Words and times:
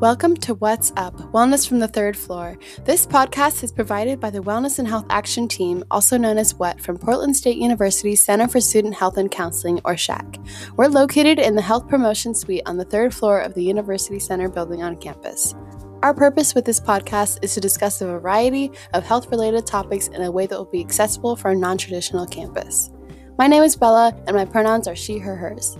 Welcome 0.00 0.36
to 0.36 0.52
What's 0.52 0.92
Up 0.98 1.14
Wellness 1.32 1.66
from 1.66 1.78
the 1.78 1.88
Third 1.88 2.18
Floor. 2.18 2.58
This 2.84 3.06
podcast 3.06 3.64
is 3.64 3.72
provided 3.72 4.20
by 4.20 4.28
the 4.28 4.42
Wellness 4.42 4.78
and 4.78 4.86
Health 4.86 5.06
Action 5.08 5.48
Team, 5.48 5.82
also 5.90 6.18
known 6.18 6.36
as 6.36 6.54
WHAT, 6.54 6.82
from 6.82 6.98
Portland 6.98 7.34
State 7.34 7.56
University 7.56 8.14
Center 8.14 8.46
for 8.46 8.60
Student 8.60 8.94
Health 8.94 9.16
and 9.16 9.30
Counseling, 9.30 9.80
or 9.86 9.96
SHAC. 9.96 10.38
We're 10.76 10.88
located 10.88 11.38
in 11.38 11.56
the 11.56 11.62
Health 11.62 11.88
Promotion 11.88 12.34
Suite 12.34 12.60
on 12.66 12.76
the 12.76 12.84
third 12.84 13.14
floor 13.14 13.40
of 13.40 13.54
the 13.54 13.64
University 13.64 14.18
Center 14.18 14.50
building 14.50 14.82
on 14.82 14.98
campus. 14.98 15.54
Our 16.02 16.12
purpose 16.12 16.54
with 16.54 16.66
this 16.66 16.78
podcast 16.78 17.42
is 17.42 17.54
to 17.54 17.60
discuss 17.60 18.02
a 18.02 18.06
variety 18.06 18.72
of 18.92 19.02
health 19.02 19.30
related 19.30 19.64
topics 19.64 20.08
in 20.08 20.20
a 20.20 20.30
way 20.30 20.46
that 20.46 20.58
will 20.58 20.66
be 20.66 20.84
accessible 20.84 21.36
for 21.36 21.52
a 21.52 21.56
non 21.56 21.78
traditional 21.78 22.26
campus. 22.26 22.90
My 23.38 23.46
name 23.46 23.62
is 23.62 23.76
Bella, 23.76 24.14
and 24.26 24.36
my 24.36 24.44
pronouns 24.44 24.88
are 24.88 24.94
she, 24.94 25.16
her, 25.16 25.36
hers. 25.36 25.78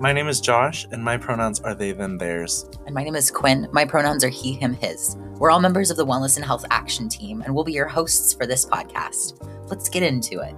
My 0.00 0.14
name 0.14 0.28
is 0.28 0.40
Josh, 0.40 0.86
and 0.92 1.04
my 1.04 1.18
pronouns 1.18 1.60
are 1.60 1.74
they, 1.74 1.92
them, 1.92 2.16
theirs. 2.16 2.64
And 2.86 2.94
my 2.94 3.04
name 3.04 3.14
is 3.14 3.30
Quinn. 3.30 3.68
My 3.70 3.84
pronouns 3.84 4.24
are 4.24 4.30
he, 4.30 4.54
him, 4.54 4.72
his. 4.72 5.14
We're 5.34 5.50
all 5.50 5.60
members 5.60 5.90
of 5.90 5.98
the 5.98 6.06
Wellness 6.06 6.36
and 6.36 6.44
Health 6.46 6.64
Action 6.70 7.06
Team, 7.06 7.42
and 7.42 7.54
we'll 7.54 7.64
be 7.64 7.74
your 7.74 7.86
hosts 7.86 8.32
for 8.32 8.46
this 8.46 8.64
podcast. 8.64 9.46
Let's 9.68 9.90
get 9.90 10.02
into 10.02 10.40
it. 10.40 10.54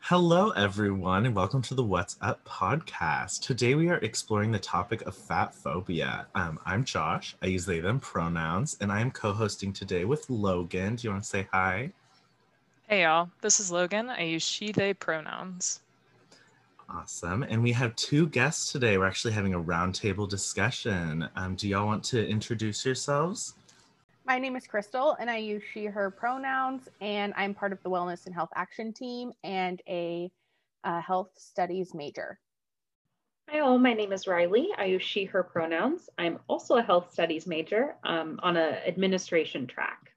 Hello, 0.00 0.48
everyone, 0.52 1.26
and 1.26 1.36
welcome 1.36 1.60
to 1.60 1.74
the 1.74 1.84
What's 1.84 2.16
Up 2.22 2.42
podcast. 2.46 3.42
Today 3.42 3.74
we 3.74 3.90
are 3.90 3.98
exploring 3.98 4.50
the 4.50 4.58
topic 4.58 5.02
of 5.02 5.14
fat 5.14 5.54
phobia. 5.54 6.26
Um, 6.34 6.58
I'm 6.64 6.84
Josh. 6.84 7.36
I 7.42 7.48
use 7.48 7.66
they, 7.66 7.80
them 7.80 8.00
pronouns, 8.00 8.78
and 8.80 8.90
I 8.90 9.02
am 9.02 9.10
co 9.10 9.34
hosting 9.34 9.74
today 9.74 10.06
with 10.06 10.24
Logan. 10.30 10.96
Do 10.96 11.06
you 11.06 11.10
want 11.10 11.22
to 11.22 11.28
say 11.28 11.46
hi? 11.52 11.92
Hey 12.86 13.04
y'all, 13.04 13.30
this 13.40 13.60
is 13.60 13.70
Logan. 13.70 14.10
I 14.10 14.24
use 14.24 14.42
she, 14.42 14.70
they 14.70 14.92
pronouns. 14.92 15.80
Awesome. 16.90 17.42
And 17.42 17.62
we 17.62 17.72
have 17.72 17.96
two 17.96 18.28
guests 18.28 18.70
today. 18.70 18.98
We're 18.98 19.06
actually 19.06 19.32
having 19.32 19.54
a 19.54 19.60
roundtable 19.60 20.28
discussion. 20.28 21.26
Um, 21.34 21.54
do 21.54 21.66
y'all 21.66 21.86
want 21.86 22.04
to 22.04 22.28
introduce 22.28 22.84
yourselves? 22.84 23.54
My 24.26 24.38
name 24.38 24.54
is 24.54 24.66
Crystal, 24.66 25.16
and 25.18 25.30
I 25.30 25.38
use 25.38 25.62
she, 25.72 25.86
her 25.86 26.10
pronouns, 26.10 26.90
and 27.00 27.32
I'm 27.38 27.54
part 27.54 27.72
of 27.72 27.82
the 27.82 27.88
Wellness 27.88 28.26
and 28.26 28.34
Health 28.34 28.50
Action 28.54 28.92
Team 28.92 29.32
and 29.42 29.80
a 29.88 30.30
uh, 30.84 31.00
health 31.00 31.30
studies 31.36 31.94
major. 31.94 32.38
Hi, 33.48 33.60
all. 33.60 33.78
My 33.78 33.94
name 33.94 34.12
is 34.12 34.26
Riley. 34.26 34.68
I 34.76 34.84
use 34.84 35.02
she, 35.02 35.24
her 35.24 35.42
pronouns. 35.42 36.10
I'm 36.18 36.38
also 36.48 36.76
a 36.76 36.82
health 36.82 37.14
studies 37.14 37.46
major 37.46 37.96
um, 38.04 38.38
on 38.42 38.58
an 38.58 38.74
administration 38.86 39.66
track. 39.66 40.13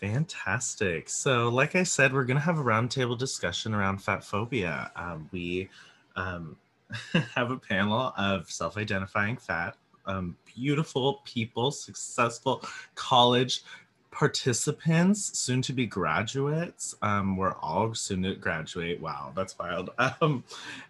Fantastic. 0.00 1.08
So, 1.08 1.48
like 1.48 1.76
I 1.76 1.82
said, 1.82 2.12
we're 2.12 2.24
going 2.24 2.36
to 2.36 2.42
have 2.42 2.58
a 2.58 2.62
roundtable 2.62 3.16
discussion 3.16 3.74
around 3.74 3.98
fat 3.98 4.24
phobia. 4.24 4.90
Um, 4.96 5.28
we 5.32 5.68
um, 6.16 6.56
have 7.34 7.50
a 7.50 7.56
panel 7.56 8.12
of 8.16 8.50
self 8.50 8.76
identifying 8.76 9.36
fat, 9.36 9.76
um, 10.06 10.36
beautiful 10.54 11.22
people, 11.24 11.70
successful 11.70 12.62
college 12.94 13.62
participants, 14.10 15.38
soon 15.38 15.62
to 15.62 15.72
be 15.72 15.86
graduates. 15.86 16.94
Um, 17.02 17.36
we're 17.36 17.54
all 17.54 17.94
soon 17.94 18.22
to 18.24 18.34
graduate. 18.34 19.00
Wow, 19.00 19.32
that's 19.34 19.58
wild. 19.58 19.90
Um, 20.20 20.44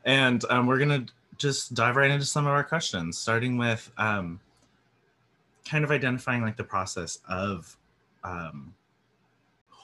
and 0.04 0.44
um, 0.50 0.66
we're 0.66 0.78
going 0.78 1.06
to 1.06 1.12
just 1.38 1.74
dive 1.74 1.96
right 1.96 2.10
into 2.10 2.26
some 2.26 2.46
of 2.46 2.52
our 2.52 2.64
questions, 2.64 3.18
starting 3.18 3.58
with 3.58 3.90
kind 3.96 5.84
of 5.84 5.90
identifying 5.90 6.42
like 6.42 6.56
the 6.56 6.64
process 6.64 7.18
of 7.28 7.76
um, 8.22 8.74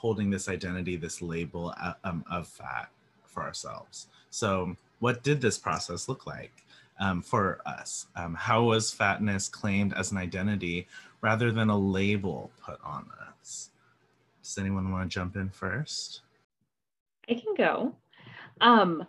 holding 0.01 0.31
this 0.31 0.49
identity, 0.49 0.97
this 0.97 1.21
label 1.21 1.75
uh, 1.79 1.93
um, 2.05 2.25
of 2.31 2.49
fat 2.49 2.89
for 3.27 3.43
ourselves. 3.43 4.07
So, 4.31 4.75
what 5.01 5.23
did 5.23 5.43
this 5.43 5.59
process 5.59 6.09
look 6.09 6.27
like 6.27 6.53
um, 6.99 7.21
for 7.21 7.61
us? 7.67 8.07
Um, 8.17 8.35
how 8.35 8.63
was 8.63 8.91
fatness 8.91 9.47
claimed 9.47 9.93
as 9.93 10.11
an 10.11 10.17
identity 10.17 10.87
rather 11.21 11.53
than 11.53 11.69
a 11.69 11.77
label 11.77 12.51
put 12.65 12.79
on 12.83 13.07
us? 13.29 13.69
Does 14.43 14.57
anyone 14.57 14.91
want 14.91 15.11
to 15.11 15.15
jump 15.15 15.37
in 15.37 15.51
first? 15.51 16.23
I 17.29 17.35
can 17.35 17.55
go. 17.55 17.95
Um, 18.63 19.07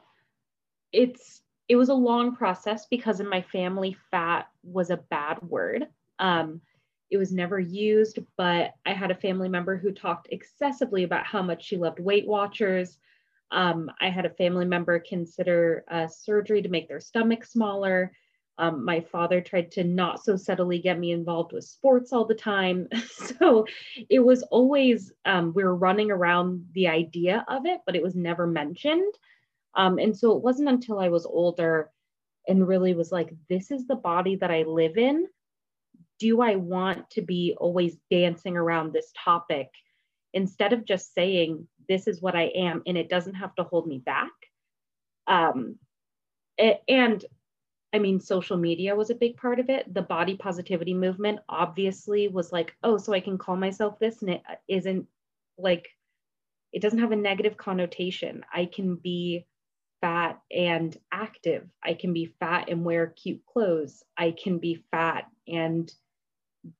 it's 0.91 1.41
it 1.69 1.77
was 1.77 1.87
a 1.87 1.93
long 1.93 2.35
process 2.35 2.85
because 2.85 3.21
in 3.21 3.29
my 3.29 3.41
family, 3.43 3.95
fat 4.11 4.49
was 4.61 4.89
a 4.89 4.97
bad 4.97 5.41
word. 5.41 5.87
Um, 6.19 6.59
it 7.11 7.17
was 7.17 7.33
never 7.33 7.59
used, 7.59 8.19
but 8.37 8.73
I 8.85 8.93
had 8.93 9.11
a 9.11 9.15
family 9.15 9.49
member 9.49 9.77
who 9.77 9.91
talked 9.91 10.29
excessively 10.31 11.03
about 11.03 11.25
how 11.25 11.41
much 11.41 11.65
she 11.65 11.75
loved 11.75 11.99
Weight 11.99 12.25
Watchers. 12.25 12.97
Um, 13.51 13.91
I 13.99 14.09
had 14.09 14.25
a 14.25 14.29
family 14.29 14.65
member 14.65 14.97
consider 14.97 15.83
uh, 15.91 16.07
surgery 16.07 16.61
to 16.61 16.69
make 16.69 16.87
their 16.87 17.01
stomach 17.01 17.43
smaller. 17.43 18.13
Um, 18.57 18.85
my 18.85 19.01
father 19.01 19.41
tried 19.41 19.71
to 19.71 19.83
not 19.83 20.23
so 20.23 20.37
subtly 20.37 20.79
get 20.79 20.99
me 20.99 21.11
involved 21.11 21.51
with 21.51 21.65
sports 21.65 22.13
all 22.13 22.25
the 22.25 22.33
time. 22.33 22.87
so 23.39 23.65
it 24.09 24.19
was 24.19 24.43
always, 24.43 25.11
um, 25.25 25.51
we 25.53 25.65
were 25.65 25.75
running 25.75 26.11
around 26.11 26.65
the 26.73 26.87
idea 26.87 27.43
of 27.49 27.65
it, 27.65 27.81
but 27.85 27.97
it 27.97 28.03
was 28.03 28.15
never 28.15 28.47
mentioned. 28.47 29.13
Um, 29.75 29.99
and 29.99 30.17
so 30.17 30.31
it 30.37 30.43
wasn't 30.43 30.69
until 30.69 30.99
I 30.99 31.09
was 31.09 31.25
older 31.25 31.91
and 32.47 32.65
really 32.65 32.93
was 32.93 33.11
like, 33.11 33.33
this 33.49 33.69
is 33.69 33.85
the 33.85 33.95
body 33.95 34.37
that 34.37 34.51
I 34.51 34.63
live 34.63 34.97
in 34.97 35.27
do 36.21 36.39
I 36.41 36.55
want 36.55 37.09
to 37.11 37.23
be 37.23 37.55
always 37.59 37.97
dancing 38.11 38.55
around 38.55 38.93
this 38.93 39.11
topic 39.17 39.69
instead 40.33 40.71
of 40.71 40.85
just 40.85 41.15
saying, 41.15 41.67
this 41.89 42.07
is 42.07 42.21
what 42.21 42.35
I 42.35 42.51
am, 42.55 42.83
and 42.85 42.95
it 42.95 43.09
doesn't 43.09 43.33
have 43.33 43.55
to 43.55 43.63
hold 43.63 43.87
me 43.87 43.97
back? 43.97 44.29
Um, 45.25 45.79
and 46.87 47.25
I 47.91 47.97
mean, 47.97 48.19
social 48.19 48.55
media 48.55 48.95
was 48.95 49.09
a 49.09 49.15
big 49.15 49.35
part 49.35 49.59
of 49.59 49.71
it. 49.71 49.91
The 49.91 50.03
body 50.03 50.35
positivity 50.35 50.93
movement 50.93 51.39
obviously 51.49 52.27
was 52.27 52.51
like, 52.51 52.75
oh, 52.83 52.97
so 52.97 53.13
I 53.13 53.19
can 53.19 53.39
call 53.39 53.55
myself 53.55 53.97
this, 53.97 54.21
and 54.21 54.29
it 54.29 54.43
isn't 54.67 55.07
like, 55.57 55.89
it 56.71 56.83
doesn't 56.83 56.99
have 56.99 57.11
a 57.11 57.15
negative 57.15 57.57
connotation. 57.57 58.45
I 58.53 58.65
can 58.65 58.95
be 58.95 59.47
fat 60.01 60.39
and 60.51 60.95
active. 61.11 61.67
I 61.83 61.95
can 61.95 62.13
be 62.13 62.33
fat 62.39 62.69
and 62.69 62.85
wear 62.85 63.07
cute 63.07 63.41
clothes. 63.51 64.03
I 64.15 64.31
can 64.31 64.59
be 64.59 64.83
fat 64.91 65.25
and 65.47 65.91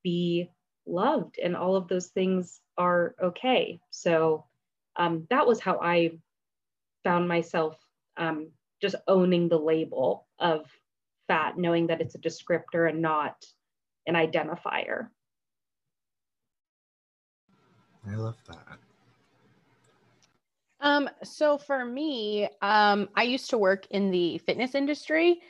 be 0.03 0.49
loved 0.85 1.37
and 1.41 1.55
all 1.55 1.75
of 1.75 1.87
those 1.87 2.07
things 2.07 2.59
are 2.77 3.15
okay. 3.21 3.79
So 3.89 4.45
um, 4.95 5.27
that 5.29 5.47
was 5.47 5.59
how 5.59 5.79
i 5.81 6.11
found 7.03 7.27
myself 7.27 7.77
um, 8.17 8.49
just 8.81 8.95
owning 9.07 9.47
the 9.47 9.57
label 9.57 10.27
of 10.39 10.65
fat 11.27 11.57
knowing 11.57 11.87
that 11.87 12.01
it's 12.01 12.15
a 12.15 12.19
descriptor 12.19 12.89
and 12.89 13.01
not 13.01 13.43
an 14.07 14.15
identifier. 14.15 15.07
I 18.09 18.15
love 18.15 18.37
that. 18.47 18.79
Um, 20.81 21.09
so 21.23 21.59
for 21.59 21.85
me, 21.85 22.49
um, 22.61 23.07
I 23.15 23.23
used 23.23 23.51
to 23.51 23.57
work 23.57 23.85
in 23.91 24.09
the 24.09 24.39
fitness 24.39 24.73
industry 24.73 25.41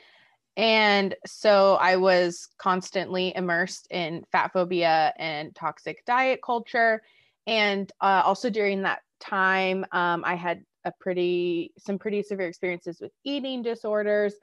and 0.56 1.14
so 1.26 1.76
I 1.76 1.96
was 1.96 2.48
constantly 2.58 3.34
immersed 3.34 3.86
in 3.90 4.24
fat 4.32 4.52
phobia 4.52 5.14
and 5.16 5.54
toxic 5.54 6.04
diet 6.04 6.40
culture. 6.44 7.02
And 7.46 7.90
uh, 8.00 8.22
also 8.24 8.50
during 8.50 8.82
that 8.82 9.00
time, 9.18 9.86
um, 9.92 10.22
I 10.24 10.34
had 10.34 10.62
a 10.84 10.92
pretty, 11.00 11.72
some 11.78 11.98
pretty 11.98 12.22
severe 12.22 12.48
experiences 12.48 13.00
with 13.00 13.12
eating 13.24 13.62
disorders. 13.62 14.34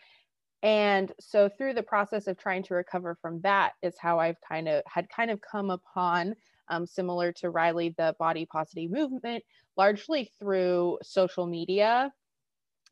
And 0.63 1.11
so 1.19 1.47
through 1.47 1.75
the 1.75 1.83
process 1.83 2.27
of 2.27 2.37
trying 2.37 2.63
to 2.63 2.73
recover 2.73 3.17
from 3.21 3.41
that 3.41 3.73
is 3.81 3.95
how 3.99 4.19
I've 4.19 4.41
kind 4.41 4.67
of 4.67 4.83
had 4.87 5.09
kind 5.09 5.29
of 5.31 5.39
come 5.41 5.69
upon, 5.69 6.35
um, 6.69 6.85
similar 6.85 7.31
to 7.33 7.49
Riley, 7.49 7.93
the 7.97 8.15
body 8.19 8.45
positive 8.45 8.89
movement, 8.89 9.43
largely 9.77 10.31
through 10.39 10.97
social 11.03 11.45
media 11.45 12.11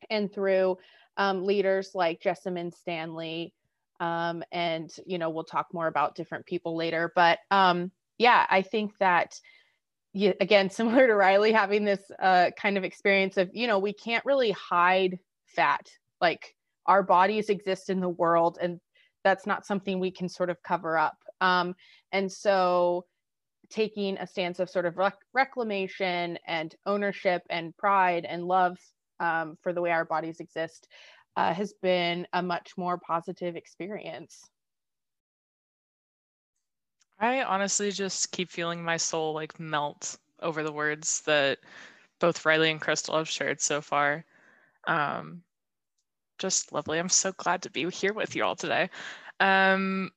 and 0.10 0.32
through 0.32 0.78
um, 1.18 1.46
leaders 1.46 1.92
like 1.94 2.22
Jessamyn 2.22 2.74
Stanley. 2.74 3.54
Um, 4.00 4.44
and, 4.52 4.96
you 5.06 5.18
know, 5.18 5.30
we'll 5.30 5.44
talk 5.44 5.74
more 5.74 5.88
about 5.88 6.16
different 6.16 6.46
people 6.46 6.76
later. 6.76 7.12
But 7.16 7.40
um, 7.50 7.92
yeah, 8.18 8.46
I 8.50 8.62
think 8.62 8.98
that, 9.00 9.40
again, 10.16 10.70
similar 10.70 11.08
to 11.08 11.16
Riley, 11.16 11.52
having 11.52 11.84
this 11.84 12.02
uh, 12.20 12.52
kind 12.60 12.78
of 12.78 12.84
experience 12.84 13.38
of, 13.38 13.50
you 13.54 13.68
know, 13.68 13.80
we 13.80 13.94
can't 13.94 14.26
really 14.26 14.52
hide 14.52 15.20
fat. 15.46 15.90
Like 16.22 16.56
our 16.86 17.04
bodies 17.04 17.50
exist 17.50 17.90
in 17.90 18.00
the 18.00 18.10
world, 18.10 18.58
and 18.62 18.80
that's 19.24 19.46
not 19.46 19.66
something 19.66 20.00
we 20.00 20.12
can 20.12 20.30
sort 20.30 20.50
of 20.50 20.62
cover 20.64 20.98
up. 20.98 21.18
Um, 21.42 21.76
and 22.12 22.32
so, 22.32 23.06
taking 23.70 24.18
a 24.18 24.26
stance 24.26 24.60
of 24.60 24.70
sort 24.70 24.86
of 24.86 24.98
rec- 24.98 25.18
reclamation 25.34 26.40
and 26.48 26.74
ownership 26.86 27.42
and 27.50 27.76
pride 27.76 28.26
and 28.26 28.46
love 28.46 28.78
um, 29.20 29.58
for 29.62 29.74
the 29.74 29.82
way 29.82 29.92
our 29.92 30.06
bodies 30.06 30.40
exist 30.40 30.88
uh, 31.36 31.54
has 31.54 31.74
been 31.82 32.28
a 32.34 32.42
much 32.42 32.74
more 32.78 32.98
positive 32.98 33.56
experience. 33.56 34.50
I 37.20 37.44
honestly 37.44 37.92
just 37.92 38.32
keep 38.32 38.50
feeling 38.50 38.84
my 38.84 38.98
soul 38.98 39.34
like 39.34 39.60
melt 39.60 40.18
over 40.42 40.64
the 40.64 40.72
words 40.72 41.22
that 41.22 41.60
both 42.20 42.46
Riley 42.46 42.70
and 42.70 42.82
Crystal 42.82 43.18
have 43.18 43.30
shared 43.30 43.62
so 43.62 43.82
far. 43.82 44.26
Um, 44.86 45.42
just 46.38 46.72
lovely. 46.74 47.00
I'm 47.00 47.10
so 47.10 47.32
glad 47.34 47.64
to 47.64 47.72
be 47.72 47.90
here 47.90 48.14
with 48.14 48.36
you 48.36 48.44
all 48.44 48.56
today. 48.56 48.90
Um, 49.40 50.12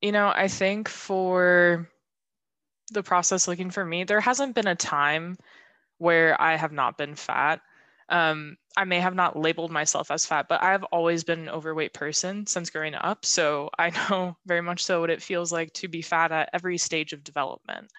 you 0.00 0.12
know, 0.12 0.32
I 0.34 0.48
think 0.48 0.88
for 0.88 1.88
the 2.92 3.02
process 3.02 3.48
looking 3.48 3.70
for 3.70 3.84
me, 3.84 4.04
there 4.04 4.20
hasn't 4.20 4.54
been 4.54 4.66
a 4.66 4.74
time 4.74 5.36
where 5.98 6.40
I 6.40 6.56
have 6.56 6.72
not 6.72 6.98
been 6.98 7.14
fat. 7.14 7.60
Um, 8.08 8.56
I 8.76 8.84
may 8.84 9.00
have 9.00 9.14
not 9.14 9.38
labeled 9.38 9.70
myself 9.70 10.10
as 10.10 10.26
fat, 10.26 10.46
but 10.48 10.62
I've 10.62 10.84
always 10.84 11.24
been 11.24 11.40
an 11.40 11.48
overweight 11.48 11.94
person 11.94 12.46
since 12.46 12.70
growing 12.70 12.94
up. 12.94 13.24
So 13.24 13.70
I 13.78 13.90
know 14.10 14.36
very 14.46 14.60
much 14.60 14.84
so 14.84 15.00
what 15.00 15.10
it 15.10 15.22
feels 15.22 15.52
like 15.52 15.72
to 15.74 15.88
be 15.88 16.02
fat 16.02 16.32
at 16.32 16.50
every 16.52 16.78
stage 16.78 17.12
of 17.12 17.24
development. 17.24 17.90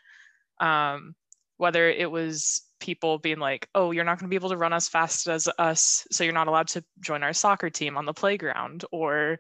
Um, 0.60 1.16
whether 1.58 1.90
it 1.90 2.12
was 2.12 2.62
people 2.80 3.18
being 3.18 3.40
like, 3.40 3.70
oh, 3.74 3.92
you're 3.92 4.04
not 4.04 4.20
going 4.20 4.28
to 4.28 4.30
be 4.30 4.36
able 4.36 4.50
to 4.50 4.58
run 4.58 4.74
as 4.74 4.88
fast 4.90 5.28
as 5.28 5.48
us, 5.58 6.06
so 6.12 6.24
you're 6.24 6.34
not 6.34 6.48
allowed 6.48 6.68
to 6.68 6.84
join 7.00 7.24
our 7.24 7.34
soccer 7.34 7.70
team 7.70 7.98
on 7.98 8.06
the 8.06 8.14
playground, 8.14 8.84
or 8.92 9.40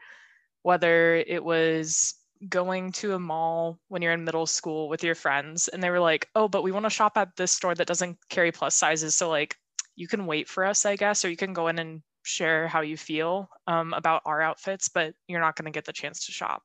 whether 0.64 1.16
it 1.16 1.44
was 1.44 2.16
going 2.50 2.92
to 2.92 3.14
a 3.14 3.20
mall 3.20 3.80
when 3.88 4.02
you're 4.02 4.14
in 4.14 4.24
middle 4.24 4.46
school 4.46 4.90
with 4.90 5.04
your 5.04 5.16
friends 5.16 5.68
and 5.68 5.82
they 5.82 5.90
were 5.90 6.00
like, 6.00 6.30
oh, 6.36 6.48
but 6.48 6.64
we 6.64 6.72
want 6.72 6.86
to 6.86 6.90
shop 6.90 7.18
at 7.18 7.36
this 7.36 7.52
store 7.52 7.76
that 7.76 7.88
doesn't 7.88 8.18
carry 8.30 8.52
plus 8.52 8.76
sizes. 8.76 9.16
So, 9.16 9.30
like, 9.30 9.58
you 9.96 10.08
can 10.08 10.26
wait 10.26 10.48
for 10.50 10.66
us, 10.66 10.86
I 10.86 10.96
guess, 10.96 11.24
or 11.24 11.30
you 11.30 11.38
can 11.38 11.54
go 11.54 11.68
in 11.68 11.80
and 11.80 12.02
share 12.24 12.68
how 12.68 12.82
you 12.82 12.98
feel 12.98 13.50
um, 13.68 13.94
about 13.94 14.22
our 14.26 14.42
outfits, 14.42 14.90
but 14.90 15.14
you're 15.28 15.40
not 15.40 15.56
going 15.56 15.66
to 15.66 15.72
get 15.72 15.86
the 15.86 15.94
chance 15.94 16.26
to 16.26 16.32
shop. 16.32 16.64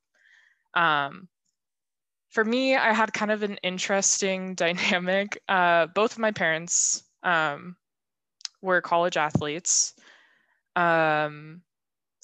Um, 0.75 1.29
for 2.31 2.45
me, 2.45 2.77
I 2.77 2.93
had 2.93 3.13
kind 3.13 3.31
of 3.31 3.43
an 3.43 3.59
interesting 3.63 4.55
dynamic. 4.57 5.41
Uh, 5.49 5.87
both 5.87 6.13
of 6.13 6.19
my 6.19 6.33
parents 6.33 7.05
um, 7.23 7.77
were 8.63 8.81
college 8.81 9.17
athletes. 9.17 9.95
Um, 10.77 11.63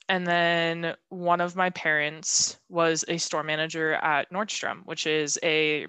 and 0.08 0.26
then 0.26 0.94
one 1.08 1.40
of 1.40 1.56
my 1.56 1.70
parents 1.70 2.58
was 2.68 3.04
a 3.08 3.18
store 3.18 3.42
manager 3.42 3.94
at 3.94 4.30
Nordstrom, 4.32 4.82
which 4.84 5.06
is 5.06 5.38
a 5.42 5.86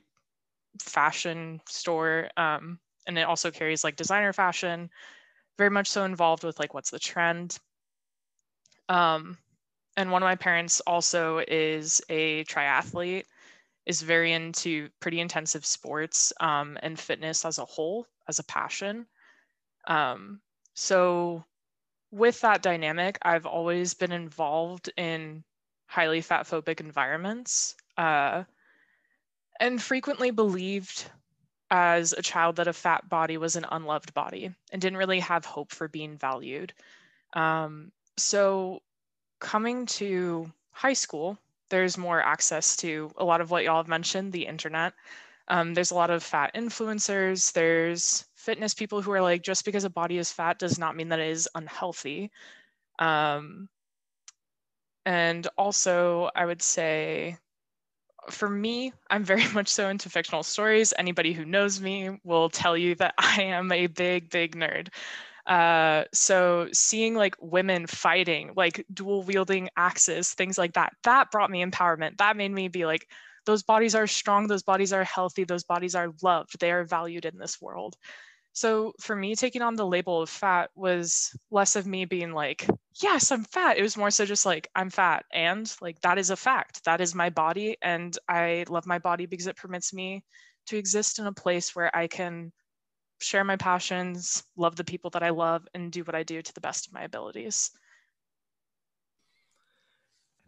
fashion 0.82 1.62
store. 1.68 2.30
Um, 2.38 2.80
and 3.08 3.18
it 3.18 3.24
also 3.24 3.52
carries 3.52 3.84
like 3.84 3.96
designer 3.96 4.34
fashion, 4.34 4.90
very 5.58 5.70
much 5.70 5.90
so 5.90 6.04
involved 6.04 6.44
with 6.44 6.60
like 6.60 6.74
what's 6.74 6.90
the 6.90 7.00
trend. 7.00 7.60
Um, 8.90 9.38
and 9.98 10.12
one 10.12 10.24
of 10.24 10.28
my 10.28 10.36
parents 10.36 10.82
also 10.82 11.44
is 11.48 12.02
a 12.10 12.44
triathlete 12.46 13.26
is 13.86 14.02
very 14.02 14.34
into 14.34 14.90
pretty 15.00 15.20
intensive 15.20 15.66
sports 15.66 16.34
um, 16.42 16.78
and 16.84 17.00
fitness 17.00 17.46
as 17.46 17.58
a 17.58 17.66
whole, 17.66 18.06
as 18.28 18.38
a 18.38 18.44
passion. 18.44 19.08
Um, 19.88 20.42
so, 20.76 21.46
with 22.12 22.42
that 22.42 22.62
dynamic, 22.62 23.18
I've 23.22 23.46
always 23.46 23.94
been 23.94 24.12
involved 24.12 24.90
in 24.98 25.44
highly 25.88 26.22
fat 26.22 26.46
phobic 26.46 26.80
environments 26.80 27.76
uh, 27.98 28.44
and 29.60 29.82
frequently 29.82 30.32
believed 30.32 31.06
as 31.70 32.14
a 32.14 32.22
child 32.22 32.58
that 32.58 32.68
a 32.68 32.74
fat 32.74 33.10
body 33.10 33.38
was 33.38 33.56
an 33.56 33.66
unloved 33.72 34.14
body 34.14 34.54
and 34.72 34.82
didn't 34.82 34.98
really 34.98 35.20
have 35.20 35.46
hope 35.46 35.72
for 35.72 35.88
being 35.88 36.18
valued. 36.18 36.74
Um, 37.34 37.92
so, 38.16 38.82
coming 39.40 39.86
to 39.86 40.52
high 40.72 40.94
school, 40.94 41.38
there's 41.70 41.98
more 41.98 42.22
access 42.22 42.78
to 42.78 43.12
a 43.18 43.26
lot 43.26 43.42
of 43.42 43.52
what 43.52 43.64
y'all 43.64 43.78
have 43.78 43.88
mentioned, 43.88 44.32
the 44.32 44.46
internet. 44.46 44.94
Um, 45.50 45.74
there's 45.74 45.92
a 45.92 45.96
lot 45.96 46.10
of 46.10 46.24
fat 46.24 46.52
influencers. 46.56 47.52
There's 47.52 48.26
fitness 48.48 48.74
people 48.74 49.02
who 49.02 49.12
are 49.12 49.22
like, 49.22 49.44
just 49.44 49.66
because 49.66 49.84
a 49.84 49.90
body 49.90 50.18
is 50.18 50.32
fat 50.32 50.58
does 50.58 50.80
not 50.80 50.96
mean 50.96 51.10
that 51.10 51.20
it 51.20 51.30
is 51.30 51.50
unhealthy. 51.54 52.32
Um, 52.98 53.68
and 55.06 55.46
also, 55.58 56.30
I 56.34 56.46
would 56.46 56.62
say, 56.62 57.38
for 58.30 58.50
me, 58.50 58.94
I'm 59.10 59.26
very 59.26 59.46
much 59.54 59.68
so 59.68 59.90
into 59.90 60.10
fictional 60.10 60.44
stories. 60.44 60.94
Anybody 60.98 61.34
who 61.34 61.44
knows 61.44 61.82
me 61.82 62.22
will 62.24 62.50
tell 62.50 62.78
you 62.78 62.96
that 62.96 63.16
I 63.18 63.42
am 63.42 63.70
a 63.70 63.88
big, 63.88 64.30
big 64.30 64.56
nerd. 64.56 64.88
Uh, 65.46 66.06
so 66.14 66.70
seeing 66.72 67.16
like 67.16 67.36
women 67.42 67.86
fighting, 67.86 68.54
like 68.56 68.86
dual 68.94 69.24
wielding 69.24 69.68
axes, 69.76 70.34
things 70.34 70.58
like 70.58 70.74
that, 70.74 70.94
that 71.04 71.32
brought 71.32 71.52
me 71.52 71.66
empowerment. 71.66 72.18
That 72.18 72.38
made 72.38 72.52
me 72.52 72.70
be 72.70 72.86
like, 72.86 73.08
those 73.46 73.64
bodies 73.64 73.96
are 73.96 74.08
strong, 74.08 74.48
those 74.48 74.64
bodies 74.64 74.94
are 74.94 75.04
healthy, 75.04 75.44
those 75.44 75.64
bodies 75.66 75.96
are 75.96 76.14
loved, 76.22 76.60
they 76.62 76.72
are 76.72 76.86
valued 76.86 77.26
in 77.26 77.38
this 77.38 77.62
world. 77.62 77.98
So 78.58 78.94
for 79.00 79.16
me, 79.16 79.36
taking 79.36 79.62
on 79.62 79.76
the 79.76 79.86
label 79.86 80.24
of 80.24 80.32
fat 80.32 80.72
was 80.74 81.30
less 81.52 81.76
of 81.76 81.86
me 81.86 82.06
being 82.06 82.32
like, 82.32 82.66
yes, 83.00 83.32
I'm 83.32 83.44
fat. 83.44 83.78
It 83.78 83.84
was 83.84 83.96
more 83.96 84.10
so 84.10 84.26
just 84.26 84.48
like, 84.48 84.68
I'm 84.74 84.90
fat. 84.90 85.26
And 85.32 85.72
like, 85.80 86.02
that 86.02 86.18
is 86.18 86.32
a 86.32 86.36
fact. 86.36 86.84
That 86.84 87.00
is 87.00 87.14
my 87.14 87.30
body. 87.30 87.78
And 87.84 88.18
I 88.28 88.66
love 88.68 88.88
my 88.88 88.98
body 88.98 89.28
because 89.28 89.46
it 89.46 89.58
permits 89.58 89.94
me 89.94 90.24
to 90.66 90.76
exist 90.76 91.20
in 91.20 91.28
a 91.28 91.32
place 91.32 91.76
where 91.76 91.96
I 91.96 92.08
can 92.08 92.52
share 93.22 93.44
my 93.44 93.58
passions, 93.58 94.44
love 94.56 94.76
the 94.76 94.84
people 94.84 95.12
that 95.12 95.22
I 95.22 95.30
love, 95.30 95.68
and 95.76 95.92
do 95.92 96.04
what 96.04 96.16
I 96.16 96.24
do 96.24 96.42
to 96.42 96.54
the 96.56 96.62
best 96.62 96.88
of 96.88 96.94
my 96.94 97.04
abilities. 97.04 97.70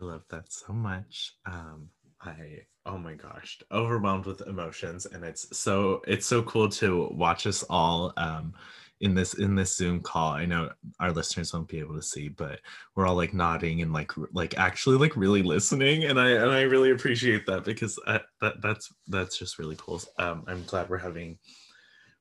I 0.01 0.05
love 0.05 0.23
that 0.29 0.51
so 0.51 0.73
much. 0.73 1.35
Um, 1.45 1.89
I 2.29 2.61
oh 2.85 2.97
my 2.97 3.13
gosh, 3.13 3.59
overwhelmed 3.71 4.25
with 4.25 4.47
emotions, 4.47 5.05
and 5.05 5.23
it's 5.23 5.57
so 5.57 6.01
it's 6.07 6.25
so 6.25 6.41
cool 6.43 6.69
to 6.69 7.09
watch 7.11 7.45
us 7.47 7.63
all 7.69 8.13
um, 8.17 8.53
in 9.01 9.13
this 9.13 9.35
in 9.35 9.55
this 9.55 9.75
Zoom 9.75 10.01
call. 10.01 10.33
I 10.33 10.45
know 10.45 10.69
our 10.99 11.11
listeners 11.11 11.53
won't 11.53 11.67
be 11.67 11.79
able 11.79 11.95
to 11.95 12.01
see, 12.01 12.29
but 12.29 12.59
we're 12.95 13.07
all 13.07 13.15
like 13.15 13.33
nodding 13.33 13.81
and 13.81 13.93
like 13.93 14.11
like 14.33 14.57
actually 14.57 14.97
like 14.97 15.15
really 15.15 15.43
listening, 15.43 16.05
and 16.05 16.19
I 16.19 16.29
and 16.29 16.51
I 16.51 16.61
really 16.61 16.91
appreciate 16.91 17.45
that 17.45 17.63
because 17.63 17.99
I, 18.07 18.15
uh, 18.15 18.19
that 18.41 18.61
that's 18.61 18.93
that's 19.07 19.37
just 19.37 19.59
really 19.59 19.75
cool. 19.77 20.01
Um, 20.17 20.43
I'm 20.47 20.63
glad 20.63 20.89
we're 20.89 20.97
having 20.97 21.37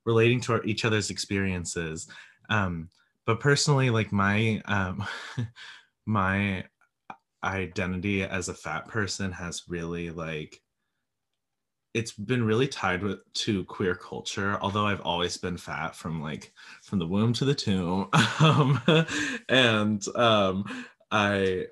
relating 0.05 0.41
to 0.43 0.55
our, 0.55 0.65
each 0.65 0.85
other's 0.85 1.11
experiences. 1.11 2.09
Um, 2.51 2.89
but 3.27 3.41
personally, 3.41 3.91
like 3.91 4.13
my 4.13 4.63
um, 4.67 5.07
my 6.07 6.65
identity 7.45 8.23
as 8.23 8.49
a 8.49 8.55
fat 8.55 8.89
person 8.89 9.31
has 9.33 9.63
really 9.69 10.11
like 10.11 10.61
it's 11.95 12.13
been 12.13 12.45
really 12.45 12.69
tied 12.69 13.03
with 13.03 13.21
to 13.33 13.65
queer 13.65 13.95
culture 13.95 14.59
although 14.61 14.87
i've 14.87 15.01
always 15.01 15.37
been 15.37 15.57
fat 15.57 15.95
from 15.95 16.23
like 16.23 16.53
from 16.83 16.99
the 16.99 17.07
womb 17.07 17.33
to 17.33 17.45
the 17.45 17.55
tomb. 17.55 18.09
Um, 18.41 18.81
and 19.49 20.07
um, 20.17 20.65
i 21.11 21.67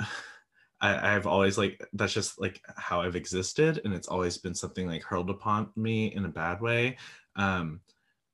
I, 0.80 1.14
I've 1.14 1.26
always 1.26 1.56
like 1.56 1.82
that's 1.94 2.12
just 2.12 2.38
like 2.38 2.60
how 2.76 3.00
I've 3.00 3.16
existed, 3.16 3.80
and 3.84 3.94
it's 3.94 4.08
always 4.08 4.36
been 4.36 4.54
something 4.54 4.86
like 4.86 5.02
hurled 5.02 5.30
upon 5.30 5.70
me 5.76 6.14
in 6.14 6.26
a 6.26 6.28
bad 6.28 6.60
way. 6.60 6.98
Um 7.36 7.80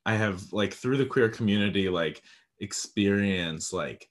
i 0.06 0.14
have 0.14 0.52
like 0.52 0.72
through 0.74 0.96
the 0.96 1.06
queer 1.06 1.28
community 1.28 1.88
like 1.88 2.22
experience 2.58 3.72
like 3.72 4.08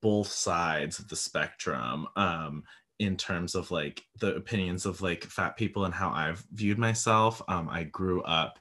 both 0.00 0.28
sides 0.28 0.98
of 0.98 1.08
the 1.08 1.16
spectrum 1.16 2.06
um 2.16 2.64
in 2.98 3.16
terms 3.16 3.54
of 3.54 3.70
like 3.70 4.04
the 4.20 4.34
opinions 4.36 4.86
of 4.86 5.00
like 5.00 5.24
fat 5.24 5.56
people 5.56 5.84
and 5.84 5.94
how 5.94 6.10
i've 6.10 6.44
viewed 6.52 6.78
myself. 6.78 7.42
Um 7.48 7.68
i 7.68 7.84
grew 7.84 8.22
up 8.22 8.58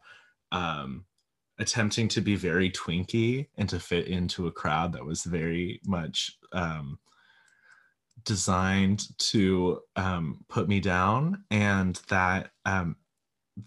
um 0.51 1.06
attempting 1.60 2.08
to 2.08 2.22
be 2.22 2.36
very 2.36 2.72
twinky 2.72 3.48
and 3.58 3.70
to 3.70 3.80
fit 3.80 4.08
into 4.08 4.48
a 4.48 4.51
crowd 4.51 4.94
that 4.94 5.06
was 5.06 5.24
very 5.24 5.80
much 5.86 6.38
um 6.54 6.98
designed 8.24 9.06
to 9.18 9.80
um 9.96 10.44
put 10.50 10.68
me 10.68 10.80
down. 10.80 11.44
And 11.51 12.00
that 12.10 12.51
um 12.66 12.96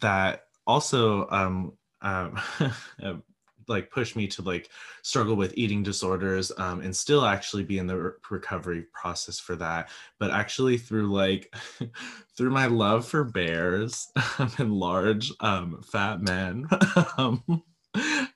that 0.00 0.44
also 0.66 1.28
um, 1.30 1.72
um 2.02 2.38
uh, 3.02 3.14
like 3.68 3.90
push 3.90 4.16
me 4.16 4.26
to 4.26 4.42
like 4.42 4.68
struggle 5.02 5.36
with 5.36 5.52
eating 5.56 5.82
disorders 5.82 6.52
um, 6.58 6.80
and 6.80 6.94
still 6.94 7.24
actually 7.24 7.62
be 7.62 7.78
in 7.78 7.86
the 7.86 7.96
re- 7.96 8.12
recovery 8.30 8.86
process 8.92 9.38
for 9.38 9.56
that 9.56 9.88
but 10.18 10.30
actually 10.30 10.78
through 10.78 11.12
like 11.12 11.54
through 12.36 12.50
my 12.50 12.66
love 12.66 13.06
for 13.06 13.24
bears 13.24 14.10
and 14.58 14.72
large 14.72 15.32
um, 15.40 15.80
fat 15.82 16.20
men 16.20 16.66
um, 17.18 17.62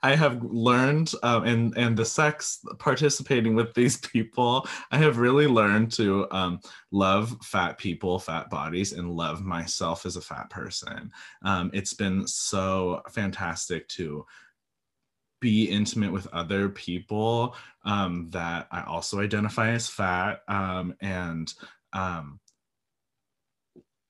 I 0.03 0.15
have 0.15 0.43
learned, 0.45 1.13
um, 1.23 1.45
and 1.45 1.77
and 1.77 1.97
the 1.97 2.05
sex 2.05 2.61
participating 2.79 3.55
with 3.55 3.75
these 3.75 3.97
people, 3.97 4.67
I 4.93 4.99
have 4.99 5.19
really 5.19 5.47
learned 5.47 5.91
to 5.93 6.29
um, 6.31 6.61
love 6.93 7.37
fat 7.43 7.79
people, 7.79 8.19
fat 8.19 8.51
bodies, 8.51 8.93
and 8.93 9.11
love 9.11 9.43
myself 9.43 10.07
as 10.07 10.17
a 10.17 10.21
fat 10.21 10.51
person. 10.51 11.11
Um, 11.43 11.71
it's 11.75 11.95
been 11.95 12.27
so 12.27 13.03
fantastic 13.11 13.89
to 13.89 14.25
be 15.41 15.65
intimate 15.65 16.13
with 16.13 16.27
other 16.33 16.69
people 16.69 17.55
um, 17.85 18.29
that 18.31 18.69
I 18.71 18.83
also 18.83 19.21
identify 19.21 19.71
as 19.71 19.89
fat, 19.89 20.43
um, 20.49 20.95
and 21.01 21.53
um, 21.93 22.41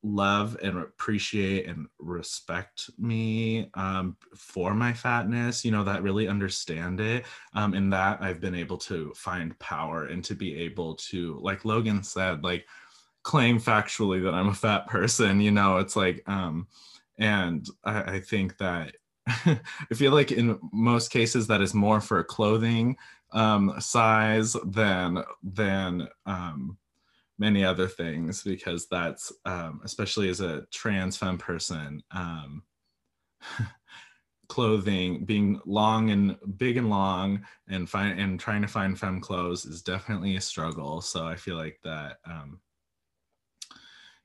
love 0.02 0.56
and 0.62 0.78
appreciate 0.78 1.66
and 1.66 1.87
respect 1.99 2.90
me 2.99 3.70
um, 3.75 4.16
for 4.35 4.75
my 4.75 4.92
fatness, 4.92 5.64
you 5.64 5.70
know, 5.70 5.85
that 5.85 6.02
really 6.02 6.28
understand 6.28 7.00
it. 7.00 7.26
Um, 7.54 7.75
in 7.75 7.90
that 7.90 8.23
I've 8.23 8.40
been 8.40 8.54
able 8.54 8.78
to 8.78 9.12
find 9.14 9.58
power 9.58 10.06
and 10.06 10.25
to 10.25 10.35
be 10.35 10.56
able 10.61 10.94
to, 10.97 11.38
like 11.42 11.64
Logan 11.64 12.02
said, 12.02 12.44
like 12.44 12.66
claim 13.23 13.58
factually 13.58 14.23
that 14.23 14.35
I'm 14.35 14.49
a 14.49 14.54
fat 14.54 14.87
person, 14.87 15.40
you 15.40 15.50
know, 15.50 15.78
it's 15.78 15.97
like, 15.97 16.23
um, 16.26 16.68
and 17.18 17.68
I, 17.85 18.02
I 18.02 18.20
think 18.20 18.56
that 18.58 18.94
I 19.47 19.94
feel 19.94 20.12
like 20.12 20.32
in 20.32 20.58
most 20.73 21.11
cases 21.11 21.47
that 21.49 21.61
is 21.61 21.75
more 21.75 22.00
for 22.00 22.23
clothing 22.25 22.97
um, 23.32 23.75
size 23.78 24.56
than 24.64 25.23
than 25.42 26.08
um, 26.26 26.78
many 27.38 27.64
other 27.64 27.87
things 27.87 28.42
because 28.42 28.88
that's 28.88 29.32
um, 29.44 29.80
especially 29.85 30.28
as 30.28 30.40
a 30.40 30.66
trans 30.73 31.16
femme 31.16 31.38
person 31.38 32.02
um, 32.11 32.62
clothing 34.49 35.25
being 35.26 35.61
long 35.66 36.11
and 36.11 36.37
big 36.56 36.78
and 36.78 36.88
long 36.88 37.44
and 37.68 37.88
find 37.88 38.18
and 38.18 38.40
trying 38.40 38.62
to 38.62 38.68
find 38.68 38.99
femme 38.99 39.20
clothes 39.20 39.66
is 39.66 39.82
definitely 39.82 40.37
a 40.37 40.40
struggle. 40.40 41.00
So 41.00 41.26
i 41.26 41.37
feel 41.37 41.56
like 41.56 41.78
that 41.85 42.18
um, 42.25 42.61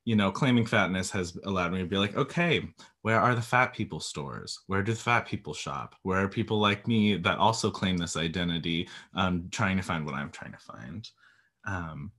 you 0.05 0.15
know 0.15 0.31
claiming 0.31 0.65
fatness 0.65 1.09
has 1.11 1.37
allowed 1.45 1.71
me 1.71 1.79
to 1.79 1.85
be 1.85 1.97
like 1.97 2.15
okay 2.15 2.67
where 3.03 3.19
are 3.19 3.35
the 3.35 3.41
fat 3.41 3.73
people 3.73 3.99
stores? 3.99 4.61
Where 4.67 4.81
do 4.81 4.93
the 4.93 4.99
fat 4.99 5.27
people 5.27 5.53
shop? 5.53 5.95
Where 6.03 6.23
are 6.23 6.29
people 6.29 6.57
like 6.57 6.87
me 6.87 7.17
that 7.17 7.37
also 7.37 7.69
claim 7.69 7.97
this 7.97 8.15
identity 8.15 8.87
um, 9.13 9.49
trying 9.51 9.75
to 9.75 9.83
find 9.83 10.05
what 10.05 10.15
i'm 10.15 10.31
trying 10.31 10.53
to 10.53 10.57
find? 10.57 11.09
Um, 11.67 12.11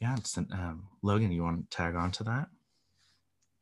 yeah, 0.00 0.14
it's 0.16 0.38
um, 0.38 0.84
Logan, 1.02 1.32
you 1.32 1.42
want 1.42 1.68
to 1.68 1.76
tag 1.76 1.96
on 1.96 2.12
to 2.12 2.24
that? 2.24 2.46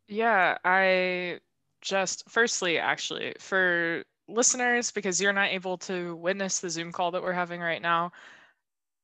Yeah, 0.09 0.59
I 0.63 1.41
just 1.81 2.29
firstly, 2.29 2.79
actually, 2.79 3.35
for 3.41 4.05
listeners, 4.29 4.91
because 4.91 5.21
you're 5.23 5.33
not 5.33 5.49
able 5.49 5.79
to 5.79 6.17
witness 6.17 6.61
the 6.61 6.69
Zoom 6.69 6.93
call 6.93 7.11
that 7.13 7.23
we're 7.23 7.33
having 7.33 7.61
right 7.63 7.83
now, 7.83 8.13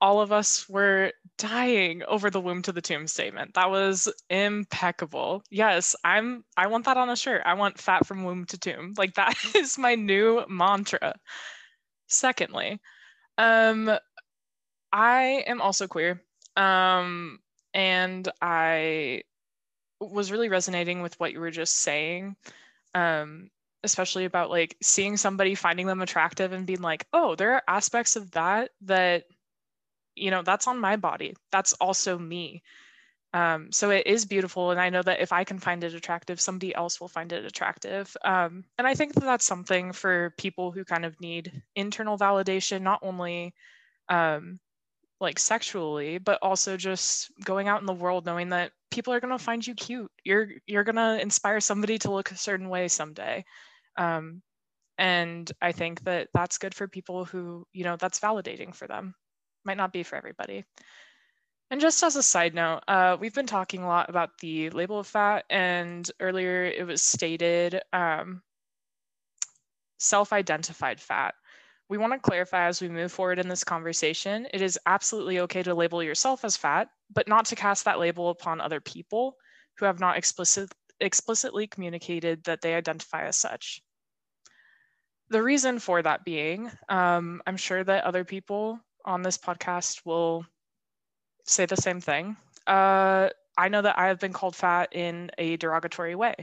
all 0.04 0.20
of 0.20 0.32
us 0.32 0.68
were 0.68 1.12
dying 1.38 2.02
over 2.06 2.28
the 2.28 2.40
womb 2.40 2.60
to 2.62 2.72
the 2.72 2.82
tomb 2.82 3.06
statement. 3.06 3.54
That 3.54 3.70
was 3.70 4.06
impeccable. 4.28 5.42
Yes, 5.50 5.96
I'm 6.04 6.44
I 6.58 6.66
want 6.66 6.84
that 6.84 6.98
on 6.98 7.08
a 7.08 7.16
shirt. 7.16 7.40
I 7.46 7.54
want 7.54 7.78
fat 7.80 8.06
from 8.06 8.22
womb 8.24 8.44
to 8.46 8.58
tomb. 8.58 8.92
Like 8.98 9.14
that 9.14 9.34
is 9.54 9.78
my 9.78 9.94
new 9.94 10.44
mantra. 10.46 11.14
Secondly, 12.06 12.80
um 13.38 13.98
I 14.92 15.44
am 15.46 15.62
also 15.62 15.88
queer. 15.88 16.22
Um, 16.56 17.40
and 17.72 18.28
I 18.42 19.22
was 20.00 20.30
really 20.30 20.50
resonating 20.50 21.02
with 21.02 21.18
what 21.18 21.32
you 21.32 21.40
were 21.40 21.50
just 21.50 21.76
saying, 21.76 22.36
um, 22.94 23.50
especially 23.82 24.26
about 24.26 24.50
like 24.50 24.76
seeing 24.82 25.16
somebody 25.16 25.54
finding 25.54 25.86
them 25.86 26.02
attractive 26.02 26.52
and 26.52 26.66
being 26.66 26.82
like, 26.82 27.06
oh, 27.14 27.34
there 27.36 27.54
are 27.54 27.62
aspects 27.66 28.16
of 28.16 28.30
that 28.32 28.70
that, 28.82 29.24
you 30.16 30.30
know, 30.30 30.42
that's 30.42 30.66
on 30.66 30.78
my 30.80 30.96
body. 30.96 31.34
That's 31.52 31.72
also 31.74 32.18
me. 32.18 32.62
Um, 33.32 33.72
so 33.72 33.90
it 33.90 34.06
is 34.06 34.24
beautiful. 34.24 34.70
And 34.70 34.80
I 34.80 34.90
know 34.90 35.02
that 35.02 35.20
if 35.20 35.32
I 35.32 35.42
can 35.42 35.58
find 35.58 35.82
it 35.82 35.94
attractive, 35.94 36.40
somebody 36.40 36.74
else 36.74 37.00
will 37.00 37.08
find 37.08 37.32
it 37.32 37.44
attractive. 37.44 38.16
Um, 38.24 38.64
and 38.78 38.86
I 38.86 38.94
think 38.94 39.14
that 39.14 39.24
that's 39.24 39.44
something 39.44 39.92
for 39.92 40.34
people 40.38 40.70
who 40.70 40.84
kind 40.84 41.04
of 41.04 41.20
need 41.20 41.62
internal 41.74 42.16
validation, 42.16 42.82
not 42.82 43.00
only 43.02 43.54
um, 44.08 44.60
like 45.20 45.38
sexually 45.38 46.18
but 46.18 46.38
also 46.42 46.76
just 46.76 47.30
going 47.44 47.68
out 47.68 47.80
in 47.80 47.86
the 47.86 47.92
world 47.92 48.26
knowing 48.26 48.48
that 48.50 48.72
people 48.90 49.12
are 49.12 49.20
going 49.20 49.36
to 49.36 49.42
find 49.42 49.66
you 49.66 49.74
cute 49.74 50.10
you're 50.24 50.48
you're 50.66 50.84
going 50.84 50.96
to 50.96 51.20
inspire 51.20 51.60
somebody 51.60 51.98
to 51.98 52.10
look 52.10 52.30
a 52.30 52.36
certain 52.36 52.68
way 52.68 52.88
someday 52.88 53.44
um, 53.96 54.42
and 54.98 55.50
i 55.62 55.72
think 55.72 56.02
that 56.04 56.28
that's 56.34 56.58
good 56.58 56.74
for 56.74 56.86
people 56.88 57.24
who 57.24 57.66
you 57.72 57.84
know 57.84 57.96
that's 57.96 58.20
validating 58.20 58.74
for 58.74 58.86
them 58.86 59.14
might 59.64 59.76
not 59.76 59.92
be 59.92 60.02
for 60.02 60.16
everybody 60.16 60.64
and 61.70 61.80
just 61.80 62.02
as 62.02 62.16
a 62.16 62.22
side 62.22 62.54
note 62.54 62.80
uh, 62.88 63.16
we've 63.20 63.34
been 63.34 63.46
talking 63.46 63.82
a 63.82 63.88
lot 63.88 64.08
about 64.08 64.30
the 64.40 64.70
label 64.70 64.98
of 64.98 65.06
fat 65.06 65.44
and 65.50 66.10
earlier 66.20 66.64
it 66.64 66.86
was 66.86 67.02
stated 67.02 67.80
um, 67.92 68.42
self-identified 69.98 71.00
fat 71.00 71.34
we 71.88 71.98
want 71.98 72.12
to 72.14 72.18
clarify 72.18 72.66
as 72.66 72.80
we 72.80 72.88
move 72.88 73.12
forward 73.12 73.38
in 73.38 73.48
this 73.48 73.64
conversation, 73.64 74.46
it 74.52 74.62
is 74.62 74.78
absolutely 74.86 75.40
okay 75.40 75.62
to 75.62 75.74
label 75.74 76.02
yourself 76.02 76.44
as 76.44 76.56
fat, 76.56 76.88
but 77.12 77.28
not 77.28 77.44
to 77.46 77.56
cast 77.56 77.84
that 77.84 77.98
label 77.98 78.30
upon 78.30 78.60
other 78.60 78.80
people 78.80 79.36
who 79.76 79.84
have 79.86 80.00
not 80.00 80.16
explicit, 80.16 80.72
explicitly 81.00 81.66
communicated 81.66 82.44
that 82.44 82.62
they 82.62 82.74
identify 82.74 83.26
as 83.26 83.36
such. 83.36 83.82
The 85.28 85.42
reason 85.42 85.78
for 85.78 86.00
that 86.00 86.24
being, 86.24 86.70
um, 86.88 87.42
I'm 87.46 87.56
sure 87.56 87.84
that 87.84 88.04
other 88.04 88.24
people 88.24 88.80
on 89.04 89.22
this 89.22 89.38
podcast 89.38 90.02
will 90.04 90.46
say 91.44 91.66
the 91.66 91.76
same 91.76 92.00
thing. 92.00 92.36
Uh, 92.66 93.28
I 93.56 93.68
know 93.68 93.82
that 93.82 93.98
I 93.98 94.06
have 94.08 94.18
been 94.18 94.32
called 94.32 94.56
fat 94.56 94.88
in 94.92 95.30
a 95.38 95.56
derogatory 95.56 96.14
way. 96.14 96.34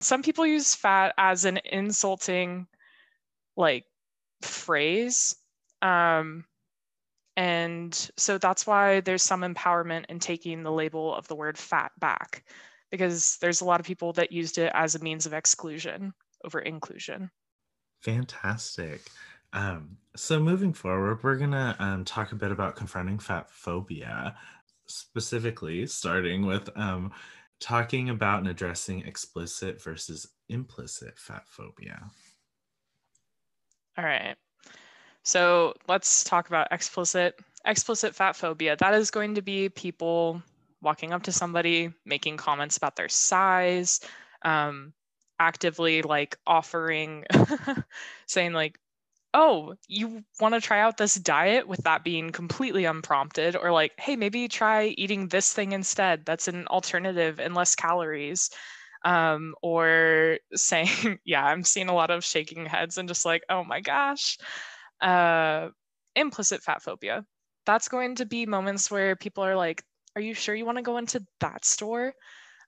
Some 0.00 0.22
people 0.22 0.46
use 0.46 0.74
fat 0.74 1.14
as 1.16 1.44
an 1.44 1.58
insulting, 1.64 2.66
like, 3.56 3.84
phrase. 4.42 5.34
Um, 5.80 6.44
and 7.36 8.10
so 8.16 8.38
that's 8.38 8.66
why 8.66 9.00
there's 9.00 9.22
some 9.22 9.40
empowerment 9.40 10.04
in 10.08 10.18
taking 10.18 10.62
the 10.62 10.72
label 10.72 11.14
of 11.14 11.26
the 11.26 11.34
word 11.34 11.58
fat 11.58 11.90
back, 11.98 12.44
because 12.90 13.38
there's 13.40 13.62
a 13.62 13.64
lot 13.64 13.80
of 13.80 13.86
people 13.86 14.12
that 14.12 14.30
used 14.30 14.58
it 14.58 14.70
as 14.74 14.94
a 14.94 15.02
means 15.02 15.26
of 15.26 15.32
exclusion 15.32 16.12
over 16.44 16.60
inclusion. 16.60 17.30
Fantastic. 18.02 19.00
Um, 19.52 19.96
so 20.16 20.40
moving 20.40 20.72
forward, 20.72 21.22
we're 21.22 21.36
gonna 21.36 21.76
um, 21.78 22.04
talk 22.04 22.32
a 22.32 22.36
bit 22.36 22.52
about 22.52 22.76
confronting 22.76 23.18
fat 23.18 23.50
phobia, 23.50 24.36
specifically 24.86 25.86
starting 25.86 26.46
with 26.46 26.70
um, 26.76 27.12
talking 27.60 28.10
about 28.10 28.40
and 28.40 28.48
addressing 28.48 29.02
explicit 29.02 29.82
versus 29.82 30.28
implicit 30.48 31.18
fat 31.18 31.44
phobia. 31.46 32.10
All 33.96 34.04
right. 34.04 34.36
So 35.22 35.74
let's 35.88 36.24
talk 36.24 36.48
about 36.48 36.68
explicit 36.70 37.40
explicit 37.64 38.14
fat 38.14 38.36
phobia. 38.36 38.76
That 38.76 38.94
is 38.94 39.10
going 39.10 39.34
to 39.36 39.42
be 39.42 39.68
people 39.68 40.42
walking 40.82 41.12
up 41.12 41.22
to 41.24 41.32
somebody, 41.32 41.92
making 42.04 42.36
comments 42.36 42.76
about 42.76 42.96
their 42.96 43.08
size, 43.08 44.00
um, 44.42 44.92
actively 45.40 46.02
like 46.02 46.36
offering, 46.46 47.24
saying 48.26 48.52
like, 48.52 48.78
"Oh, 49.34 49.74
you 49.88 50.24
want 50.40 50.54
to 50.54 50.60
try 50.62 50.80
out 50.80 50.96
this 50.96 51.14
diet?" 51.16 51.68
With 51.68 51.82
that 51.84 52.04
being 52.04 52.32
completely 52.32 52.84
unprompted, 52.86 53.56
or 53.56 53.72
like, 53.72 53.92
"Hey, 53.98 54.16
maybe 54.16 54.48
try 54.48 54.86
eating 54.96 55.28
this 55.28 55.52
thing 55.52 55.72
instead. 55.72 56.24
That's 56.24 56.48
an 56.48 56.66
alternative 56.68 57.38
and 57.40 57.54
less 57.54 57.74
calories." 57.74 58.50
um, 59.04 59.54
or 59.62 60.38
saying, 60.54 61.20
yeah, 61.24 61.44
I'm 61.44 61.64
seeing 61.64 61.88
a 61.88 61.94
lot 61.94 62.10
of 62.10 62.24
shaking 62.24 62.66
heads 62.66 62.98
and 62.98 63.08
just 63.08 63.24
like, 63.26 63.42
oh 63.50 63.64
my 63.64 63.80
gosh. 63.80 64.38
Uh, 65.00 65.68
implicit 66.16 66.62
fat 66.62 66.82
phobia. 66.82 67.24
That's 67.66 67.88
going 67.88 68.16
to 68.16 68.26
be 68.26 68.46
moments 68.46 68.90
where 68.90 69.16
people 69.16 69.44
are 69.44 69.56
like, 69.56 69.82
are 70.16 70.22
you 70.22 70.34
sure 70.34 70.54
you 70.54 70.66
want 70.66 70.78
to 70.78 70.82
go 70.82 70.96
into 70.98 71.26
that 71.40 71.64
store? 71.64 72.14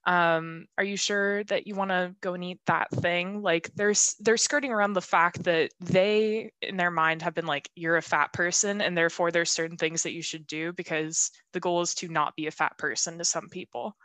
Um, 0.07 0.67
are 0.77 0.85
you 0.85 0.97
sure 0.97 1.43
that 1.45 1.67
you 1.67 1.75
want 1.75 1.91
to 1.91 2.15
go 2.21 2.33
and 2.33 2.43
eat 2.43 2.61
that 2.67 2.89
thing? 2.91 3.41
Like 3.43 3.71
there's 3.75 4.15
they're 4.21 4.37
skirting 4.37 4.71
around 4.71 4.93
the 4.93 5.01
fact 5.01 5.43
that 5.43 5.71
they 5.81 6.51
in 6.61 6.77
their 6.77 6.91
mind 6.91 7.21
have 7.23 7.35
been 7.35 7.45
like, 7.45 7.69
you're 7.75 7.97
a 7.97 8.01
fat 8.01 8.33
person, 8.33 8.81
and 8.81 8.97
therefore 8.97 9.31
there's 9.31 9.51
certain 9.51 9.77
things 9.77 10.03
that 10.03 10.13
you 10.13 10.21
should 10.23 10.47
do 10.47 10.73
because 10.73 11.31
the 11.53 11.59
goal 11.59 11.81
is 11.81 11.93
to 11.95 12.07
not 12.07 12.35
be 12.37 12.47
a 12.47 12.51
fat 12.51 12.77
person 12.77 13.17
to 13.17 13.25
some 13.25 13.49
people. 13.49 13.95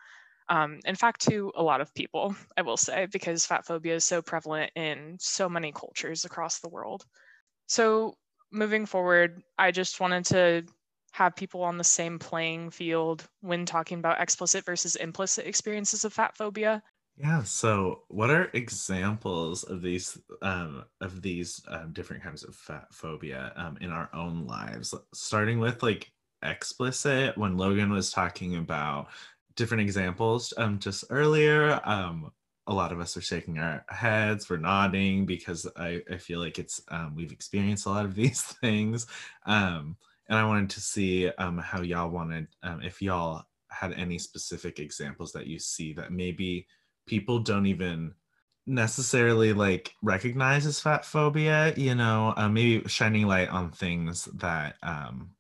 Um, 0.48 0.80
in 0.84 0.96
fact, 0.96 1.22
to 1.30 1.52
a 1.56 1.62
lot 1.62 1.80
of 1.80 1.94
people, 1.94 2.36
I 2.56 2.62
will 2.62 2.76
say, 2.76 3.06
because 3.12 3.46
fat 3.46 3.66
phobia 3.66 3.96
is 3.96 4.04
so 4.04 4.22
prevalent 4.22 4.72
in 4.76 5.16
so 5.20 5.48
many 5.48 5.72
cultures 5.72 6.24
across 6.24 6.60
the 6.60 6.68
world. 6.68 7.04
So, 7.68 8.14
moving 8.52 8.86
forward, 8.86 9.42
I 9.58 9.70
just 9.72 10.00
wanted 10.00 10.26
to 10.26 10.64
have 11.12 11.36
people 11.36 11.62
on 11.62 11.78
the 11.78 11.84
same 11.84 12.18
playing 12.18 12.70
field 12.70 13.28
when 13.40 13.64
talking 13.64 13.98
about 13.98 14.20
explicit 14.20 14.64
versus 14.64 14.96
implicit 14.96 15.46
experiences 15.46 16.04
of 16.04 16.12
fat 16.12 16.36
phobia. 16.36 16.82
Yeah. 17.16 17.42
So, 17.42 18.04
what 18.08 18.30
are 18.30 18.50
examples 18.54 19.64
of 19.64 19.82
these 19.82 20.18
um, 20.40 20.84
of 21.00 21.20
these 21.20 21.62
um, 21.68 21.92
different 21.92 22.22
kinds 22.22 22.42
of 22.42 22.56
fat 22.56 22.86
phobia 22.92 23.52
um, 23.56 23.76
in 23.80 23.90
our 23.90 24.08
own 24.14 24.46
lives? 24.46 24.94
Starting 25.12 25.58
with 25.58 25.82
like 25.82 26.10
explicit, 26.42 27.36
when 27.36 27.56
Logan 27.58 27.90
was 27.92 28.10
talking 28.10 28.56
about 28.56 29.08
different 29.56 29.82
examples 29.82 30.54
um, 30.56 30.78
just 30.78 31.04
earlier. 31.10 31.80
Um, 31.84 32.32
a 32.68 32.72
lot 32.72 32.92
of 32.92 33.00
us 33.00 33.16
are 33.16 33.22
shaking 33.22 33.58
our 33.58 33.84
heads, 33.88 34.48
we're 34.48 34.56
nodding 34.56 35.26
because 35.26 35.66
I, 35.76 36.00
I 36.10 36.16
feel 36.16 36.38
like 36.38 36.58
it's 36.58 36.80
um, 36.88 37.14
we've 37.14 37.32
experienced 37.32 37.86
a 37.86 37.90
lot 37.90 38.04
of 38.04 38.14
these 38.16 38.42
things. 38.42 39.06
Um, 39.46 39.96
and 40.32 40.40
I 40.40 40.46
wanted 40.46 40.70
to 40.70 40.80
see 40.80 41.28
um, 41.28 41.58
how 41.58 41.82
y'all 41.82 42.08
wanted, 42.08 42.48
um, 42.62 42.80
if 42.80 43.02
y'all 43.02 43.44
had 43.68 43.92
any 43.92 44.16
specific 44.16 44.78
examples 44.78 45.30
that 45.32 45.46
you 45.46 45.58
see 45.58 45.92
that 45.92 46.10
maybe 46.10 46.66
people 47.06 47.38
don't 47.38 47.66
even 47.66 48.14
necessarily 48.66 49.52
like 49.52 49.92
recognize 50.02 50.64
as 50.66 50.78
fat 50.78 51.04
phobia 51.04 51.74
you 51.76 51.96
know 51.96 52.32
uh, 52.36 52.48
maybe 52.48 52.86
shining 52.88 53.26
light 53.26 53.48
on 53.48 53.72
things 53.72 54.26
that 54.34 54.76
um 54.84 55.30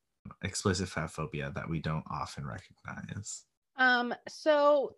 explicit 0.42 0.88
fat 0.88 1.08
phobia 1.08 1.52
that 1.54 1.68
we 1.70 1.78
don't 1.78 2.04
often 2.10 2.44
recognize. 2.44 3.44
Um 3.78 4.12
so 4.28 4.96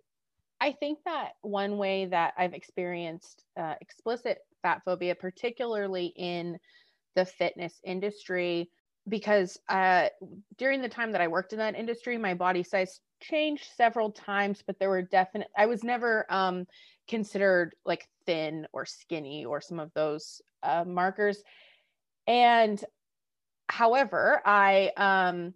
i 0.61 0.73
think 0.73 1.01
that 1.05 1.33
one 1.43 1.77
way 1.77 2.07
that 2.07 2.33
i've 2.39 2.55
experienced 2.55 3.45
uh, 3.61 3.75
explicit 3.83 4.39
fat 4.63 4.81
phobia 4.87 5.15
particularly 5.15 6.07
in 6.17 6.59
the 7.15 7.27
fitness 7.27 7.79
industry 7.85 8.71
because 9.09 9.59
uh, 9.69 10.09
during 10.57 10.81
the 10.81 10.89
time 10.89 11.13
that 11.13 11.21
I 11.21 11.29
worked 11.29 11.53
in 11.53 11.59
that 11.59 11.75
industry, 11.75 12.17
my 12.17 12.35
body 12.35 12.63
size 12.63 13.01
changed 13.21 13.67
several 13.77 14.11
times, 14.11 14.63
but 14.67 14.79
there 14.79 14.89
were 14.89 15.03
definite, 15.03 15.49
I 15.57 15.67
was 15.67 15.85
never 15.85 16.27
um, 16.31 16.67
considered 17.09 17.75
like 17.85 18.09
thin 18.27 18.67
or 18.73 18.87
skinny 18.87 19.45
or 19.45 19.61
some 19.61 19.79
of 19.79 19.93
those 19.95 20.41
uh, 20.63 20.85
markers. 20.87 21.43
And 22.27 22.83
however, 23.69 24.41
I 24.45 24.91
um, 24.97 25.55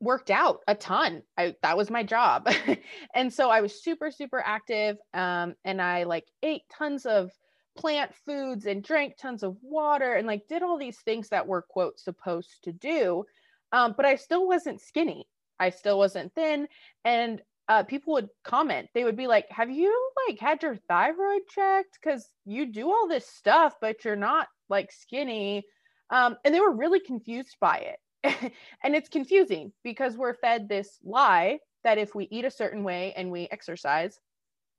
worked 0.00 0.30
out 0.30 0.60
a 0.66 0.74
ton. 0.74 1.22
I, 1.38 1.54
that 1.62 1.76
was 1.76 1.90
my 1.90 2.02
job. 2.02 2.48
and 3.14 3.32
so 3.32 3.50
I 3.50 3.62
was 3.62 3.82
super, 3.82 4.10
super 4.10 4.42
active. 4.44 4.98
Um, 5.14 5.54
and 5.64 5.80
I 5.80 6.04
like 6.04 6.26
ate 6.42 6.62
tons 6.76 7.06
of 7.06 7.30
plant 7.76 8.14
foods 8.26 8.66
and 8.66 8.82
drank 8.82 9.16
tons 9.16 9.42
of 9.42 9.56
water 9.62 10.14
and 10.14 10.26
like 10.26 10.46
did 10.48 10.62
all 10.62 10.78
these 10.78 10.98
things 10.98 11.28
that 11.28 11.46
were 11.46 11.62
quote 11.62 11.98
supposed 11.98 12.62
to 12.64 12.72
do. 12.72 13.24
Um, 13.72 13.94
but 13.96 14.06
i 14.06 14.16
still 14.16 14.46
wasn't 14.46 14.80
skinny. 14.80 15.26
I 15.58 15.70
still 15.70 15.98
wasn't 15.98 16.34
thin. 16.34 16.68
And 17.04 17.42
uh, 17.68 17.82
people 17.82 18.14
would 18.14 18.28
comment. 18.44 18.88
They 18.94 19.04
would 19.04 19.16
be 19.16 19.26
like 19.26 19.46
have 19.50 19.70
you 19.70 20.10
like 20.28 20.38
had 20.38 20.62
your 20.62 20.76
thyroid 20.88 21.42
checked? 21.48 21.98
Because 22.02 22.28
you 22.44 22.66
do 22.66 22.90
all 22.90 23.08
this 23.08 23.26
stuff 23.26 23.74
but 23.80 24.04
you're 24.04 24.16
not 24.16 24.48
like 24.68 24.92
skinny. 24.92 25.64
Um, 26.10 26.36
and 26.44 26.54
they 26.54 26.60
were 26.60 26.74
really 26.74 27.00
confused 27.00 27.56
by 27.60 27.78
it. 27.78 28.52
And 28.82 28.94
it's 28.94 29.08
confusing 29.08 29.72
because 29.82 30.16
we're 30.16 30.34
fed 30.34 30.68
this 30.68 30.98
lie 31.02 31.58
that 31.82 31.98
if 31.98 32.14
we 32.14 32.28
eat 32.30 32.44
a 32.44 32.50
certain 32.50 32.84
way 32.84 33.12
and 33.16 33.30
we 33.30 33.48
exercise 33.50 34.18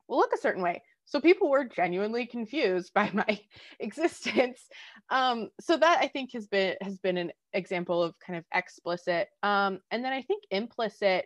we'll 0.07 0.19
look 0.19 0.33
a 0.33 0.37
certain 0.37 0.61
way 0.61 0.81
so 1.05 1.21
people 1.21 1.49
were 1.49 1.65
genuinely 1.65 2.25
confused 2.25 2.91
by 2.95 3.09
my 3.13 3.39
existence. 3.79 4.61
Um, 5.09 5.49
so 5.61 5.77
that 5.77 5.99
i 6.01 6.07
think 6.07 6.31
has 6.33 6.47
been 6.47 6.75
has 6.81 6.97
been 6.97 7.17
an 7.17 7.31
example 7.53 8.03
of 8.03 8.15
kind 8.19 8.37
of 8.37 8.45
explicit. 8.53 9.29
Um, 9.43 9.79
and 9.91 10.03
then 10.03 10.13
i 10.13 10.21
think 10.21 10.43
implicit 10.51 11.25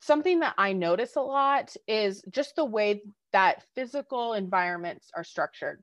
something 0.00 0.40
that 0.40 0.54
i 0.56 0.72
notice 0.72 1.16
a 1.16 1.20
lot 1.20 1.74
is 1.86 2.22
just 2.30 2.56
the 2.56 2.64
way 2.64 3.02
that 3.32 3.62
physical 3.74 4.32
environments 4.32 5.10
are 5.14 5.24
structured. 5.24 5.82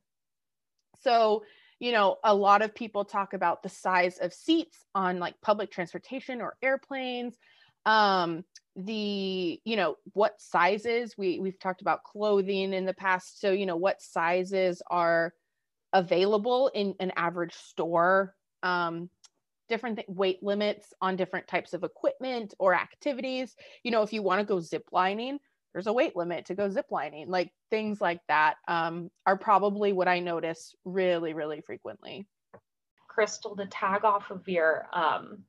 So 1.02 1.44
you 1.80 1.92
know 1.92 2.18
a 2.24 2.34
lot 2.34 2.62
of 2.62 2.76
people 2.76 3.04
talk 3.04 3.34
about 3.34 3.64
the 3.64 3.70
size 3.70 4.20
of 4.20 4.34
seats 4.34 4.78
on 4.96 5.20
like 5.20 5.36
public 5.42 5.72
transportation 5.72 6.42
or 6.42 6.56
airplanes. 6.62 7.36
Um 7.86 8.46
the 8.76 9.62
you 9.64 9.76
know 9.76 9.98
what 10.14 10.42
sizes 10.42 11.16
we 11.18 11.40
we've 11.40 11.60
talked 11.60 11.82
about 11.82 12.04
clothing 12.04 12.74
in 12.74 12.86
the 12.86 12.94
past 12.94 13.40
so 13.40 13.52
you 13.52 13.68
know 13.68 13.76
what 13.76 14.02
sizes 14.02 14.82
are 14.90 15.34
available 15.94 16.72
in 16.74 16.96
an 17.00 17.12
average 17.16 17.54
store 17.54 18.34
um 18.64 19.10
different 19.70 19.98
th- 19.98 20.08
weight 20.10 20.42
limits 20.42 20.94
on 21.02 21.16
different 21.16 21.48
types 21.48 21.74
of 21.74 21.84
equipment 21.84 22.54
or 22.60 22.74
activities. 22.74 23.56
You 23.84 23.92
know 23.92 24.02
if 24.02 24.12
you 24.12 24.22
want 24.22 24.40
to 24.40 24.46
go 24.46 24.60
zip 24.60 24.86
lining 24.92 25.40
there's 25.74 25.88
a 25.88 25.94
weight 25.94 26.16
limit 26.16 26.46
to 26.46 26.56
go 26.56 26.70
zip 26.70 26.86
lining 26.92 27.30
like 27.30 27.52
things 27.72 28.00
like 28.00 28.22
that 28.28 28.56
um, 28.68 29.10
are 29.26 29.38
probably 29.38 29.92
what 29.92 30.08
i 30.08 30.20
notice 30.20 30.76
really 30.86 31.34
really 31.34 31.62
frequently. 31.62 32.28
Crystal 33.08 33.56
to 33.56 33.66
tag 33.68 34.06
off 34.06 34.32
of 34.32 34.48
your 34.48 34.88
um, 34.92 35.44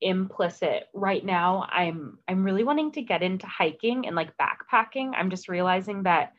implicit 0.00 0.88
right 0.92 1.24
now 1.24 1.66
i'm 1.70 2.18
i'm 2.28 2.44
really 2.44 2.64
wanting 2.64 2.92
to 2.92 3.02
get 3.02 3.22
into 3.22 3.46
hiking 3.46 4.06
and 4.06 4.16
like 4.16 4.36
backpacking. 4.36 5.12
I'm 5.16 5.30
just 5.30 5.48
realizing 5.48 6.02
that 6.02 6.32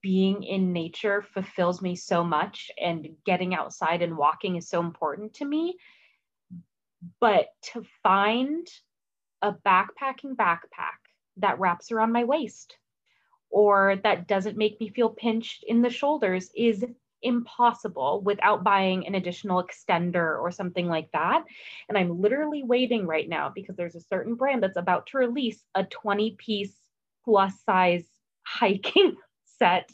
being 0.00 0.42
in 0.42 0.72
nature 0.72 1.22
fulfills 1.22 1.82
me 1.82 1.96
so 1.96 2.24
much 2.24 2.70
and 2.80 3.08
getting 3.24 3.54
outside 3.54 4.02
and 4.02 4.16
walking 4.16 4.56
is 4.56 4.68
so 4.68 4.80
important 4.80 5.34
to 5.34 5.44
me. 5.44 5.76
But 7.20 7.48
to 7.72 7.84
find 8.02 8.66
a 9.42 9.52
backpacking 9.52 10.34
backpack 10.34 10.98
that 11.38 11.58
wraps 11.58 11.92
around 11.92 12.12
my 12.12 12.24
waist 12.24 12.76
or 13.50 13.96
that 14.02 14.26
doesn't 14.26 14.56
make 14.56 14.80
me 14.80 14.88
feel 14.88 15.10
pinched 15.10 15.62
in 15.64 15.82
the 15.82 15.90
shoulders 15.90 16.50
is 16.56 16.84
impossible 17.26 18.22
without 18.22 18.64
buying 18.64 19.06
an 19.06 19.14
additional 19.14 19.62
extender 19.62 20.40
or 20.40 20.50
something 20.50 20.86
like 20.86 21.10
that. 21.12 21.44
And 21.88 21.98
I'm 21.98 22.20
literally 22.20 22.62
waiting 22.62 23.06
right 23.06 23.28
now 23.28 23.52
because 23.54 23.76
there's 23.76 23.96
a 23.96 24.00
certain 24.00 24.36
brand 24.36 24.62
that's 24.62 24.76
about 24.76 25.08
to 25.08 25.18
release 25.18 25.62
a 25.74 25.84
20 25.84 26.36
piece 26.38 26.74
plus 27.24 27.52
size 27.64 28.04
hiking 28.46 29.16
set. 29.58 29.90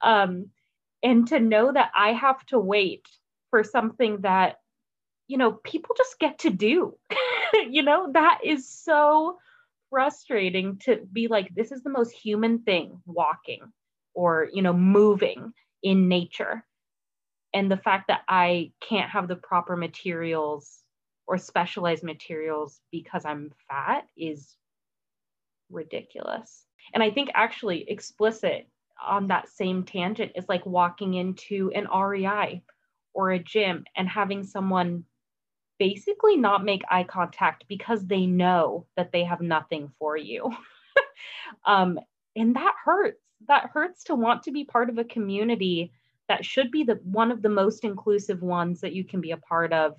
Um, 0.00 0.46
and 1.02 1.26
to 1.28 1.40
know 1.40 1.72
that 1.72 1.90
I 1.94 2.12
have 2.12 2.44
to 2.46 2.58
wait 2.58 3.06
for 3.50 3.64
something 3.64 4.20
that, 4.20 4.60
you 5.26 5.38
know, 5.38 5.52
people 5.52 5.94
just 5.96 6.18
get 6.18 6.40
to 6.40 6.50
do, 6.50 6.96
you 7.70 7.82
know, 7.82 8.12
that 8.12 8.40
is 8.44 8.68
so 8.68 9.38
frustrating 9.88 10.78
to 10.84 11.00
be 11.12 11.26
like, 11.26 11.52
this 11.54 11.72
is 11.72 11.82
the 11.82 11.90
most 11.90 12.12
human 12.12 12.60
thing 12.60 13.00
walking 13.06 13.60
or, 14.14 14.48
you 14.52 14.62
know, 14.62 14.72
moving 14.72 15.52
in 15.82 16.08
nature. 16.08 16.64
And 17.52 17.70
the 17.70 17.76
fact 17.76 18.08
that 18.08 18.22
i 18.28 18.72
can't 18.80 19.10
have 19.10 19.28
the 19.28 19.36
proper 19.36 19.76
materials 19.76 20.84
or 21.26 21.38
specialized 21.38 22.04
materials 22.04 22.80
because 22.90 23.24
i'm 23.24 23.50
fat 23.68 24.06
is 24.16 24.56
ridiculous. 25.70 26.66
And 26.94 27.02
i 27.02 27.10
think 27.10 27.30
actually 27.34 27.88
explicit 27.88 28.68
on 29.02 29.28
that 29.28 29.48
same 29.48 29.84
tangent 29.84 30.32
is 30.34 30.48
like 30.48 30.66
walking 30.66 31.14
into 31.14 31.70
an 31.74 31.86
rei 31.86 32.62
or 33.14 33.30
a 33.30 33.38
gym 33.38 33.84
and 33.96 34.08
having 34.08 34.44
someone 34.44 35.04
basically 35.78 36.36
not 36.36 36.64
make 36.64 36.82
eye 36.90 37.04
contact 37.04 37.64
because 37.66 38.06
they 38.06 38.26
know 38.26 38.86
that 38.96 39.10
they 39.12 39.24
have 39.24 39.40
nothing 39.40 39.90
for 39.98 40.16
you. 40.16 40.50
Um, 41.66 41.98
and 42.36 42.56
that 42.56 42.74
hurts 42.84 43.20
that 43.48 43.70
hurts 43.72 44.04
to 44.04 44.14
want 44.14 44.42
to 44.44 44.52
be 44.52 44.64
part 44.64 44.90
of 44.90 44.98
a 44.98 45.04
community 45.04 45.92
that 46.28 46.44
should 46.44 46.70
be 46.70 46.84
the 46.84 47.00
one 47.02 47.32
of 47.32 47.42
the 47.42 47.48
most 47.48 47.84
inclusive 47.84 48.42
ones 48.42 48.80
that 48.80 48.92
you 48.92 49.04
can 49.04 49.20
be 49.20 49.32
a 49.32 49.36
part 49.36 49.72
of 49.72 49.96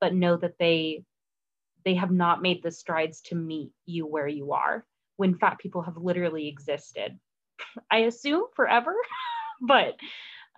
but 0.00 0.14
know 0.14 0.36
that 0.36 0.58
they 0.58 1.04
they 1.84 1.94
have 1.94 2.10
not 2.10 2.42
made 2.42 2.62
the 2.62 2.70
strides 2.70 3.20
to 3.22 3.34
meet 3.34 3.70
you 3.86 4.06
where 4.06 4.28
you 4.28 4.52
are 4.52 4.84
when 5.16 5.38
fat 5.38 5.58
people 5.58 5.82
have 5.82 5.96
literally 5.96 6.48
existed. 6.48 7.18
I 7.90 7.98
assume 7.98 8.44
forever 8.54 8.94
but 9.60 9.94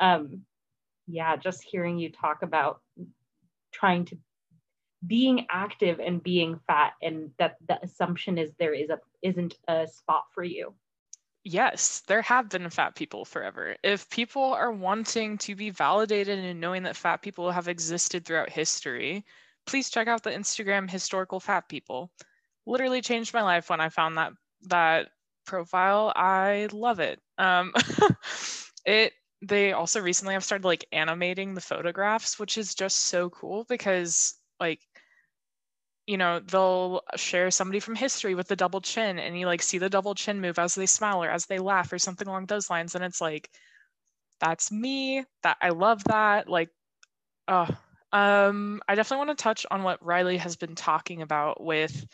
um 0.01 0.43
yeah 1.07 1.37
just 1.37 1.63
hearing 1.63 1.99
you 1.99 2.11
talk 2.11 2.43
about 2.43 2.81
trying 3.73 4.05
to 4.07 4.17
being 5.05 5.47
active 5.51 5.99
and 5.99 6.23
being 6.23 6.61
fat 6.67 6.93
and 7.03 7.31
that 7.39 7.57
the 7.67 7.83
assumption 7.83 8.39
is 8.39 8.53
there 8.59 8.75
is 8.75 8.89
a 8.91 9.01
isn't 9.21 9.55
a 9.67 9.89
spot 9.89 10.25
for 10.33 10.45
you 10.45 10.75
yes, 11.45 12.03
there 12.07 12.23
have 12.23 12.49
been 12.49 12.69
fat 12.71 12.95
people 12.95 13.25
forever. 13.25 13.77
If 13.83 14.09
people 14.11 14.55
are 14.55 14.73
wanting 14.73 15.39
to 15.39 15.55
be 15.55 15.71
validated 15.71 16.39
and 16.39 16.61
knowing 16.61 16.85
that 16.85 16.97
fat 16.97 17.23
people 17.23 17.51
have 17.51 17.69
existed 17.69 18.25
throughout 18.25 18.51
history, 18.51 19.25
please 19.67 19.91
check 19.91 20.09
out 20.09 20.23
the 20.23 20.31
Instagram 20.31 20.91
historical 20.91 21.41
fat 21.41 21.69
people. 21.69 22.11
Literally 22.67 23.01
changed 23.01 23.35
my 23.35 23.43
life 23.43 23.71
when 23.71 23.81
I 23.81 23.89
found 23.89 24.17
that 24.19 24.33
that 24.69 25.09
profile. 25.47 26.13
I 26.15 26.69
love 26.73 27.01
it. 27.01 27.21
Um, 27.39 27.73
it 28.87 29.13
they 29.45 29.73
also 29.73 30.01
recently 30.01 30.35
have 30.35 30.45
started 30.45 30.65
like 30.65 30.87
animating 30.93 31.55
the 31.55 31.61
photographs, 31.61 32.39
which 32.39 32.57
is 32.57 32.75
just 32.75 32.97
so 33.07 33.31
cool 33.31 33.65
because 33.69 34.35
like 34.61 34.81
you 36.13 36.19
know 36.19 36.41
they'll 36.41 37.01
share 37.17 37.51
somebody 37.51 37.81
from 37.81 37.95
history 37.95 38.35
with 38.35 38.47
the 38.47 38.55
double 38.55 38.83
chin 38.83 39.19
and 39.19 39.41
you 39.41 39.47
like 39.47 39.63
see 39.63 39.79
the 39.79 39.89
double 39.89 40.15
chin 40.15 40.43
move 40.43 40.59
as 40.59 40.75
they 40.75 40.85
smile 40.85 41.25
or 41.25 41.31
as 41.31 41.47
they 41.47 41.59
laugh 41.59 41.91
or 41.91 41.99
something 41.99 42.29
along 42.29 42.45
those 42.45 42.69
lines 42.69 42.95
and 42.95 43.03
it's 43.03 43.23
like 43.23 43.49
that's 44.39 44.71
me 44.71 45.25
that 45.43 45.57
i 45.63 45.71
love 45.71 46.05
that 46.05 46.51
like 46.51 46.69
uh 47.49 47.67
um 48.13 48.83
i 48.87 48.95
definitely 48.95 49.25
want 49.27 49.39
to 49.39 49.43
touch 49.43 49.65
on 49.71 49.83
what 49.83 50.05
riley 50.05 50.37
has 50.37 50.55
been 50.55 50.75
talking 50.75 51.23
about 51.23 51.65
with 51.65 52.05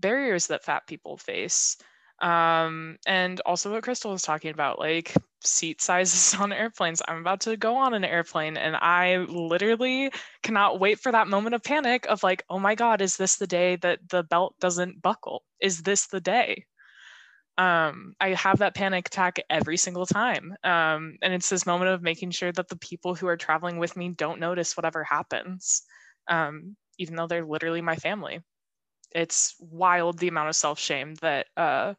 barriers 0.00 0.46
that 0.46 0.64
fat 0.64 0.86
people 0.86 1.18
face 1.18 1.76
Um, 2.20 2.98
and 3.06 3.40
also 3.46 3.72
what 3.72 3.82
Crystal 3.82 4.10
was 4.10 4.22
talking 4.22 4.50
about, 4.50 4.78
like 4.78 5.14
seat 5.42 5.80
sizes 5.80 6.34
on 6.40 6.52
airplanes. 6.52 7.02
I'm 7.06 7.18
about 7.18 7.40
to 7.42 7.56
go 7.56 7.76
on 7.76 7.94
an 7.94 8.04
airplane 8.04 8.56
and 8.56 8.76
I 8.76 9.18
literally 9.28 10.10
cannot 10.42 10.80
wait 10.80 10.98
for 10.98 11.12
that 11.12 11.28
moment 11.28 11.54
of 11.54 11.62
panic 11.62 12.06
of 12.06 12.22
like, 12.22 12.44
oh 12.50 12.58
my 12.58 12.74
God, 12.74 13.00
is 13.00 13.16
this 13.16 13.36
the 13.36 13.46
day 13.46 13.76
that 13.76 14.00
the 14.08 14.22
belt 14.24 14.54
doesn't 14.60 15.02
buckle? 15.02 15.44
Is 15.60 15.82
this 15.82 16.06
the 16.06 16.20
day? 16.20 16.64
Um, 17.56 18.14
I 18.20 18.30
have 18.34 18.58
that 18.58 18.76
panic 18.76 19.08
attack 19.08 19.40
every 19.50 19.76
single 19.76 20.06
time. 20.06 20.54
Um, 20.62 21.16
and 21.22 21.34
it's 21.34 21.48
this 21.48 21.66
moment 21.66 21.90
of 21.90 22.02
making 22.02 22.30
sure 22.30 22.52
that 22.52 22.68
the 22.68 22.76
people 22.76 23.16
who 23.16 23.26
are 23.26 23.36
traveling 23.36 23.78
with 23.78 23.96
me 23.96 24.10
don't 24.10 24.38
notice 24.38 24.76
whatever 24.76 25.02
happens, 25.02 25.82
um, 26.28 26.76
even 26.98 27.16
though 27.16 27.26
they're 27.26 27.44
literally 27.44 27.80
my 27.80 27.96
family. 27.96 28.40
It's 29.12 29.56
wild 29.58 30.18
the 30.18 30.28
amount 30.28 30.50
of 30.50 30.56
self 30.56 30.78
shame 30.78 31.14
that 31.16 31.46
uh, 31.56 31.94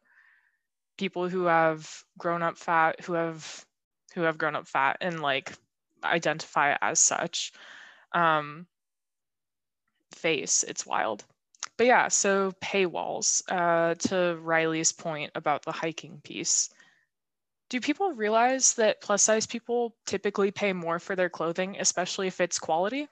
people 1.00 1.30
who 1.30 1.44
have 1.46 2.04
grown 2.18 2.42
up 2.42 2.58
fat 2.58 3.00
who 3.00 3.14
have 3.14 3.64
who 4.14 4.20
have 4.20 4.36
grown 4.36 4.54
up 4.54 4.68
fat 4.68 4.98
and 5.00 5.22
like 5.22 5.50
identify 6.04 6.76
as 6.82 7.00
such 7.00 7.52
um 8.12 8.66
face 10.14 10.62
it's 10.68 10.84
wild. 10.84 11.24
But 11.78 11.86
yeah 11.86 12.08
so 12.08 12.52
paywalls 12.62 13.42
uh 13.48 13.94
to 14.08 14.38
riley's 14.42 14.92
point 14.92 15.32
about 15.34 15.64
the 15.64 15.72
hiking 15.72 16.20
piece. 16.22 16.68
Do 17.70 17.80
people 17.80 18.12
realize 18.12 18.74
that 18.74 19.00
plus 19.00 19.22
size 19.22 19.46
people 19.46 19.94
typically 20.04 20.50
pay 20.50 20.74
more 20.74 20.98
for 20.98 21.16
their 21.16 21.30
clothing 21.30 21.78
especially 21.80 22.26
if 22.26 22.42
it's 22.42 22.58
quality? 22.58 23.08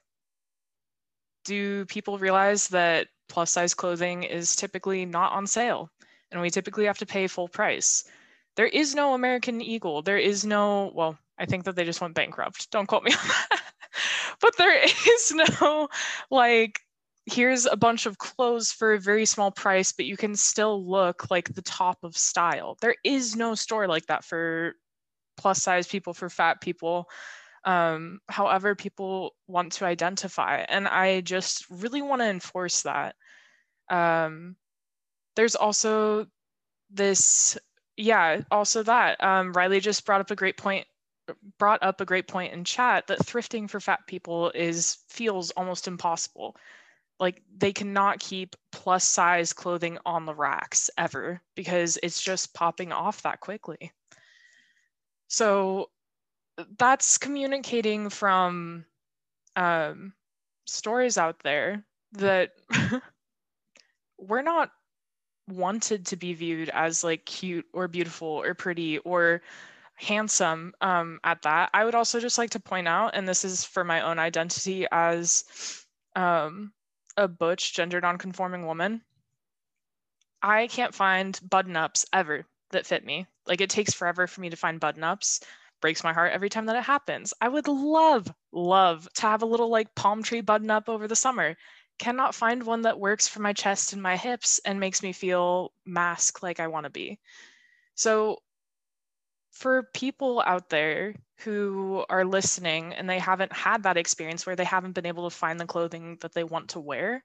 Do 1.47 1.87
people 1.87 2.19
realize 2.19 2.69
that 2.69 3.09
plus 3.31 3.51
size 3.51 3.73
clothing 3.73 4.25
is 4.25 4.57
typically 4.57 5.07
not 5.07 5.33
on 5.33 5.47
sale 5.47 5.91
and 6.31 6.41
we 6.41 6.51
typically 6.51 6.85
have 6.85 6.99
to 6.99 7.07
pay 7.07 7.27
full 7.27 7.49
price. 7.49 8.05
There 8.57 8.67
is 8.67 8.95
no 8.95 9.15
American 9.15 9.61
Eagle. 9.61 10.03
There 10.03 10.19
is 10.19 10.45
no, 10.45 10.91
well, 10.95 11.19
I 11.39 11.47
think 11.47 11.65
that 11.65 11.77
they 11.77 11.85
just 11.85 12.01
went 12.01 12.15
bankrupt. 12.15 12.71
Don't 12.71 12.87
quote 12.87 13.05
me 13.05 13.13
on 13.13 13.29
that. 13.51 13.63
but 14.41 14.57
there 14.57 14.83
is 14.83 15.33
no, 15.61 15.89
like, 16.31 16.81
here's 17.27 17.67
a 17.67 17.77
bunch 17.77 18.07
of 18.07 18.19
clothes 18.19 18.73
for 18.73 18.95
a 18.95 19.01
very 19.01 19.27
small 19.27 19.51
price, 19.51 19.93
but 19.93 20.07
you 20.07 20.17
can 20.17 20.35
still 20.35 20.85
look 20.85 21.31
like 21.31 21.55
the 21.55 21.63
top 21.63 21.99
of 22.03 22.17
style. 22.17 22.77
There 22.81 22.97
is 23.05 23.37
no 23.37 23.55
store 23.55 23.87
like 23.87 24.07
that 24.07 24.25
for 24.25 24.75
plus 25.37 25.63
size 25.63 25.87
people, 25.87 26.15
for 26.15 26.29
fat 26.29 26.61
people. 26.61 27.09
Um, 27.65 28.21
however, 28.29 28.75
people 28.75 29.35
want 29.47 29.73
to 29.75 29.85
identify. 29.85 30.65
And 30.69 30.89
I 30.89 31.21
just 31.21 31.67
really 31.71 32.03
want 32.03 32.23
to 32.23 32.29
enforce 32.29 32.83
that. 32.83 33.15
Um, 33.91 34.57
there's 35.39 35.55
also 35.55 36.27
this 36.91 37.57
yeah 37.97 38.41
also 38.51 38.83
that 38.83 39.23
um, 39.23 39.53
riley 39.53 39.81
just 39.81 40.05
brought 40.05 40.21
up 40.21 40.31
a 40.31 40.37
great 40.37 40.57
point 40.57 40.87
brought 41.59 41.83
up 41.83 42.01
a 42.01 42.05
great 42.05 42.29
point 42.29 42.53
in 42.53 42.65
chat 42.65 43.07
that 43.07 43.19
thrifting 43.19 43.69
for 43.69 43.81
fat 43.81 44.01
people 44.07 44.51
is 44.55 44.99
feels 45.09 45.51
almost 45.53 45.89
impossible. 45.89 46.57
Like 47.21 47.43
they 47.57 47.73
cannot 47.73 48.21
keep 48.21 48.55
plus 48.71 49.07
size 49.07 49.53
clothing 49.53 49.99
on 50.07 50.25
the 50.25 50.35
racks 50.35 50.89
ever 50.97 51.41
because 51.57 51.99
it's 52.03 52.21
just 52.21 52.55
popping 52.55 52.93
off 52.93 53.23
that 53.23 53.41
quickly. 53.41 53.93
So 55.27 55.91
that's 56.79 57.19
communicating 57.19 58.09
from 58.09 58.85
um, 59.57 60.13
stories 60.67 61.19
out 61.19 61.41
there 61.41 61.85
that 62.13 62.53
we're 64.19 64.43
not 64.43 64.71
wanted 65.49 66.07
to 66.07 66.17
be 66.17 66.35
viewed 66.35 66.69
as 66.71 67.03
like 67.05 67.25
cute 67.25 67.67
or 67.73 67.89
beautiful 67.89 68.29
or 68.29 68.55
pretty 68.55 68.99
or 68.99 69.43
handsome 69.95 70.73
um, 70.81 71.19
at 71.25 71.43
that. 71.43 71.71
I 71.75 71.85
would 71.85 71.95
also 71.95 72.21
just 72.21 72.39
like 72.39 72.51
to 72.51 72.61
point 72.61 72.89
out, 72.89 73.15
and 73.15 73.27
this 73.27 73.45
is 73.45 73.65
for 73.65 73.85
my 73.85 74.03
own 74.03 74.19
identity 74.19 74.87
as 74.93 75.45
um, 76.15 76.73
a 77.17 77.29
butch, 77.29 77.75
gender 77.75 78.01
nonconforming 78.01 78.65
woman, 78.65 79.03
I 80.43 80.69
can't 80.69 80.95
find 80.95 81.39
button 81.49 81.77
ups 81.77 82.07
ever 82.13 82.47
that 82.71 82.87
fit 82.87 83.05
me. 83.05 83.27
Like 83.47 83.61
it 83.61 83.71
takes 83.71 83.93
forever 83.93 84.27
for 84.27 84.41
me 84.41 84.51
to 84.51 84.57
find 84.57 84.79
button 84.81 85.05
ups. 85.05 85.41
Breaks 85.81 86.03
my 86.03 86.13
heart 86.13 86.33
every 86.33 86.49
time 86.49 86.67
that 86.67 86.77
it 86.77 86.85
happens. 86.85 87.33
I 87.41 87.49
would 87.49 87.69
love, 87.69 88.33
love 88.53 89.09
to 89.15 89.23
have 89.23 89.43
a 89.43 89.47
little 89.47 89.69
like 89.69 89.95
palm 89.95 90.23
tree 90.23 90.41
button 90.41 90.71
up 90.71 90.89
over 90.89 91.07
the 91.07 91.17
summer 91.17 91.57
cannot 91.99 92.35
find 92.35 92.63
one 92.63 92.83
that 92.83 93.01
works 93.01 93.29
for 93.29 93.41
my 93.41 93.53
chest 93.53 93.93
and 93.93 94.03
my 94.03 94.17
hips 94.17 94.61
and 94.65 94.81
makes 94.81 95.03
me 95.03 95.13
feel 95.13 95.73
masc 95.85 96.43
like 96.43 96.61
I 96.61 96.69
want 96.69 96.85
to 96.85 96.91
be. 96.91 97.19
So, 97.95 98.39
for 99.51 99.83
people 99.95 100.43
out 100.47 100.69
there 100.69 101.15
who 101.39 102.05
are 102.09 102.25
listening 102.25 102.95
and 102.95 103.09
they 103.09 103.19
haven't 103.19 103.53
had 103.53 103.83
that 103.83 103.97
experience 103.97 104.47
where 104.47 104.57
they 104.57 104.65
haven't 104.65 104.93
been 104.93 105.07
able 105.07 105.29
to 105.29 105.35
find 105.37 105.59
the 105.59 105.67
clothing 105.67 106.17
that 106.21 106.33
they 106.33 106.45
want 106.45 106.71
to 106.71 106.81
wear, 106.81 107.23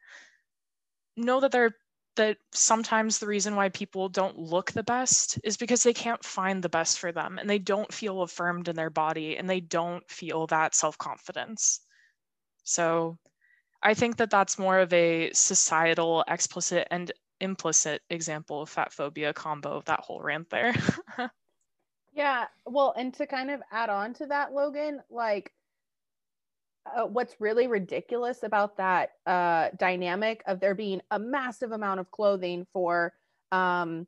know 1.17 1.39
that 1.39 1.51
they're 1.51 1.75
that 2.15 2.37
sometimes 2.51 3.17
the 3.17 3.25
reason 3.25 3.55
why 3.55 3.69
people 3.69 4.07
don't 4.07 4.37
look 4.37 4.71
the 4.71 4.83
best 4.83 5.39
is 5.43 5.57
because 5.57 5.81
they 5.81 5.93
can't 5.93 6.23
find 6.23 6.61
the 6.61 6.69
best 6.69 6.99
for 6.99 7.11
them 7.11 7.39
and 7.39 7.49
they 7.49 7.57
don't 7.57 7.91
feel 7.91 8.21
affirmed 8.21 8.67
in 8.67 8.75
their 8.75 8.91
body 8.91 9.35
and 9.35 9.49
they 9.49 9.59
don't 9.59 10.07
feel 10.11 10.45
that 10.45 10.75
self-confidence. 10.75 11.79
So, 12.63 13.17
I 13.83 13.93
think 13.93 14.17
that 14.17 14.29
that's 14.29 14.57
more 14.57 14.79
of 14.79 14.91
a 14.93 15.31
societal 15.33 16.23
explicit 16.27 16.87
and 16.89 17.11
implicit 17.41 18.01
example 18.09 18.61
of 18.61 18.69
fat 18.69 18.93
phobia 18.93 19.33
combo 19.33 19.73
of 19.73 19.85
that 19.85 19.99
whole 19.99 20.21
rant 20.21 20.49
there. 20.49 20.73
yeah. 22.13 22.45
Well, 22.65 22.93
and 22.97 23.13
to 23.15 23.27
kind 23.27 23.51
of 23.51 23.61
add 23.71 23.89
on 23.89 24.13
to 24.15 24.27
that, 24.27 24.53
Logan, 24.53 25.01
like 25.09 25.51
uh, 26.85 27.05
what's 27.05 27.35
really 27.39 27.67
ridiculous 27.67 28.43
about 28.43 28.77
that 28.77 29.11
uh, 29.25 29.69
dynamic 29.77 30.43
of 30.47 30.59
there 30.59 30.75
being 30.75 31.01
a 31.11 31.19
massive 31.19 31.71
amount 31.71 31.99
of 31.99 32.09
clothing 32.11 32.65
for 32.73 33.13
um, 33.51 34.07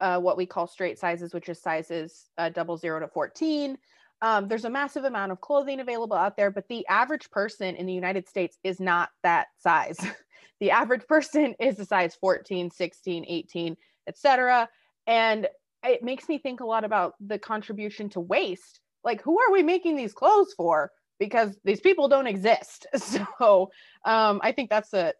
uh, 0.00 0.18
what 0.18 0.36
we 0.36 0.46
call 0.46 0.66
straight 0.66 0.98
sizes, 0.98 1.32
which 1.32 1.48
is 1.48 1.60
sizes 1.60 2.30
uh, 2.38 2.48
double 2.48 2.76
zero 2.76 3.00
to 3.00 3.08
14, 3.08 3.78
um, 4.22 4.46
there's 4.46 4.64
a 4.64 4.70
massive 4.70 5.02
amount 5.04 5.32
of 5.32 5.40
clothing 5.40 5.80
available 5.80 6.16
out 6.16 6.36
there, 6.36 6.50
but 6.50 6.68
the 6.68 6.86
average 6.86 7.28
person 7.30 7.74
in 7.74 7.86
the 7.86 7.92
United 7.92 8.28
States 8.28 8.56
is 8.62 8.78
not 8.78 9.10
that 9.24 9.48
size. 9.58 9.98
the 10.60 10.70
average 10.70 11.06
person 11.08 11.56
is 11.58 11.78
a 11.80 11.84
size 11.84 12.14
14, 12.20 12.70
16, 12.70 13.24
18, 13.26 13.76
etc. 14.06 14.68
And 15.08 15.48
it 15.84 16.04
makes 16.04 16.28
me 16.28 16.38
think 16.38 16.60
a 16.60 16.64
lot 16.64 16.84
about 16.84 17.14
the 17.20 17.36
contribution 17.36 18.08
to 18.10 18.20
waste. 18.20 18.78
Like, 19.02 19.20
who 19.22 19.40
are 19.40 19.50
we 19.50 19.64
making 19.64 19.96
these 19.96 20.12
clothes 20.12 20.54
for? 20.56 20.92
Because 21.18 21.58
these 21.64 21.80
people 21.80 22.08
don't 22.08 22.28
exist. 22.28 22.86
So 23.38 23.70
um, 24.04 24.40
I 24.44 24.52
think 24.52 24.70
that's 24.70 24.94
a 24.94 25.14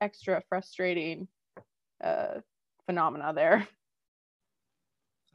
extra 0.00 0.40
frustrating 0.48 1.26
uh, 2.02 2.40
phenomena 2.86 3.32
there. 3.34 3.66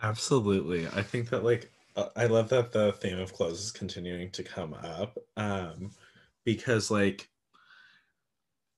Absolutely. 0.01 0.87
I 0.87 1.03
think 1.03 1.29
that 1.29 1.43
like 1.43 1.69
I 2.15 2.25
love 2.25 2.49
that 2.49 2.71
the 2.71 2.93
theme 2.93 3.19
of 3.19 3.33
clothes 3.33 3.61
is 3.61 3.71
continuing 3.71 4.31
to 4.31 4.43
come 4.43 4.73
up 4.73 5.17
um, 5.37 5.91
because 6.45 6.89
like 6.89 7.29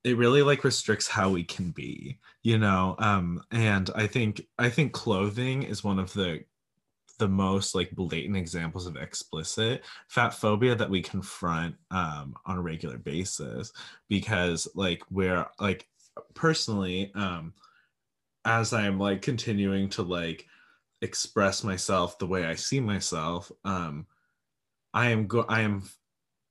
it 0.04 0.17
really 0.17 0.41
like 0.41 0.63
restricts 0.63 1.08
how 1.08 1.30
we 1.30 1.43
can 1.43 1.71
be, 1.71 2.19
you 2.41 2.58
know. 2.58 2.95
Um, 2.99 3.41
and 3.52 3.89
I 3.95 4.08
think 4.08 4.41
I 4.58 4.69
think 4.69 4.93
clothing 4.93 5.63
is 5.63 5.84
one 5.84 5.99
of 5.99 6.13
the 6.13 6.43
the 7.19 7.28
most 7.28 7.76
like 7.76 7.91
blatant 7.91 8.36
examples 8.36 8.88
of 8.88 8.97
explicit 8.97 9.84
fat 10.10 10.34
phobia 10.34 10.76
that 10.76 10.89
we 10.89 11.02
confront 11.02 11.76
um, 11.91 12.36
on 12.45 12.58
a 12.58 12.62
regular 12.62 12.97
basis 12.97 13.71
because 14.10 14.67
like 14.76 15.04
we're 15.12 15.45
like 15.60 15.88
personally 16.34 17.12
um 17.15 17.54
as 18.45 18.73
i'm 18.73 18.99
like 18.99 19.21
continuing 19.21 19.89
to 19.89 20.02
like 20.02 20.45
express 21.04 21.63
myself 21.63 22.18
the 22.18 22.28
way 22.28 22.46
I 22.46 22.56
see 22.56 22.80
myself, 22.80 23.52
um, 23.66 24.08
I 24.94 25.10
am 25.10 25.28
go 25.28 25.46
I 25.48 25.62
am 25.62 25.84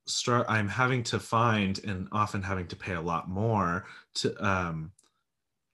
start 0.05 0.45
I'm 0.49 0.67
having 0.67 1.03
to 1.03 1.19
find 1.19 1.79
and 1.83 2.07
often 2.11 2.41
having 2.41 2.67
to 2.67 2.75
pay 2.75 2.93
a 2.93 3.01
lot 3.01 3.29
more 3.29 3.85
to 4.15 4.45
um, 4.45 4.91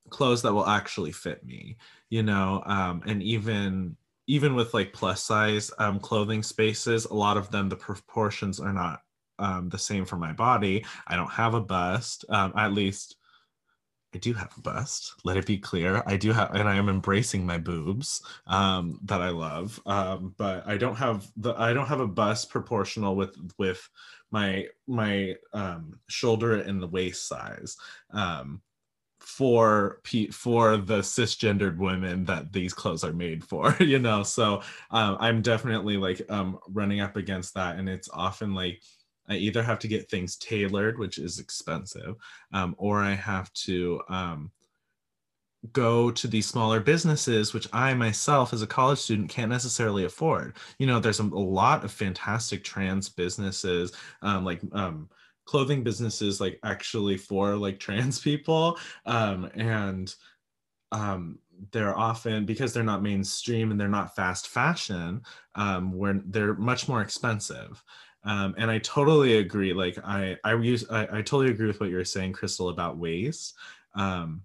clothes 0.09 0.41
that 0.43 0.53
will 0.53 0.67
actually 0.67 1.11
fit 1.11 1.45
me, 1.45 1.77
you 2.09 2.23
know, 2.23 2.63
um, 2.65 3.03
and 3.05 3.21
even 3.23 3.95
even 4.27 4.53
with 4.53 4.73
like 4.73 4.93
plus 4.93 5.23
size 5.23 5.71
um, 5.79 5.99
clothing 5.99 6.43
spaces, 6.43 7.05
a 7.05 7.13
lot 7.13 7.37
of 7.37 7.49
them 7.51 7.69
the 7.69 7.75
proportions 7.75 8.59
are 8.59 8.73
not 8.73 9.01
um, 9.39 9.69
the 9.69 9.77
same 9.77 10.05
for 10.05 10.17
my 10.17 10.33
body. 10.33 10.85
I 11.07 11.15
don't 11.15 11.31
have 11.31 11.55
a 11.55 11.61
bust, 11.61 12.25
um, 12.29 12.53
at 12.55 12.73
least 12.73 13.15
I 14.13 14.17
do 14.17 14.33
have 14.33 14.51
a 14.57 14.61
bust. 14.61 15.13
Let 15.23 15.37
it 15.37 15.45
be 15.45 15.57
clear. 15.57 16.01
I 16.07 16.17
do 16.17 16.31
have, 16.33 16.55
and 16.55 16.67
I 16.67 16.75
am 16.75 16.89
embracing 16.89 17.45
my 17.45 17.59
boobs 17.59 18.23
um, 18.47 18.99
that 19.03 19.21
I 19.21 19.29
love. 19.29 19.79
Um, 19.85 20.33
but 20.37 20.67
I 20.67 20.77
don't 20.77 20.95
have 20.95 21.31
the 21.37 21.53
I 21.53 21.73
don't 21.73 21.87
have 21.87 21.99
a 21.99 22.07
bust 22.07 22.49
proportional 22.49 23.15
with 23.15 23.35
with 23.59 23.87
my 24.31 24.65
my 24.87 25.35
um, 25.53 25.99
shoulder 26.07 26.55
and 26.55 26.81
the 26.81 26.87
waist 26.87 27.27
size. 27.27 27.77
Um, 28.11 28.61
for 29.19 30.01
for 30.31 30.77
the 30.77 30.99
cisgendered 30.99 31.77
women 31.77 32.23
that 32.25 32.51
these 32.53 32.73
clothes 32.73 33.03
are 33.03 33.13
made 33.13 33.43
for 33.43 33.75
you 33.79 33.99
know 33.99 34.23
so 34.23 34.61
um, 34.91 35.17
i'm 35.19 35.41
definitely 35.41 35.97
like 35.97 36.21
um, 36.29 36.57
running 36.69 37.01
up 37.01 37.17
against 37.17 37.53
that 37.53 37.77
and 37.77 37.89
it's 37.89 38.09
often 38.13 38.55
like 38.55 38.81
i 39.29 39.35
either 39.35 39.63
have 39.63 39.79
to 39.79 39.87
get 39.87 40.09
things 40.09 40.35
tailored 40.37 40.97
which 40.97 41.17
is 41.17 41.39
expensive 41.39 42.15
um, 42.53 42.75
or 42.77 43.01
i 43.01 43.13
have 43.13 43.51
to 43.53 44.01
um, 44.09 44.51
go 45.73 46.09
to 46.09 46.27
these 46.27 46.47
smaller 46.47 46.79
businesses 46.79 47.53
which 47.53 47.67
i 47.73 47.93
myself 47.93 48.53
as 48.53 48.61
a 48.61 48.67
college 48.67 48.99
student 48.99 49.29
can't 49.29 49.51
necessarily 49.51 50.05
afford. 50.05 50.55
You 50.77 50.87
know 50.87 50.99
there's 50.99 51.19
a, 51.19 51.23
lot 51.23 51.83
of 51.83 51.91
fantastic 51.91 52.63
trans 52.63 53.09
businesses 53.09 53.91
um, 54.21 54.45
like 54.45 54.61
um, 54.71 55.09
clothing 55.45 55.83
businesses 55.83 56.39
like 56.39 56.59
actually 56.63 57.17
for 57.17 57.55
like 57.55 57.79
trans 57.79 58.19
people 58.19 58.77
um, 59.05 59.49
and 59.55 60.13
um, 60.91 61.39
they're 61.71 61.97
often 61.97 62.45
because 62.45 62.73
they're 62.73 62.83
not 62.83 63.03
mainstream 63.03 63.71
and 63.71 63.79
they're 63.79 63.87
not 63.87 64.15
fast 64.15 64.47
fashion 64.47 65.21
um, 65.55 65.91
where 65.91 66.21
they're 66.27 66.53
much 66.55 66.87
more 66.87 67.01
expensive 67.01 67.83
um, 68.23 68.55
and 68.57 68.69
i 68.69 68.77
totally 68.79 69.37
agree 69.37 69.73
like 69.73 69.97
i 70.03 70.37
i 70.43 70.53
use 70.53 70.85
I, 70.89 71.03
I 71.03 71.21
totally 71.21 71.49
agree 71.49 71.67
with 71.67 71.79
what 71.79 71.89
you're 71.89 72.05
saying 72.05 72.33
crystal 72.33 72.69
about 72.69 72.97
waste 72.97 73.55
um, 73.95 74.41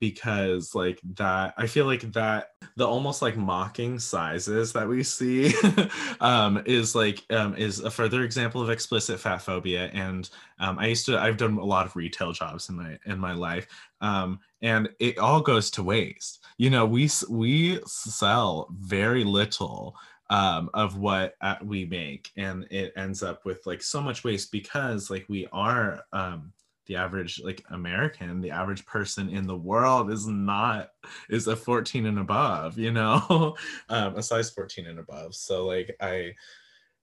because 0.00 0.74
like 0.74 1.00
that 1.16 1.54
i 1.58 1.66
feel 1.66 1.86
like 1.86 2.12
that 2.12 2.52
the 2.76 2.86
almost 2.86 3.20
like 3.20 3.36
mocking 3.36 3.98
sizes 3.98 4.72
that 4.72 4.88
we 4.88 5.02
see 5.02 5.52
um, 6.20 6.62
is 6.64 6.94
like 6.94 7.24
um, 7.30 7.54
is 7.56 7.80
a 7.80 7.90
further 7.90 8.22
example 8.22 8.62
of 8.62 8.70
explicit 8.70 9.20
fat 9.20 9.38
phobia. 9.38 9.90
And 9.92 10.30
um, 10.58 10.78
i 10.78 10.86
used 10.86 11.04
to 11.06 11.18
i've 11.18 11.36
done 11.36 11.58
a 11.58 11.64
lot 11.64 11.84
of 11.84 11.96
retail 11.96 12.32
jobs 12.32 12.68
in 12.68 12.76
my 12.76 12.98
in 13.06 13.18
my 13.18 13.34
life 13.34 13.66
um, 14.00 14.40
and 14.62 14.88
it 14.98 15.18
all 15.18 15.40
goes 15.40 15.70
to 15.72 15.82
waste. 15.82 16.44
You 16.58 16.70
know 16.70 16.86
we 16.86 17.08
we 17.28 17.80
sell 17.86 18.68
very 18.78 19.24
little 19.24 19.96
um, 20.30 20.70
of 20.72 20.96
what 20.96 21.34
uh, 21.40 21.56
we 21.62 21.84
make 21.84 22.30
and 22.36 22.66
it 22.70 22.92
ends 22.96 23.22
up 23.22 23.44
with 23.44 23.66
like 23.66 23.82
so 23.82 24.00
much 24.00 24.24
waste 24.24 24.50
because 24.52 25.10
like 25.10 25.26
we 25.28 25.46
are 25.52 26.04
um, 26.12 26.52
the 26.86 26.96
average 26.96 27.40
like 27.44 27.62
american 27.70 28.40
the 28.40 28.50
average 28.50 28.84
person 28.84 29.28
in 29.28 29.46
the 29.46 29.56
world 29.56 30.10
is 30.10 30.26
not 30.26 30.90
is 31.28 31.46
a 31.46 31.54
14 31.54 32.06
and 32.06 32.18
above 32.18 32.78
you 32.78 32.90
know? 32.90 33.54
Um, 33.88 34.16
a 34.16 34.22
size 34.22 34.50
14 34.50 34.86
and 34.86 34.98
above. 34.98 35.34
So 35.34 35.66
like 35.66 35.96
i 36.00 36.32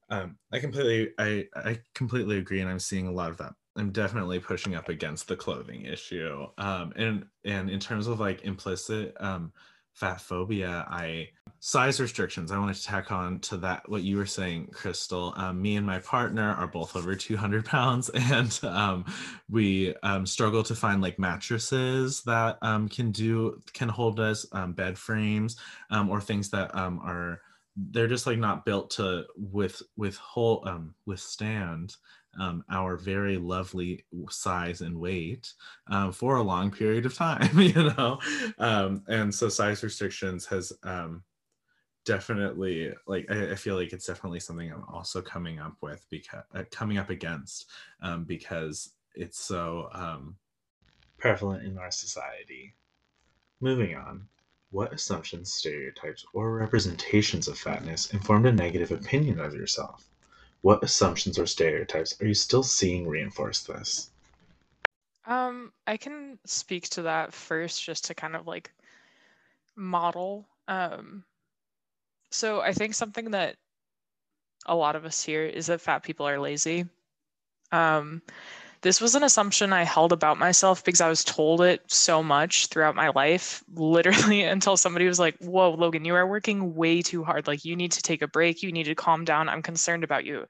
um 0.09 0.37
i 0.51 0.59
completely 0.59 1.13
i 1.17 1.45
i 1.55 1.79
completely 1.93 2.37
agree 2.37 2.61
and 2.61 2.69
i'm 2.69 2.79
seeing 2.79 3.07
a 3.07 3.11
lot 3.11 3.29
of 3.29 3.37
that. 3.37 3.53
I'm 3.77 3.91
definitely 3.91 4.39
pushing 4.39 4.75
up 4.75 4.89
against 4.89 5.27
the 5.27 5.35
clothing 5.35 5.83
issue. 5.85 6.47
Um 6.57 6.93
and 6.95 7.25
and 7.45 7.69
in 7.69 7.79
terms 7.79 8.07
of 8.07 8.19
like 8.19 8.43
implicit 8.43 9.15
um 9.19 9.51
fat 9.93 10.21
phobia 10.21 10.85
i 10.89 11.29
size 11.67 11.99
restrictions 11.99 12.49
i 12.49 12.58
wanted 12.58 12.77
to 12.77 12.84
tack 12.86 13.12
on 13.12 13.39
to 13.39 13.58
that 13.58 13.84
what 13.89 14.01
you 14.01 14.15
were 14.15 14.25
saying 14.25 14.67
crystal 14.67 15.34
um, 15.36 15.62
me 15.62 15.75
and 15.75 15.86
my 15.86 15.99
partner 15.99 16.53
are 16.53 16.65
both 16.65 16.95
over 16.95 17.13
200 17.13 17.65
pounds 17.65 18.10
and 18.13 18.58
um, 18.63 19.03
we 19.49 19.93
um, 20.01 20.25
struggle 20.25 20.63
to 20.63 20.73
find 20.73 21.01
like 21.01 21.19
mattresses 21.19 22.23
that 22.23 22.58
um, 22.62 22.88
can 22.88 23.12
do 23.12 23.62
can 23.73 23.89
hold 23.89 24.17
us 24.17 24.45
um, 24.53 24.71
bed 24.71 24.97
frames 24.97 25.58
um, 25.89 26.10
or 26.10 26.21
things 26.21 26.49
that 26.49 26.73
are 26.73 27.41
they're 27.75 28.08
just 28.08 28.25
like 28.25 28.39
not 28.39 28.63
built 28.63 28.89
to 28.89 29.25
with 29.36 29.82
with 29.97 30.15
whole 30.15 30.65
withstand 31.06 31.97
um, 32.39 32.63
our 32.71 32.95
very 32.95 33.36
lovely 33.36 34.06
size 34.30 34.80
and 34.80 34.97
weight 34.97 35.51
um, 35.88 36.13
for 36.13 36.38
a 36.38 36.43
long 36.43 36.69
period 36.69 37.06
of 37.06 37.15
time, 37.15 37.60
you 37.60 37.73
know? 37.73 38.19
Um, 38.60 39.03
and 39.08 39.34
so 39.34 39.49
size 39.49 39.82
restrictions 39.82 40.45
has 40.45 40.71
um, 40.84 41.23
definitely, 42.07 42.93
like, 43.05 43.29
I, 43.29 43.51
I, 43.51 43.55
feel 43.55 43.75
like 43.75 43.91
it's 43.91 44.07
definitely 44.07 44.39
something 44.39 44.71
I'm 44.71 44.85
also 44.91 45.21
coming 45.21 45.59
up 45.59 45.75
with 45.81 46.05
because, 46.09 46.43
uh, 46.55 46.63
coming 46.71 46.97
up 46.97 47.09
against 47.09 47.67
um, 48.01 48.23
because 48.23 48.93
it's 49.13 49.39
so 49.39 49.89
um, 49.91 50.37
prevalent 51.17 51.65
in 51.65 51.77
our 51.77 51.91
society. 51.91 52.73
Moving 53.59 53.95
on. 53.95 54.25
What 54.71 54.93
assumptions, 54.93 55.53
stereotypes, 55.53 56.25
or 56.33 56.55
representations 56.55 57.49
of 57.49 57.57
fatness 57.57 58.13
informed 58.13 58.45
a 58.45 58.51
negative 58.53 58.91
opinion 58.91 59.39
of 59.39 59.53
yourself? 59.53 60.09
What 60.61 60.83
assumptions 60.83 61.37
or 61.37 61.45
stereotypes 61.45 62.21
are 62.21 62.25
you 62.27 62.33
still 62.33 62.63
seeing 62.63 63.07
reinforce 63.07 63.63
this? 63.63 64.11
Um, 65.25 65.73
I 65.85 65.97
can 65.97 66.39
speak 66.45 66.89
to 66.89 67.01
that 67.03 67.33
first 67.33 67.83
just 67.83 68.05
to 68.05 68.15
kind 68.15 68.35
of 68.35 68.47
like 68.47 68.71
model. 69.75 70.47
Um, 70.69 71.23
so 72.38 72.62
I 72.62 72.71
think 72.71 72.93
something 72.93 73.32
that 73.32 73.56
a 74.67 74.76
lot 74.76 74.95
of 74.95 75.06
us 75.06 75.23
hear 75.23 75.43
is 75.43 75.67
that 75.67 75.82
fat 75.82 76.04
people 76.04 76.28
are 76.28 76.39
lazy. 76.39 76.86
Um, 77.71 78.21
this 78.82 79.02
was 79.02 79.15
an 79.15 79.23
assumption 79.23 79.73
I 79.73 79.84
held 79.84 80.13
about 80.13 80.38
myself 80.38 80.84
because 80.84 81.02
I 81.02 81.10
was 81.10 81.23
told 81.23 81.62
it 81.62 81.82
so 81.88 82.21
much 82.21 82.67
throughout 82.67 82.95
my 82.95 83.10
life, 83.10 83.63
literally 83.73 84.43
until 84.43 84.78
somebody 84.78 85.08
was 85.08 85.19
like, 85.19 85.36
Whoa, 85.39 85.71
Logan, 85.71 86.06
you 86.06 86.13
are 86.13 86.28
working 86.28 86.76
way 86.76 87.02
too 87.02 87.23
hard. 87.23 87.47
Like, 87.47 87.65
you 87.65 87.76
need 87.76 87.91
to 87.93 88.02
take 88.02 88.21
a 88.21 88.28
break. 88.28 88.62
You 88.62 88.71
need 88.71 88.86
to 88.86 88.95
calm 88.95 89.26
down. 89.26 89.50
I'm 89.50 89.63
concerned 89.63 90.04
about 90.04 90.26
you. 90.26 90.45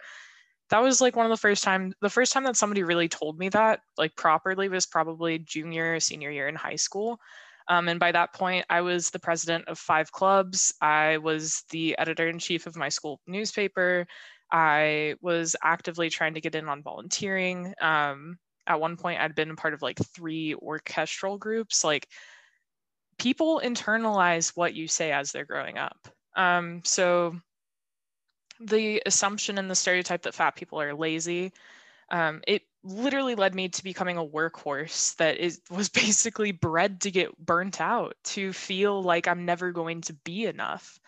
That 0.69 0.83
was 0.83 0.99
like 0.99 1.15
one 1.15 1.25
of 1.25 1.29
the 1.29 1.37
first 1.37 1.63
time, 1.63 1.93
the 2.01 2.09
first 2.09 2.33
time 2.33 2.43
that 2.43 2.57
somebody 2.57 2.83
really 2.83 3.07
told 3.07 3.39
me 3.39 3.47
that, 3.49 3.79
like 3.97 4.13
properly, 4.17 4.67
was 4.67 4.85
probably 4.85 5.39
junior, 5.39 6.01
senior 6.01 6.29
year 6.29 6.49
in 6.49 6.55
high 6.55 6.75
school. 6.75 7.21
Um, 7.69 7.89
and 7.89 7.99
by 7.99 8.11
that 8.11 8.33
point, 8.33 8.65
I 8.69 8.81
was 8.81 9.09
the 9.09 9.19
president 9.19 9.67
of 9.67 9.77
five 9.77 10.11
clubs. 10.11 10.73
I 10.81 11.17
was 11.17 11.63
the 11.69 11.97
editor 11.97 12.27
in 12.27 12.39
chief 12.39 12.65
of 12.65 12.77
my 12.77 12.89
school 12.89 13.19
newspaper. 13.27 14.07
I 14.51 15.15
was 15.21 15.55
actively 15.63 16.09
trying 16.09 16.33
to 16.35 16.41
get 16.41 16.55
in 16.55 16.69
on 16.69 16.83
volunteering. 16.83 17.73
Um, 17.81 18.37
at 18.65 18.79
one 18.79 18.95
point, 18.97 19.19
I'd 19.19 19.35
been 19.35 19.55
part 19.55 19.73
of 19.73 19.81
like 19.81 19.99
three 20.15 20.55
orchestral 20.55 21.37
groups. 21.37 21.83
Like 21.83 22.07
people 23.17 23.61
internalize 23.63 24.55
what 24.55 24.73
you 24.73 24.87
say 24.87 25.11
as 25.11 25.31
they're 25.31 25.45
growing 25.45 25.77
up. 25.77 26.07
Um, 26.35 26.81
so 26.85 27.35
the 28.59 29.01
assumption 29.05 29.57
and 29.57 29.69
the 29.69 29.75
stereotype 29.75 30.23
that 30.23 30.35
fat 30.35 30.55
people 30.55 30.81
are 30.81 30.93
lazy, 30.93 31.51
um, 32.09 32.41
it 32.47 32.63
literally 32.87 33.35
led 33.35 33.53
me 33.53 33.69
to 33.69 33.83
becoming 33.83 34.17
a 34.17 34.25
workhorse 34.25 35.15
that 35.17 35.37
is 35.37 35.61
was 35.69 35.89
basically 35.89 36.51
bred 36.51 37.01
to 37.01 37.11
get 37.11 37.37
burnt 37.37 37.81
out, 37.81 38.15
to 38.25 38.53
feel 38.53 39.01
like 39.03 39.27
I'm 39.27 39.45
never 39.45 39.71
going 39.71 40.01
to 40.01 40.13
be 40.25 40.45
enough. 40.45 40.99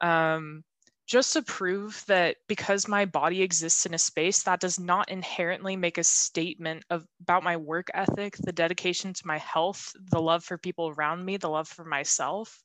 Um, 0.00 0.64
just 1.06 1.32
to 1.32 1.42
prove 1.42 2.04
that 2.06 2.36
because 2.48 2.86
my 2.86 3.06
body 3.06 3.42
exists 3.42 3.86
in 3.86 3.94
a 3.94 3.98
space 3.98 4.42
that 4.42 4.60
does 4.60 4.78
not 4.78 5.08
inherently 5.08 5.74
make 5.74 5.98
a 5.98 6.04
statement 6.04 6.84
of 6.90 7.06
about 7.22 7.42
my 7.42 7.56
work 7.56 7.88
ethic 7.94 8.36
the 8.36 8.52
dedication 8.52 9.14
to 9.14 9.26
my 9.26 9.38
health 9.38 9.92
the 10.10 10.20
love 10.20 10.44
for 10.44 10.58
people 10.58 10.90
around 10.90 11.24
me 11.24 11.38
the 11.38 11.48
love 11.48 11.66
for 11.66 11.84
myself 11.84 12.62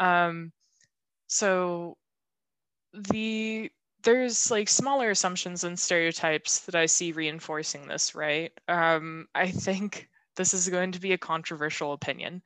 um, 0.00 0.52
so 1.28 1.96
the 2.92 3.70
there's 4.04 4.50
like 4.50 4.68
smaller 4.68 5.10
assumptions 5.10 5.64
and 5.64 5.78
stereotypes 5.78 6.60
that 6.60 6.74
i 6.74 6.86
see 6.86 7.12
reinforcing 7.12 7.86
this 7.86 8.14
right 8.14 8.52
um, 8.68 9.26
i 9.34 9.50
think 9.50 10.08
this 10.36 10.54
is 10.54 10.68
going 10.68 10.92
to 10.92 11.00
be 11.00 11.12
a 11.12 11.18
controversial 11.18 11.92
opinion 11.92 12.42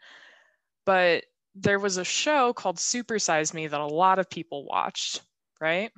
but 0.85 1.25
there 1.55 1.79
was 1.79 1.97
a 1.97 2.05
show 2.05 2.53
called 2.53 2.79
Super 2.79 3.19
Size 3.19 3.53
Me 3.53 3.67
that 3.67 3.81
a 3.81 3.87
lot 3.87 4.19
of 4.19 4.31
people 4.31 4.65
watched, 4.65 5.23
right? 5.61 5.93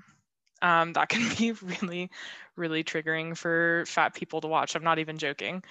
Um, 0.62 0.92
that 0.94 1.08
can 1.10 1.34
be 1.36 1.52
really, 1.52 2.10
really 2.56 2.84
triggering 2.84 3.36
for 3.36 3.84
fat 3.86 4.14
people 4.14 4.40
to 4.40 4.48
watch. 4.48 4.74
I'm 4.74 4.84
not 4.84 4.98
even 4.98 5.18
joking. 5.18 5.62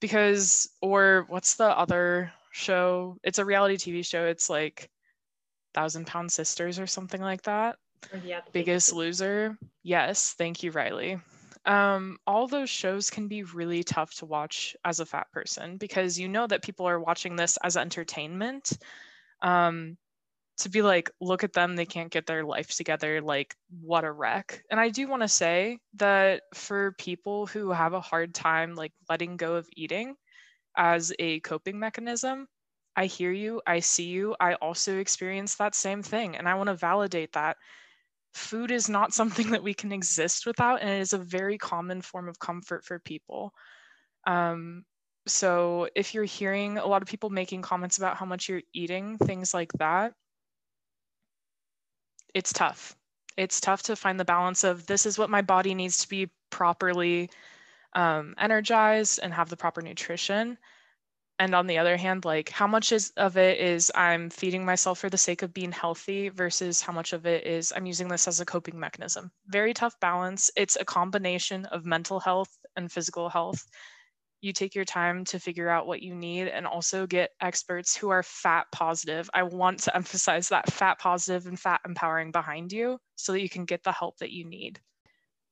Because, 0.00 0.68
or 0.80 1.24
what's 1.28 1.56
the 1.56 1.76
other 1.76 2.32
show? 2.52 3.16
It's 3.24 3.38
a 3.38 3.44
reality 3.44 3.76
TV 3.76 4.06
show. 4.06 4.26
It's 4.26 4.48
like 4.48 4.90
Thousand 5.74 6.06
Pound 6.06 6.30
Sisters 6.30 6.78
or 6.78 6.86
something 6.86 7.20
like 7.20 7.42
that. 7.42 7.76
Yeah, 8.24 8.40
Biggest 8.52 8.92
Loser. 8.92 9.58
Yes, 9.82 10.34
thank 10.36 10.62
you, 10.62 10.70
Riley. 10.70 11.18
Um, 11.66 12.18
all 12.26 12.46
those 12.46 12.70
shows 12.70 13.10
can 13.10 13.28
be 13.28 13.42
really 13.42 13.82
tough 13.82 14.14
to 14.16 14.26
watch 14.26 14.74
as 14.84 15.00
a 15.00 15.06
fat 15.06 15.30
person 15.32 15.76
because 15.76 16.18
you 16.18 16.28
know 16.28 16.46
that 16.46 16.62
people 16.62 16.88
are 16.88 17.00
watching 17.00 17.36
this 17.36 17.58
as 17.62 17.76
entertainment 17.76 18.78
um, 19.42 19.96
to 20.58 20.68
be 20.70 20.82
like, 20.82 21.10
look 21.20 21.44
at 21.44 21.52
them, 21.52 21.76
they 21.76 21.86
can't 21.86 22.10
get 22.10 22.26
their 22.26 22.44
life 22.44 22.74
together, 22.74 23.20
like, 23.20 23.54
what 23.80 24.04
a 24.04 24.10
wreck. 24.10 24.62
And 24.70 24.80
I 24.80 24.88
do 24.88 25.06
want 25.08 25.22
to 25.22 25.28
say 25.28 25.78
that 25.94 26.42
for 26.54 26.94
people 26.98 27.46
who 27.46 27.70
have 27.70 27.92
a 27.92 28.00
hard 28.00 28.34
time, 28.34 28.74
like, 28.74 28.92
letting 29.08 29.36
go 29.36 29.56
of 29.56 29.68
eating 29.76 30.14
as 30.76 31.12
a 31.18 31.40
coping 31.40 31.78
mechanism, 31.78 32.48
I 32.96 33.06
hear 33.06 33.30
you, 33.30 33.62
I 33.66 33.80
see 33.80 34.06
you, 34.06 34.34
I 34.40 34.54
also 34.54 34.98
experience 34.98 35.54
that 35.56 35.74
same 35.74 36.02
thing. 36.02 36.36
And 36.36 36.48
I 36.48 36.54
want 36.54 36.68
to 36.68 36.74
validate 36.74 37.32
that 37.34 37.56
food 38.38 38.70
is 38.70 38.88
not 38.88 39.12
something 39.12 39.50
that 39.50 39.62
we 39.62 39.74
can 39.74 39.92
exist 39.92 40.46
without, 40.46 40.80
and 40.80 40.90
it 40.90 41.00
is 41.00 41.12
a 41.12 41.18
very 41.18 41.58
common 41.58 42.00
form 42.02 42.28
of 42.28 42.38
comfort 42.38 42.84
for 42.84 42.98
people. 42.98 43.52
Um, 44.26 44.84
so 45.26 45.88
if 45.94 46.14
you're 46.14 46.24
hearing 46.24 46.78
a 46.78 46.86
lot 46.86 47.02
of 47.02 47.08
people 47.08 47.30
making 47.30 47.62
comments 47.62 47.98
about 47.98 48.16
how 48.16 48.26
much 48.26 48.48
you're 48.48 48.62
eating, 48.72 49.18
things 49.18 49.52
like 49.52 49.72
that, 49.74 50.14
it's 52.34 52.52
tough. 52.52 52.96
It's 53.36 53.60
tough 53.60 53.82
to 53.84 53.96
find 53.96 54.18
the 54.18 54.24
balance 54.24 54.64
of 54.64 54.86
this 54.86 55.06
is 55.06 55.18
what 55.18 55.30
my 55.30 55.42
body 55.42 55.74
needs 55.74 55.98
to 55.98 56.08
be 56.08 56.30
properly 56.50 57.30
um, 57.94 58.34
energized 58.38 59.20
and 59.22 59.32
have 59.32 59.48
the 59.48 59.56
proper 59.56 59.82
nutrition 59.82 60.58
and 61.38 61.54
on 61.54 61.66
the 61.66 61.78
other 61.78 61.96
hand 61.96 62.24
like 62.24 62.48
how 62.48 62.66
much 62.66 62.92
is 62.92 63.12
of 63.16 63.36
it 63.36 63.58
is 63.58 63.92
i'm 63.94 64.28
feeding 64.30 64.64
myself 64.64 64.98
for 64.98 65.10
the 65.10 65.18
sake 65.18 65.42
of 65.42 65.54
being 65.54 65.72
healthy 65.72 66.28
versus 66.28 66.80
how 66.80 66.92
much 66.92 67.12
of 67.12 67.26
it 67.26 67.46
is 67.46 67.72
i'm 67.76 67.86
using 67.86 68.08
this 68.08 68.28
as 68.28 68.40
a 68.40 68.44
coping 68.44 68.78
mechanism? 68.78 69.30
Very 69.46 69.74
tough 69.74 69.98
balance. 70.00 70.50
It's 70.56 70.76
a 70.76 70.84
combination 70.84 71.66
of 71.66 71.84
mental 71.84 72.20
health 72.20 72.50
and 72.76 72.90
physical 72.90 73.28
health. 73.28 73.64
You 74.40 74.52
take 74.52 74.74
your 74.74 74.84
time 74.84 75.24
to 75.26 75.40
figure 75.40 75.68
out 75.68 75.86
what 75.86 76.02
you 76.02 76.14
need 76.14 76.48
and 76.48 76.66
also 76.66 77.06
get 77.06 77.30
experts 77.40 77.96
who 77.96 78.08
are 78.10 78.22
fat 78.22 78.66
positive. 78.70 79.28
I 79.34 79.42
want 79.42 79.80
to 79.80 79.96
emphasize 79.96 80.48
that 80.48 80.72
fat 80.72 80.98
positive 80.98 81.46
and 81.46 81.58
fat 81.58 81.80
empowering 81.84 82.30
behind 82.30 82.72
you 82.72 82.98
so 83.16 83.32
that 83.32 83.42
you 83.42 83.48
can 83.48 83.64
get 83.64 83.82
the 83.82 83.92
help 83.92 84.18
that 84.18 84.30
you 84.30 84.44
need. 84.44 84.80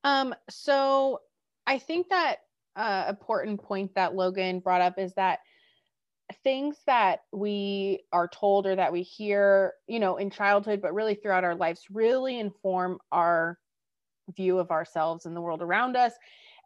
Um 0.05 0.35
so 0.49 1.21
i 1.67 1.79
think 1.79 2.09
that 2.11 2.37
uh, 2.77 3.07
important 3.09 3.61
point 3.61 3.93
that 3.95 4.15
logan 4.15 4.61
brought 4.61 4.83
up 4.83 4.99
is 4.99 5.15
that 5.15 5.41
things 6.43 6.77
that 6.87 7.21
we 7.33 8.01
are 8.13 8.29
told 8.29 8.67
or 8.67 8.77
that 8.77 8.93
we 8.93 9.03
hear, 9.03 9.75
you 9.87 10.01
know, 10.01 10.17
in 10.17 10.31
childhood, 10.31 10.81
but 10.83 10.95
really 10.95 11.15
throughout 11.15 11.45
our 11.45 11.55
lives, 11.55 11.83
really 11.91 12.39
inform 12.39 12.99
our 13.13 13.59
view 14.37 14.59
of 14.59 14.71
ourselves 14.71 15.27
and 15.27 15.37
the 15.37 15.41
world 15.41 15.63
around 15.63 15.97
us. 15.97 16.13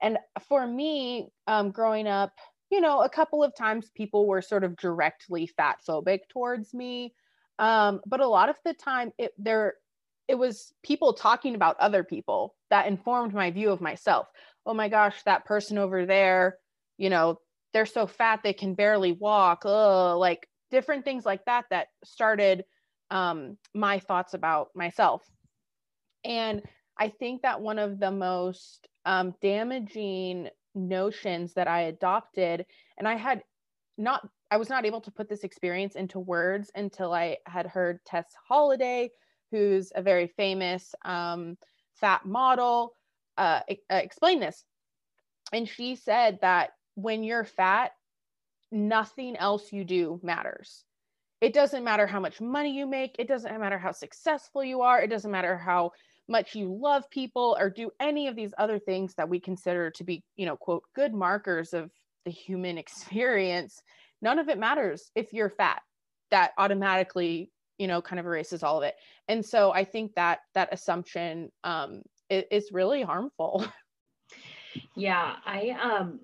And 0.02 0.18
for 0.48 0.66
me, 0.66 1.28
um, 1.46 1.70
growing 1.70 2.06
up, 2.06 2.32
you 2.70 2.80
know, 2.80 3.02
a 3.02 3.08
couple 3.08 3.44
of 3.44 3.54
times 3.54 3.90
people 3.94 4.26
were 4.26 4.40
sort 4.40 4.64
of 4.64 4.76
directly 4.76 5.46
fat 5.46 5.78
phobic 5.86 6.20
towards 6.30 6.72
me. 6.72 7.14
Um, 7.58 8.00
but 8.06 8.20
a 8.20 8.28
lot 8.28 8.48
of 8.48 8.56
the 8.64 8.72
time, 8.72 9.12
it 9.18 9.32
there 9.36 9.74
it 10.28 10.38
was 10.38 10.72
people 10.82 11.12
talking 11.12 11.54
about 11.54 11.78
other 11.80 12.04
people 12.04 12.54
that 12.70 12.86
informed 12.86 13.34
my 13.34 13.50
view 13.50 13.70
of 13.70 13.80
myself. 13.80 14.28
Oh 14.64 14.72
my 14.72 14.88
gosh, 14.88 15.22
that 15.24 15.44
person 15.44 15.76
over 15.76 16.06
there, 16.06 16.56
you 16.96 17.10
know, 17.10 17.40
they're 17.72 17.86
so 17.86 18.06
fat 18.06 18.40
they 18.42 18.52
can 18.52 18.74
barely 18.74 19.12
walk 19.12 19.62
Ugh, 19.64 20.18
like 20.18 20.48
different 20.70 21.04
things 21.04 21.24
like 21.24 21.44
that 21.46 21.64
that 21.70 21.88
started 22.04 22.64
um, 23.10 23.56
my 23.74 23.98
thoughts 23.98 24.34
about 24.34 24.68
myself. 24.74 25.22
And 26.24 26.62
i 26.98 27.08
think 27.08 27.42
that 27.42 27.60
one 27.60 27.78
of 27.78 27.98
the 27.98 28.10
most 28.10 28.88
um, 29.06 29.34
damaging 29.40 30.48
notions 30.74 31.54
that 31.54 31.66
i 31.66 31.82
adopted 31.82 32.64
and 32.98 33.08
i 33.08 33.14
had 33.14 33.42
not 33.98 34.28
i 34.50 34.56
was 34.56 34.68
not 34.68 34.84
able 34.86 35.00
to 35.00 35.10
put 35.10 35.28
this 35.28 35.42
experience 35.42 35.96
into 35.96 36.20
words 36.20 36.70
until 36.74 37.12
i 37.12 37.36
had 37.46 37.66
heard 37.66 37.98
tess 38.04 38.26
holliday 38.48 39.10
who's 39.50 39.90
a 39.94 40.02
very 40.02 40.28
famous 40.36 40.94
um, 41.04 41.56
fat 41.94 42.24
model 42.24 42.94
uh, 43.40 43.60
explain 43.88 44.40
this. 44.40 44.64
And 45.52 45.68
she 45.68 45.96
said 45.96 46.38
that 46.42 46.70
when 46.94 47.22
you're 47.22 47.44
fat, 47.44 47.92
nothing 48.70 49.36
else 49.36 49.72
you 49.72 49.84
do 49.84 50.20
matters. 50.22 50.84
It 51.40 51.54
doesn't 51.54 51.84
matter 51.84 52.06
how 52.06 52.20
much 52.20 52.40
money 52.40 52.76
you 52.76 52.86
make, 52.86 53.16
it 53.18 53.28
doesn't 53.28 53.58
matter 53.60 53.78
how 53.78 53.92
successful 53.92 54.62
you 54.62 54.82
are, 54.82 55.00
it 55.00 55.08
doesn't 55.08 55.30
matter 55.30 55.56
how 55.56 55.92
much 56.28 56.54
you 56.54 56.72
love 56.72 57.08
people 57.10 57.56
or 57.58 57.70
do 57.70 57.90
any 57.98 58.28
of 58.28 58.36
these 58.36 58.54
other 58.58 58.78
things 58.78 59.14
that 59.14 59.28
we 59.28 59.40
consider 59.40 59.90
to 59.90 60.04
be, 60.04 60.22
you 60.36 60.46
know, 60.46 60.56
quote, 60.56 60.84
good 60.94 61.12
markers 61.12 61.72
of 61.72 61.90
the 62.24 62.30
human 62.30 62.78
experience. 62.84 63.82
None 64.22 64.38
of 64.38 64.48
it 64.48 64.58
matters 64.58 65.10
if 65.14 65.32
you're 65.32 65.50
fat. 65.50 65.82
That 66.30 66.52
automatically, 66.58 67.50
you 67.78 67.88
know, 67.88 68.00
kind 68.00 68.20
of 68.20 68.26
erases 68.26 68.62
all 68.62 68.78
of 68.78 68.84
it. 68.84 68.94
And 69.26 69.44
so 69.44 69.72
I 69.72 69.84
think 69.84 70.14
that 70.14 70.40
that 70.54 70.68
assumption 70.70 71.50
um, 71.64 72.02
is, 72.28 72.44
is 72.50 72.72
really 72.72 73.02
harmful. 73.02 73.66
Yeah, 74.96 75.34
I 75.44 75.70
um 75.82 76.20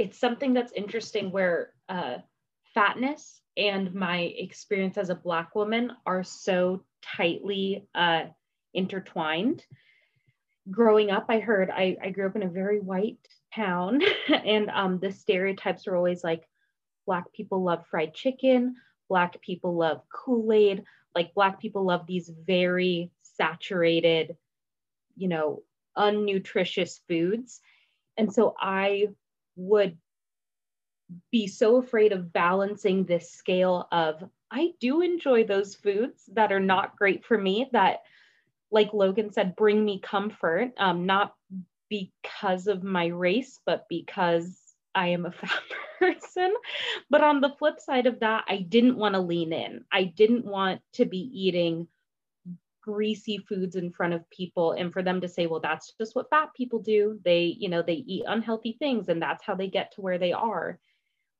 it's 0.00 0.18
something 0.18 0.54
that's 0.54 0.72
interesting 0.72 1.30
where 1.30 1.74
uh, 1.88 2.16
fatness 2.74 3.40
and 3.56 3.94
my 3.94 4.20
experience 4.20 4.96
as 4.96 5.10
a 5.10 5.14
Black 5.14 5.54
woman 5.54 5.92
are 6.06 6.22
so 6.22 6.84
tightly 7.02 7.86
uh, 7.94 8.24
intertwined. 8.72 9.64
Growing 10.70 11.10
up, 11.10 11.26
I 11.28 11.40
heard 11.40 11.70
I, 11.70 11.96
I 12.02 12.10
grew 12.10 12.26
up 12.26 12.36
in 12.36 12.42
a 12.42 12.48
very 12.48 12.80
white 12.80 13.18
town, 13.54 14.00
and 14.28 14.70
um, 14.70 14.98
the 14.98 15.12
stereotypes 15.12 15.86
were 15.86 15.96
always 15.96 16.24
like 16.24 16.48
Black 17.06 17.32
people 17.32 17.62
love 17.62 17.86
fried 17.90 18.14
chicken, 18.14 18.76
Black 19.08 19.40
people 19.42 19.76
love 19.76 20.02
Kool 20.12 20.52
Aid, 20.52 20.84
like 21.14 21.34
Black 21.34 21.60
people 21.60 21.84
love 21.84 22.06
these 22.06 22.30
very 22.46 23.10
saturated, 23.22 24.36
you 25.16 25.28
know, 25.28 25.62
unnutritious 25.96 27.00
foods. 27.08 27.60
And 28.16 28.32
so 28.32 28.54
I 28.58 29.08
would 29.60 29.96
be 31.30 31.46
so 31.46 31.76
afraid 31.76 32.12
of 32.12 32.32
balancing 32.32 33.04
this 33.04 33.30
scale 33.30 33.88
of 33.92 34.22
I 34.50 34.72
do 34.80 35.02
enjoy 35.02 35.44
those 35.44 35.74
foods 35.74 36.24
that 36.32 36.52
are 36.52 36.60
not 36.60 36.96
great 36.96 37.24
for 37.24 37.38
me 37.38 37.68
that 37.72 38.02
like 38.70 38.92
Logan 38.92 39.32
said 39.32 39.56
bring 39.56 39.84
me 39.84 40.00
comfort 40.00 40.72
um, 40.78 41.06
not 41.06 41.34
because 41.88 42.66
of 42.66 42.82
my 42.82 43.06
race 43.06 43.58
but 43.66 43.86
because 43.88 44.58
I 44.94 45.08
am 45.08 45.26
a 45.26 45.32
fat 45.32 45.62
person. 45.98 46.54
But 47.10 47.22
on 47.22 47.40
the 47.40 47.54
flip 47.58 47.80
side 47.80 48.06
of 48.06 48.20
that 48.20 48.44
I 48.48 48.58
didn't 48.58 48.96
want 48.96 49.14
to 49.14 49.20
lean 49.20 49.52
in. 49.52 49.84
I 49.92 50.04
didn't 50.04 50.44
want 50.44 50.80
to 50.94 51.04
be 51.04 51.18
eating 51.18 51.88
greasy 52.82 53.38
foods 53.38 53.76
in 53.76 53.90
front 53.90 54.14
of 54.14 54.28
people 54.30 54.72
and 54.72 54.92
for 54.92 55.02
them 55.02 55.20
to 55.20 55.28
say 55.28 55.46
well 55.46 55.60
that's 55.60 55.92
just 55.98 56.14
what 56.14 56.30
fat 56.30 56.48
people 56.56 56.80
do. 56.80 57.18
They 57.24 57.54
you 57.58 57.68
know 57.68 57.82
they 57.82 58.04
eat 58.06 58.24
unhealthy 58.26 58.76
things 58.78 59.08
and 59.08 59.20
that's 59.20 59.44
how 59.44 59.54
they 59.54 59.68
get 59.68 59.92
to 59.92 60.00
where 60.00 60.18
they 60.18 60.32
are. 60.32 60.78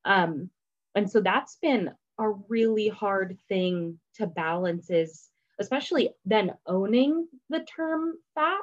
Um, 0.05 0.49
and 0.95 1.09
so 1.09 1.21
that's 1.21 1.57
been 1.61 1.91
a 2.19 2.29
really 2.49 2.87
hard 2.87 3.37
thing 3.47 3.99
to 4.15 4.27
balance 4.27 4.89
is 4.89 5.29
especially 5.59 6.09
then 6.25 6.51
owning 6.65 7.27
the 7.49 7.65
term 7.75 8.13
fat 8.35 8.61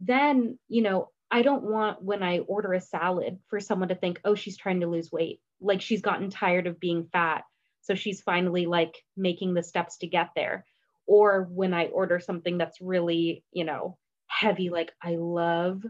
then 0.00 0.58
you 0.68 0.82
know 0.82 1.08
i 1.30 1.42
don't 1.42 1.62
want 1.62 2.02
when 2.02 2.22
i 2.22 2.38
order 2.40 2.72
a 2.72 2.80
salad 2.80 3.38
for 3.48 3.60
someone 3.60 3.88
to 3.88 3.94
think 3.94 4.20
oh 4.24 4.34
she's 4.34 4.56
trying 4.56 4.80
to 4.80 4.86
lose 4.86 5.12
weight. 5.12 5.40
Like 5.60 5.80
she's 5.80 6.02
gotten 6.02 6.30
tired 6.30 6.66
of 6.66 6.80
being 6.80 7.08
fat 7.12 7.44
so 7.82 7.94
she's 7.94 8.20
finally 8.20 8.66
like 8.66 8.94
making 9.16 9.54
the 9.54 9.62
steps 9.62 9.98
to 9.98 10.06
get 10.06 10.30
there 10.34 10.64
or 11.06 11.44
when 11.50 11.74
I 11.74 11.86
order 11.86 12.20
something 12.20 12.58
that's 12.58 12.80
really, 12.80 13.44
you 13.52 13.64
know, 13.64 13.98
heavy, 14.28 14.70
like 14.70 14.92
I 15.02 15.16
love 15.16 15.82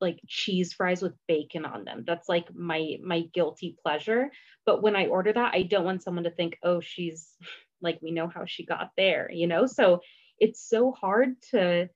like 0.00 0.20
cheese 0.26 0.72
fries 0.74 1.00
with 1.02 1.14
bacon 1.26 1.64
on 1.64 1.84
them. 1.84 2.04
That's 2.06 2.28
like 2.28 2.54
my 2.54 2.96
my 3.02 3.22
guilty 3.32 3.76
pleasure. 3.82 4.30
But 4.66 4.82
when 4.82 4.94
I 4.96 5.06
order 5.06 5.32
that, 5.32 5.54
I 5.54 5.62
don't 5.62 5.84
want 5.84 6.02
someone 6.02 6.24
to 6.24 6.30
think, 6.30 6.58
"Oh, 6.62 6.80
she's 6.80 7.34
like 7.80 7.98
we 8.02 8.10
know 8.12 8.28
how 8.28 8.44
she 8.46 8.64
got 8.66 8.90
there," 8.96 9.30
you 9.32 9.46
know? 9.46 9.66
So 9.66 10.00
it's 10.38 10.68
so 10.68 10.92
hard 10.92 11.40
to, 11.50 11.88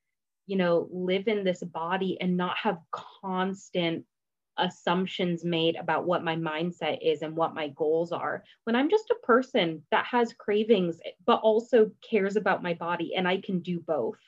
you 0.47 0.57
know, 0.57 0.88
live 0.93 1.29
in 1.29 1.45
this 1.45 1.62
body 1.62 2.16
and 2.21 2.37
not 2.37 2.57
have 2.59 2.79
constant 2.93 4.07
assumptions 4.59 5.45
made 5.45 5.77
about 5.77 6.07
what 6.07 6.25
my 6.25 6.37
mindset 6.37 6.99
is 7.03 7.23
and 7.23 7.37
what 7.37 7.55
my 7.55 7.69
goals 7.69 8.13
are 8.13 8.43
when 8.65 8.77
i'm 8.77 8.91
just 8.91 9.11
a 9.11 9.27
person 9.27 9.83
that 9.91 10.05
has 10.05 10.33
cravings 10.35 10.99
but 11.27 11.41
also 11.41 11.91
cares 12.09 12.37
about 12.37 12.63
my 12.63 12.75
body 12.75 13.15
and 13.15 13.27
i 13.27 13.41
can 13.41 13.61
do 13.61 13.81
both 13.81 14.19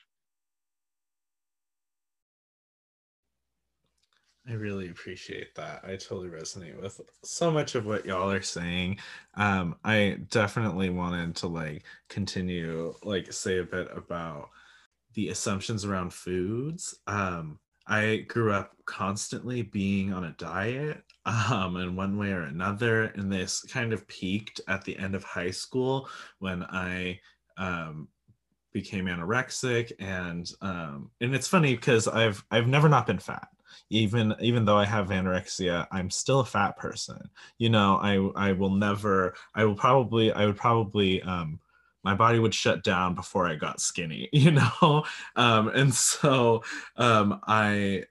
I 4.49 4.55
really 4.55 4.89
appreciate 4.89 5.55
that. 5.55 5.85
I 5.85 5.91
totally 5.91 6.29
resonate 6.29 6.81
with 6.81 7.01
so 7.23 7.51
much 7.51 7.77
of 7.77 7.87
what 7.87 8.05
y'all 8.05 8.31
are 8.31 8.43
saying. 8.43 8.99
Um, 9.35 9.77
I 9.85 10.19
definitely 10.31 10.91
wanted 10.91 11.37
to 11.37 11.47
like 11.47 11.85
continue, 12.09 12.93
like, 13.05 13.33
say 13.33 13.59
a 13.59 13.65
bit 13.65 13.89
about 13.97 14.51
the 15.15 15.29
assumptions 15.29 15.85
around 15.85 16.13
foods. 16.13 16.99
Um, 17.07 17.61
I 17.87 18.25
grew 18.29 18.53
up 18.53 18.73
constantly 18.85 19.63
being 19.63 20.13
on 20.13 20.25
a 20.25 20.35
diet 20.39 21.03
um, 21.27 21.77
in 21.77 21.97
one 21.97 22.17
way 22.19 22.33
or 22.33 22.43
another. 22.43 23.05
And 23.05 23.33
this 23.33 23.63
kind 23.63 23.93
of 23.93 24.07
peaked 24.09 24.61
at 24.69 24.85
the 24.85 24.97
end 24.99 25.15
of 25.15 25.25
high 25.25 25.51
school 25.51 26.09
when 26.39 26.63
I 26.65 27.21
um, 27.57 28.09
became 28.73 29.07
anorexic. 29.07 29.93
And 29.99 30.51
um, 30.61 31.11
and 31.21 31.35
it's 31.35 31.49
funny 31.49 31.75
because 31.75 32.09
I've 32.09 32.45
I've 32.51 32.69
never 32.69 32.89
not 32.89 33.07
been 33.07 33.19
fat. 33.19 33.49
Even 33.91 34.35
even 34.41 34.65
though 34.65 34.77
I 34.77 34.85
have 34.85 35.09
anorexia, 35.09 35.87
I'm 35.91 36.11
still 36.11 36.41
a 36.41 36.45
fat 36.45 36.77
person. 36.77 37.31
You 37.59 37.71
know, 37.71 37.99
I 38.03 38.49
I 38.49 38.53
will 38.53 38.71
never. 38.71 39.35
I 39.55 39.65
will 39.65 39.75
probably. 39.75 40.33
I 40.33 40.47
would 40.47 40.57
probably 40.57 41.23
um, 41.23 41.59
my 42.05 42.15
body 42.15 42.39
would 42.39 42.55
shut 42.55 42.83
down 42.83 43.15
before 43.15 43.47
I 43.47 43.55
got 43.55 43.81
skinny, 43.81 44.29
you 44.33 44.53
know? 44.53 45.05
Um, 45.37 45.69
and 45.69 45.95
so 45.95 46.63
um, 46.97 47.41
I, 47.47 48.05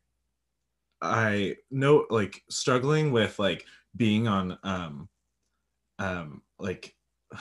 I 1.01 1.55
know 1.71 2.05
like 2.09 2.43
struggling 2.49 3.11
with 3.11 3.39
like 3.39 3.65
being 3.95 4.27
on 4.27 4.57
um 4.63 5.09
um 5.99 6.41
like 6.59 6.95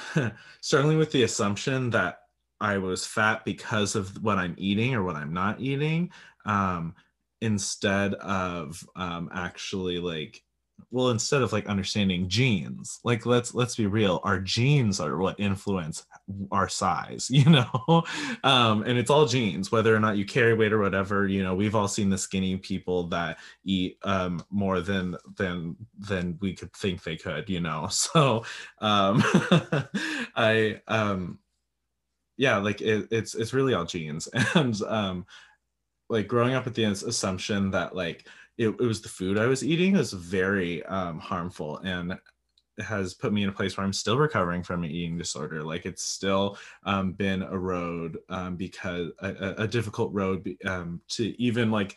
struggling 0.61 0.98
with 0.98 1.12
the 1.12 1.24
assumption 1.24 1.90
that 1.90 2.20
I 2.61 2.78
was 2.78 3.07
fat 3.07 3.44
because 3.44 3.94
of 3.96 4.22
what 4.22 4.38
I'm 4.38 4.55
eating 4.59 4.94
or 4.94 5.03
what 5.03 5.16
I'm 5.16 5.32
not 5.32 5.61
eating, 5.61 6.11
um, 6.44 6.94
instead 7.40 8.14
of 8.14 8.84
um, 8.96 9.30
actually 9.32 9.98
like 9.98 10.42
well 10.91 11.11
instead 11.11 11.43
of 11.43 11.53
like 11.53 11.66
understanding 11.66 12.28
genes 12.28 13.01
like 13.05 13.26
let's 13.26 13.55
let's 13.55 13.76
be 13.76 13.87
real 13.87 14.20
our 14.24 14.39
genes 14.39 15.01
are 15.01 15.16
what 15.18 15.39
influence 15.39 16.07
our 16.51 16.68
size 16.68 17.28
you 17.31 17.45
know? 17.45 18.03
Um 18.45 18.83
and 18.83 18.99
it's 18.99 19.11
all 19.11 19.26
genes 19.26 19.70
whether 19.72 19.95
or 19.95 20.01
not 20.01 20.16
you 20.16 20.24
carry 20.24 20.55
weight 20.55 20.72
or 20.72 20.78
whatever 20.78 21.26
you 21.26 21.43
know 21.43 21.55
we've 21.55 21.74
all 21.74 21.89
seen 21.89 22.11
the 22.11 22.18
skinny 22.18 22.57
people 22.57 23.05
that 23.09 23.39
eat 23.64 23.99
um 24.05 24.45
more 24.51 24.81
than 24.81 25.16
than 25.37 25.76
than 25.99 26.39
we 26.41 26.55
could 26.55 26.72
think 26.72 27.03
they 27.03 27.16
could 27.16 27.49
you 27.49 27.61
know? 27.61 27.89
So 28.11 28.45
um 28.81 29.22
i 30.37 30.81
um 30.89 31.39
yeah 32.37 32.57
like 32.57 32.81
it, 32.81 33.09
it's 33.11 33.35
it's 33.35 33.53
really 33.53 33.74
all 33.74 33.85
genes. 33.85 34.28
And 34.55 34.81
um 34.83 35.26
like 36.09 36.26
growing 36.26 36.55
up 36.55 36.64
with 36.64 36.74
the 36.74 36.85
assumption 36.85 37.70
that 37.70 37.95
like 37.95 38.26
it, 38.61 38.68
it 38.68 38.80
was 38.80 39.00
the 39.00 39.08
food 39.08 39.38
I 39.38 39.46
was 39.46 39.64
eating 39.64 39.94
was 39.94 40.12
very 40.12 40.84
um, 40.84 41.18
harmful 41.18 41.78
and 41.78 42.18
has 42.78 43.14
put 43.14 43.32
me 43.32 43.42
in 43.42 43.48
a 43.48 43.52
place 43.52 43.76
where 43.76 43.86
I'm 43.86 43.92
still 43.92 44.18
recovering 44.18 44.62
from 44.62 44.84
an 44.84 44.90
eating 44.90 45.16
disorder. 45.16 45.62
Like 45.62 45.86
it's 45.86 46.04
still 46.04 46.58
um, 46.84 47.12
been 47.12 47.42
a 47.42 47.58
road 47.58 48.18
um, 48.28 48.56
because 48.56 49.12
a, 49.20 49.54
a, 49.58 49.66
difficult 49.66 50.12
road 50.12 50.56
um, 50.66 51.00
to 51.08 51.42
even 51.42 51.70
like 51.70 51.96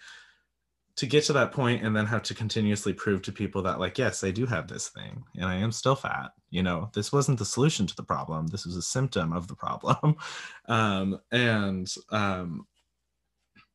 to 0.95 1.05
get 1.05 1.25
to 1.25 1.33
that 1.33 1.51
point 1.51 1.83
and 1.83 1.93
then 1.93 2.05
have 2.05 2.23
to 2.23 2.33
continuously 2.33 2.93
prove 2.93 3.21
to 3.23 3.31
people 3.31 3.61
that 3.63 3.79
like 3.79 3.97
yes 3.97 4.23
I 4.23 4.31
do 4.31 4.45
have 4.45 4.67
this 4.67 4.89
thing 4.89 5.23
and 5.35 5.45
I 5.45 5.55
am 5.55 5.71
still 5.73 5.95
fat. 5.95 6.31
You 6.49 6.63
know 6.63 6.89
this 6.93 7.11
wasn't 7.11 7.39
the 7.39 7.45
solution 7.45 7.87
to 7.87 7.95
the 7.95 8.03
problem. 8.03 8.47
This 8.47 8.65
was 8.65 8.77
a 8.77 8.81
symptom 8.81 9.33
of 9.33 9.49
the 9.49 9.55
problem, 9.55 10.15
um, 10.69 11.19
and 11.31 11.93
um, 12.09 12.67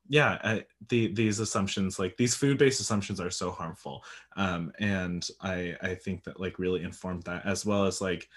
yeah 0.09 0.39
I, 0.43 0.65
the, 0.89 1.13
these 1.13 1.39
assumptions 1.39 1.99
like 1.99 2.17
these 2.17 2.35
food-based 2.35 2.81
assumptions 2.81 3.21
are 3.21 3.31
so 3.31 3.51
harmful 3.51 4.05
um, 4.37 4.73
and 4.79 5.29
i 5.41 5.77
i 5.83 5.95
think 5.95 6.25
that 6.25 6.41
like 6.41 6.59
really 6.59 6.83
informed 6.83 7.25
that 7.25 7.45
as 7.47 7.65
well 7.65 7.85
as 7.85 8.01
like 8.01 8.29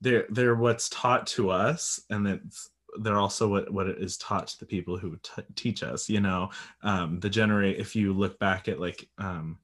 they're 0.00 0.26
they're 0.30 0.54
what's 0.54 0.88
taught 0.90 1.26
to 1.28 1.50
us 1.50 2.00
and 2.10 2.26
it's 2.26 2.70
they're 3.00 3.18
also 3.18 3.48
what 3.48 3.70
what 3.72 3.88
is 3.88 4.16
taught 4.16 4.46
to 4.46 4.58
the 4.58 4.66
people 4.66 4.96
who 4.96 5.18
t- 5.22 5.42
teach 5.54 5.82
us 5.82 6.08
you 6.08 6.20
know 6.20 6.50
um 6.82 7.18
the 7.20 7.30
generate 7.30 7.78
if 7.78 7.96
you 7.96 8.12
look 8.12 8.38
back 8.38 8.68
at 8.68 8.80
like 8.80 9.08
um 9.18 9.58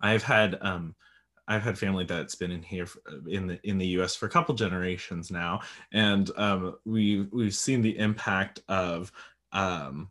i've 0.00 0.22
had 0.22 0.58
um 0.60 0.94
I've 1.48 1.64
had 1.64 1.76
family 1.76 2.04
that's 2.04 2.36
been 2.36 2.52
in 2.52 2.62
here 2.62 2.86
in 3.26 3.48
the 3.48 3.60
in 3.68 3.76
the 3.76 3.86
U.S. 3.88 4.14
for 4.14 4.26
a 4.26 4.30
couple 4.30 4.54
generations 4.54 5.28
now, 5.28 5.60
and 5.92 6.30
um, 6.36 6.76
we 6.84 7.22
we've 7.32 7.54
seen 7.54 7.82
the 7.82 7.98
impact 7.98 8.60
of 8.68 9.10
um, 9.52 10.08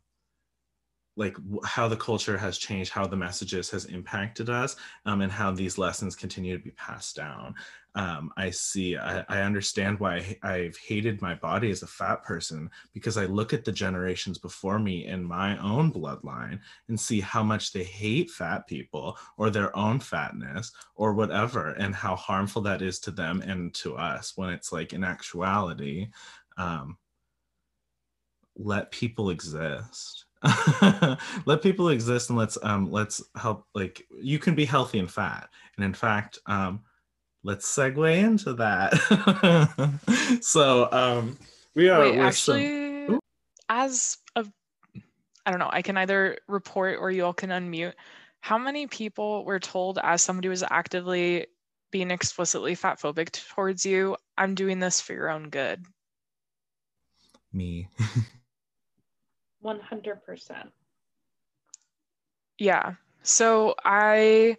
like 1.18 1.36
how 1.66 1.88
the 1.88 1.98
culture 1.98 2.38
has 2.38 2.58
changed 2.58 2.92
how 2.92 3.06
the 3.06 3.18
messages 3.18 3.70
has 3.70 3.86
impacted 3.86 4.50
us 4.50 4.76
um, 5.06 5.22
and 5.22 5.32
how 5.32 5.52
these 5.52 5.78
lessons 5.78 6.16
continue 6.16 6.58
to 6.58 6.64
be 6.64 6.72
passed 6.72 7.16
down. 7.16 7.54
Um, 7.94 8.32
i 8.38 8.50
see 8.50 8.96
I, 8.96 9.26
I, 9.28 9.42
understand 9.42 10.00
why 10.00 10.38
i've 10.44 10.78
hated 10.78 11.22
my 11.22 11.36
body 11.36 11.70
as 11.72 11.84
a 11.84 11.88
fat 11.88 12.24
person 12.24 12.70
because 12.94 13.18
i 13.18 13.26
look 13.26 13.52
at 13.52 13.66
the 13.66 13.72
generations 13.74 14.38
before 14.38 14.80
me 14.80 15.08
in 15.08 15.22
my 15.22 15.58
own 15.58 15.92
bloodline 15.92 16.62
and 16.88 16.98
see 16.98 17.20
how 17.20 17.44
much 17.44 17.74
they 17.74 17.84
hate 17.84 18.32
fat 18.32 18.66
people 18.66 19.18
or 19.36 19.50
their 19.50 19.76
own 19.76 20.00
fatness 20.00 20.72
or 20.96 21.12
whatever 21.12 21.72
and 21.72 21.94
how 21.94 22.16
harmful 22.16 22.62
that 22.62 22.82
is 22.82 22.98
to 23.00 23.12
them 23.12 23.42
and 23.42 23.74
to 23.74 23.98
us 23.98 24.38
when 24.38 24.52
it's 24.52 24.72
like 24.72 24.94
in 24.94 25.04
actuality 25.04 26.08
um, 26.56 26.98
let 28.56 28.90
people 28.92 29.32
exist 29.32 30.28
let 31.46 31.62
people 31.62 31.90
exist 31.90 32.30
and 32.30 32.38
let's 32.38 32.58
um 32.64 32.92
let's 32.92 33.22
help 33.36 33.66
like 33.76 34.06
you 34.20 34.40
can 34.40 34.56
be 34.56 34.66
healthy 34.66 35.00
and 35.00 35.12
fat. 35.12 35.50
And 35.76 35.86
in 35.86 35.94
fact 35.94 36.40
um 36.48 36.82
let's 37.44 37.68
segue 37.74 38.18
into 38.18 38.54
that. 38.54 38.94
So 40.42 40.90
um 40.92 41.38
we 41.76 41.90
are 41.90 42.00
Wait, 42.02 42.18
actually 42.18 43.08
some... 43.08 43.20
as 43.70 44.18
a 44.36 44.46
i 45.46 45.52
don't 45.52 45.60
know 45.60 45.70
i 45.72 45.82
can 45.82 45.98
either 45.98 46.38
report 46.48 46.98
or 47.00 47.12
you 47.12 47.26
all 47.26 47.34
can 47.34 47.50
unmute. 47.50 47.94
How 48.40 48.58
many 48.58 48.88
people 48.88 49.46
were 49.46 49.60
told 49.60 50.00
as 50.02 50.24
somebody 50.24 50.50
was 50.50 50.64
actively 50.64 51.46
being 51.92 52.10
explicitly 52.10 52.74
fat 52.74 53.00
phobic 53.00 53.32
towards 53.50 53.86
you 53.86 54.16
i'm 54.38 54.56
doing 54.56 54.80
this 54.80 55.00
for 55.02 55.14
your 55.14 55.30
own 55.30 55.50
good 55.50 55.86
me 57.54 57.88
100%. 59.64 60.72
Yeah. 62.58 62.94
So 63.24 63.76
I 63.84 64.58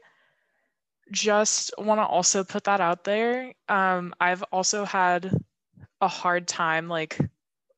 just 1.10 1.72
want 1.78 2.00
to 2.00 2.04
also 2.04 2.44
put 2.44 2.64
that 2.64 2.80
out 2.80 3.04
there. 3.04 3.52
Um, 3.68 4.14
I've 4.20 4.42
also 4.44 4.84
had 4.84 5.30
a 6.00 6.08
hard 6.08 6.48
time 6.48 6.88
like 6.88 7.18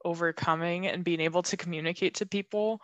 overcoming 0.05 0.87
and 0.87 1.05
being 1.05 1.21
able 1.21 1.43
to 1.43 1.57
communicate 1.57 2.15
to 2.15 2.27
people 2.27 2.81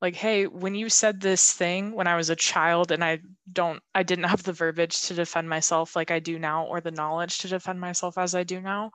like 0.00 0.14
hey 0.14 0.46
when 0.46 0.74
you 0.74 0.88
said 0.88 1.20
this 1.20 1.52
thing 1.52 1.92
when 1.92 2.06
i 2.06 2.16
was 2.16 2.30
a 2.30 2.36
child 2.36 2.92
and 2.92 3.02
i 3.02 3.18
don't 3.52 3.82
i 3.94 4.02
didn't 4.02 4.24
have 4.24 4.42
the 4.42 4.52
verbiage 4.52 5.02
to 5.02 5.14
defend 5.14 5.48
myself 5.48 5.96
like 5.96 6.10
i 6.10 6.18
do 6.18 6.38
now 6.38 6.64
or 6.66 6.80
the 6.80 6.90
knowledge 6.90 7.38
to 7.38 7.48
defend 7.48 7.80
myself 7.80 8.16
as 8.18 8.34
i 8.34 8.44
do 8.44 8.60
now 8.60 8.90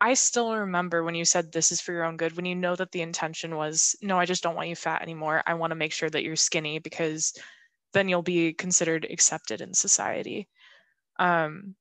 I 0.00 0.14
still 0.14 0.54
remember 0.56 1.02
when 1.02 1.14
you 1.14 1.24
said 1.24 1.52
this 1.52 1.72
is 1.72 1.80
for 1.80 1.92
your 1.92 2.04
own 2.04 2.16
good, 2.16 2.36
when 2.36 2.44
you 2.44 2.54
know 2.54 2.76
that 2.76 2.92
the 2.92 3.02
intention 3.02 3.56
was, 3.56 3.96
no, 4.02 4.18
I 4.18 4.26
just 4.26 4.42
don't 4.42 4.54
want 4.54 4.68
you 4.68 4.76
fat 4.76 5.02
anymore. 5.02 5.42
I 5.46 5.54
want 5.54 5.70
to 5.70 5.76
make 5.76 5.92
sure 5.92 6.10
that 6.10 6.22
you're 6.22 6.36
skinny 6.36 6.78
because 6.78 7.32
then 7.92 8.08
you'll 8.08 8.22
be 8.22 8.52
considered 8.52 9.06
accepted 9.10 9.60
in 9.60 9.72
society. 9.72 10.48
Um, 11.18 11.74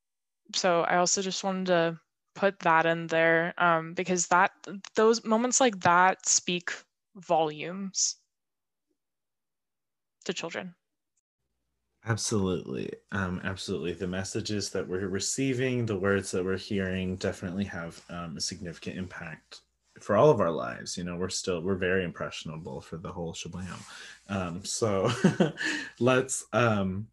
so 0.56 0.82
I 0.82 0.98
also 0.98 1.22
just 1.22 1.44
wanted 1.44 1.68
to 1.68 2.00
put 2.36 2.60
that 2.60 2.86
in 2.86 3.08
there 3.08 3.54
um, 3.58 3.94
because 3.94 4.28
that 4.28 4.52
those 4.96 5.24
moments 5.26 5.60
like 5.60 5.80
that 5.82 6.28
speak 6.28 6.72
volumes 7.16 8.18
to 10.26 10.34
children. 10.34 10.76
Absolutely. 12.08 12.92
Um, 13.12 13.42
absolutely. 13.44 13.94
The 13.94 14.08
messages 14.08 14.70
that 14.72 14.88
we're 14.88 15.08
receiving, 15.08 15.86
the 15.86 15.98
words 15.98 16.32
that 16.32 16.46
we're 16.46 16.58
hearing 16.58 17.16
definitely 17.16 17.64
have 17.66 18.02
um, 18.10 18.38
a 18.38 18.42
significant 18.42 18.98
impact 18.98 19.62
for 20.00 20.16
all 20.16 20.30
of 20.30 20.40
our 20.40 20.52
lives. 20.52 20.98
You 20.98 21.04
know, 21.04 21.16
we're 21.16 21.30
still, 21.30 21.62
we're 21.62 21.76
very 21.76 22.04
impressionable 22.04 22.82
for 22.82 22.98
the 22.98 23.12
whole 23.12 23.34
shablam. 23.34 23.80
Um, 24.30 24.64
so 24.64 25.10
let's, 26.00 26.46
um, 26.54 27.08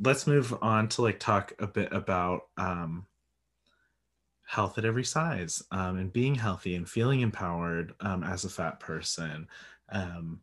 let's 0.00 0.26
move 0.26 0.56
on 0.62 0.88
to 0.90 1.02
like 1.02 1.20
talk 1.20 1.52
a 1.58 1.66
bit 1.66 1.92
about 1.92 2.48
um, 2.58 3.06
health 4.46 4.78
at 4.78 4.84
every 4.84 5.04
size 5.04 5.62
um, 5.70 5.96
and 5.96 6.12
being 6.12 6.34
healthy 6.34 6.74
and 6.74 6.88
feeling 6.88 7.20
empowered 7.20 7.94
um, 8.00 8.24
as 8.24 8.44
a 8.44 8.48
fat 8.50 8.80
person. 8.80 9.46
Um, 9.90 10.40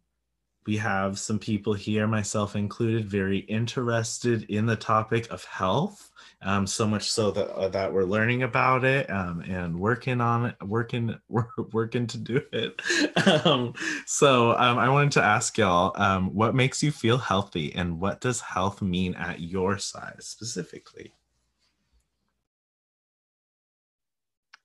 we 0.67 0.77
have 0.77 1.17
some 1.17 1.39
people 1.39 1.73
here, 1.73 2.05
myself 2.05 2.55
included, 2.55 3.05
very 3.05 3.39
interested 3.39 4.43
in 4.43 4.65
the 4.65 4.75
topic 4.75 5.31
of 5.31 5.43
health. 5.45 6.11
Um, 6.43 6.67
so 6.67 6.85
much 6.85 7.09
so 7.09 7.31
that 7.31 7.49
uh, 7.55 7.69
that 7.69 7.91
we're 7.91 8.03
learning 8.03 8.43
about 8.43 8.85
it 8.85 9.09
um, 9.09 9.39
and 9.41 9.79
working 9.79 10.21
on 10.21 10.47
it, 10.47 10.55
working 10.61 11.17
working 11.71 12.05
to 12.05 12.17
do 12.17 12.41
it. 12.51 12.79
um, 13.45 13.73
so 14.05 14.51
um, 14.51 14.77
I 14.77 14.87
wanted 14.89 15.13
to 15.13 15.23
ask 15.23 15.57
y'all, 15.57 15.93
um, 15.95 16.35
what 16.35 16.53
makes 16.53 16.83
you 16.83 16.91
feel 16.91 17.17
healthy, 17.17 17.73
and 17.73 17.99
what 17.99 18.21
does 18.21 18.41
health 18.41 18.83
mean 18.83 19.15
at 19.15 19.39
your 19.39 19.79
size 19.79 20.27
specifically? 20.27 21.11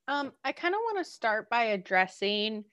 Um, 0.08 0.32
I 0.44 0.52
kind 0.52 0.74
of 0.74 0.80
want 0.80 0.98
to 0.98 1.10
start 1.10 1.48
by 1.48 1.64
addressing 1.64 2.64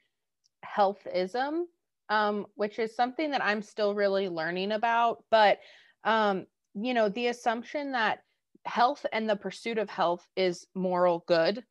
healthism 0.66 1.66
um, 2.10 2.46
which 2.56 2.80
is 2.80 2.96
something 2.96 3.32
that 3.32 3.44
I'm 3.44 3.62
still 3.62 3.94
really 3.94 4.30
learning 4.30 4.72
about. 4.72 5.24
But, 5.30 5.60
um, 6.04 6.46
you 6.74 6.94
know, 6.94 7.10
the 7.10 7.28
assumption 7.28 7.92
that 7.94 8.20
health 8.66 9.06
and 9.14 9.30
the 9.30 9.36
pursuit 9.36 9.78
of 9.78 9.90
health 9.90 10.28
is 10.36 10.68
moral 10.76 11.24
good. 11.28 11.64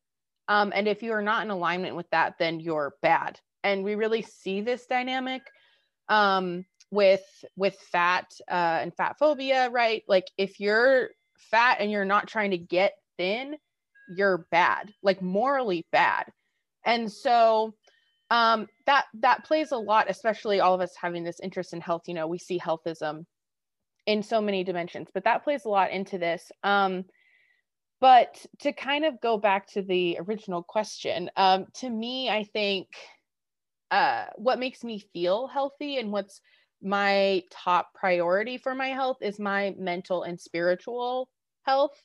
Um, 0.47 0.71
and 0.75 0.87
if 0.87 1.03
you 1.03 1.11
are 1.13 1.21
not 1.21 1.43
in 1.43 1.51
alignment 1.51 1.95
with 1.95 2.09
that, 2.09 2.35
then 2.39 2.59
you're 2.59 2.95
bad. 3.01 3.39
And 3.63 3.83
we 3.83 3.95
really 3.95 4.23
see 4.23 4.61
this 4.61 4.85
dynamic 4.87 5.43
um, 6.07 6.65
with 6.91 7.23
with 7.55 7.75
fat 7.91 8.25
uh, 8.49 8.79
and 8.81 8.95
fat 8.95 9.17
phobia, 9.19 9.69
right? 9.69 10.03
Like 10.07 10.25
if 10.37 10.59
you're 10.59 11.09
fat 11.51 11.77
and 11.79 11.91
you're 11.91 12.05
not 12.05 12.27
trying 12.27 12.51
to 12.51 12.57
get 12.57 12.93
thin, 13.17 13.57
you're 14.15 14.47
bad, 14.49 14.91
like 15.03 15.21
morally 15.21 15.85
bad. 15.91 16.25
And 16.85 17.11
so 17.11 17.75
um, 18.29 18.67
that 18.85 19.05
that 19.15 19.45
plays 19.45 19.71
a 19.71 19.77
lot, 19.77 20.09
especially 20.09 20.59
all 20.59 20.75
of 20.75 20.81
us 20.81 20.95
having 20.99 21.23
this 21.23 21.39
interest 21.39 21.73
in 21.73 21.81
health. 21.81 22.03
You 22.07 22.13
know, 22.13 22.27
we 22.27 22.37
see 22.37 22.59
healthism 22.59 23.25
in 24.05 24.23
so 24.23 24.41
many 24.41 24.63
dimensions, 24.63 25.09
but 25.13 25.23
that 25.23 25.43
plays 25.43 25.65
a 25.65 25.69
lot 25.69 25.91
into 25.91 26.17
this. 26.17 26.51
Um, 26.63 27.05
but 28.01 28.45
to 28.59 28.71
kind 28.71 29.03
of 29.03 29.19
go 29.21 29.37
back 29.37 29.67
to 29.73 29.81
the 29.81 30.17
original 30.21 30.63
question, 30.63 31.29
um, 31.35 31.65
to 31.75 31.89
me, 31.89 32.29
I 32.29 32.43
think 32.43 32.87
uh, 33.91 34.25
what 34.35 34.59
makes 34.59 34.83
me 34.83 35.03
feel 35.11 35.47
healthy 35.47 35.97
and 35.97 36.11
what's 36.11 36.41
my 36.81 37.43
top 37.51 37.89
priority 37.93 38.57
for 38.57 38.73
my 38.73 38.89
health 38.89 39.17
is 39.21 39.39
my 39.39 39.75
mental 39.77 40.23
and 40.23 40.39
spiritual 40.39 41.27
health. 41.63 42.01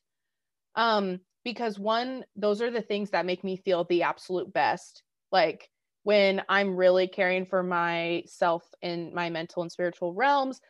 Um, 0.74 1.20
because 1.44 1.78
one, 1.78 2.24
those 2.34 2.60
are 2.60 2.70
the 2.70 2.82
things 2.82 3.10
that 3.10 3.26
make 3.26 3.44
me 3.44 3.56
feel 3.56 3.84
the 3.84 4.02
absolute 4.02 4.52
best. 4.52 5.02
Like 5.30 5.68
when 6.04 6.42
I'm 6.48 6.76
really 6.76 7.08
caring 7.08 7.46
for 7.46 7.62
myself 7.62 8.62
in 8.80 9.12
my 9.14 9.30
mental 9.30 9.62
and 9.62 9.72
spiritual 9.72 10.12
realms, 10.14 10.60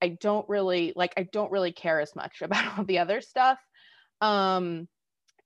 I 0.00 0.16
don't 0.20 0.48
really 0.48 0.92
like 0.96 1.12
I 1.16 1.24
don't 1.24 1.52
really 1.52 1.72
care 1.72 2.00
as 2.00 2.16
much 2.16 2.40
about 2.42 2.78
all 2.78 2.84
the 2.84 3.00
other 3.00 3.20
stuff. 3.20 3.58
Um 4.20 4.88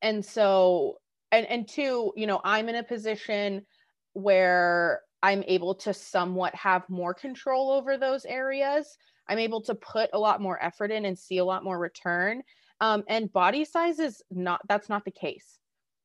and 0.01 0.25
so 0.25 0.99
and 1.33 1.47
and 1.47 1.69
two, 1.69 2.13
you 2.15 2.27
know, 2.27 2.41
I'm 2.45 2.69
in 2.69 2.77
a 2.77 2.83
position 2.83 3.67
where 4.13 5.01
I'm 5.23 5.43
able 5.47 5.75
to 5.77 5.95
somewhat 5.95 6.55
have 6.55 6.89
more 6.89 7.15
control 7.15 7.73
over 7.73 7.97
those 7.97 8.25
areas. 8.27 8.97
I'm 9.29 9.39
able 9.39 9.63
to 9.63 9.75
put 9.75 10.11
a 10.13 10.19
lot 10.19 10.41
more 10.41 10.63
effort 10.63 10.93
in 10.93 11.05
and 11.07 11.19
see 11.19 11.39
a 11.39 11.45
lot 11.45 11.65
more 11.65 11.79
return. 11.79 12.43
Um, 12.81 13.03
and 13.09 13.33
body 13.33 13.65
size 13.65 13.99
is 13.99 14.23
not 14.31 14.61
that's 14.69 14.91
not 14.91 15.07
the 15.07 15.11
case. 15.11 15.59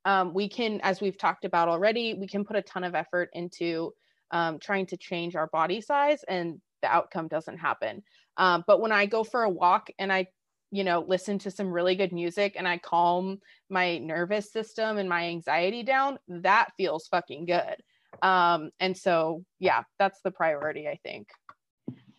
Um, 0.06 0.34
we 0.34 0.49
can, 0.49 0.80
as 0.82 1.02
we've 1.02 1.18
talked 1.18 1.45
about 1.45 1.70
already, 1.70 2.14
we 2.14 2.28
can 2.28 2.43
put 2.43 2.56
a 2.56 2.62
ton 2.62 2.84
of 2.84 2.95
effort 2.95 3.30
into 3.34 3.93
um, 4.32 4.60
trying 4.60 4.86
to 4.88 4.97
change 4.97 5.36
our 5.36 5.47
body 5.47 5.82
size, 5.82 6.24
and 6.28 6.60
the 6.82 6.88
outcome 6.88 7.28
doesn't 7.28 7.58
happen. 7.58 8.04
Um, 8.38 8.64
but 8.66 8.82
when 8.82 8.91
I 8.91 9.06
go 9.06 9.24
for 9.24 9.43
a 9.43 9.49
walk 9.49 9.89
and 9.99 10.12
I, 10.12 10.28
you 10.72 10.84
know, 10.84 11.06
listen 11.08 11.38
to 11.39 11.52
some 11.52 11.68
really 11.68 11.95
good 11.95 12.14
music 12.14 12.56
and 12.58 12.68
I 12.68 12.78
calm 12.78 13.39
my 13.70 13.97
nervous 13.97 14.52
system 14.52 14.97
and 14.97 15.10
my 15.10 15.26
anxiety 15.28 15.84
down, 15.84 16.18
that 16.28 16.70
feels 16.78 17.08
fucking 17.08 17.45
good. 17.45 17.76
Um, 18.22 18.72
and 18.80 18.97
so, 18.97 19.43
yeah, 19.60 19.84
that's 19.99 20.22
the 20.24 20.32
priority, 20.32 20.88
I 20.88 20.97
think. 21.04 21.28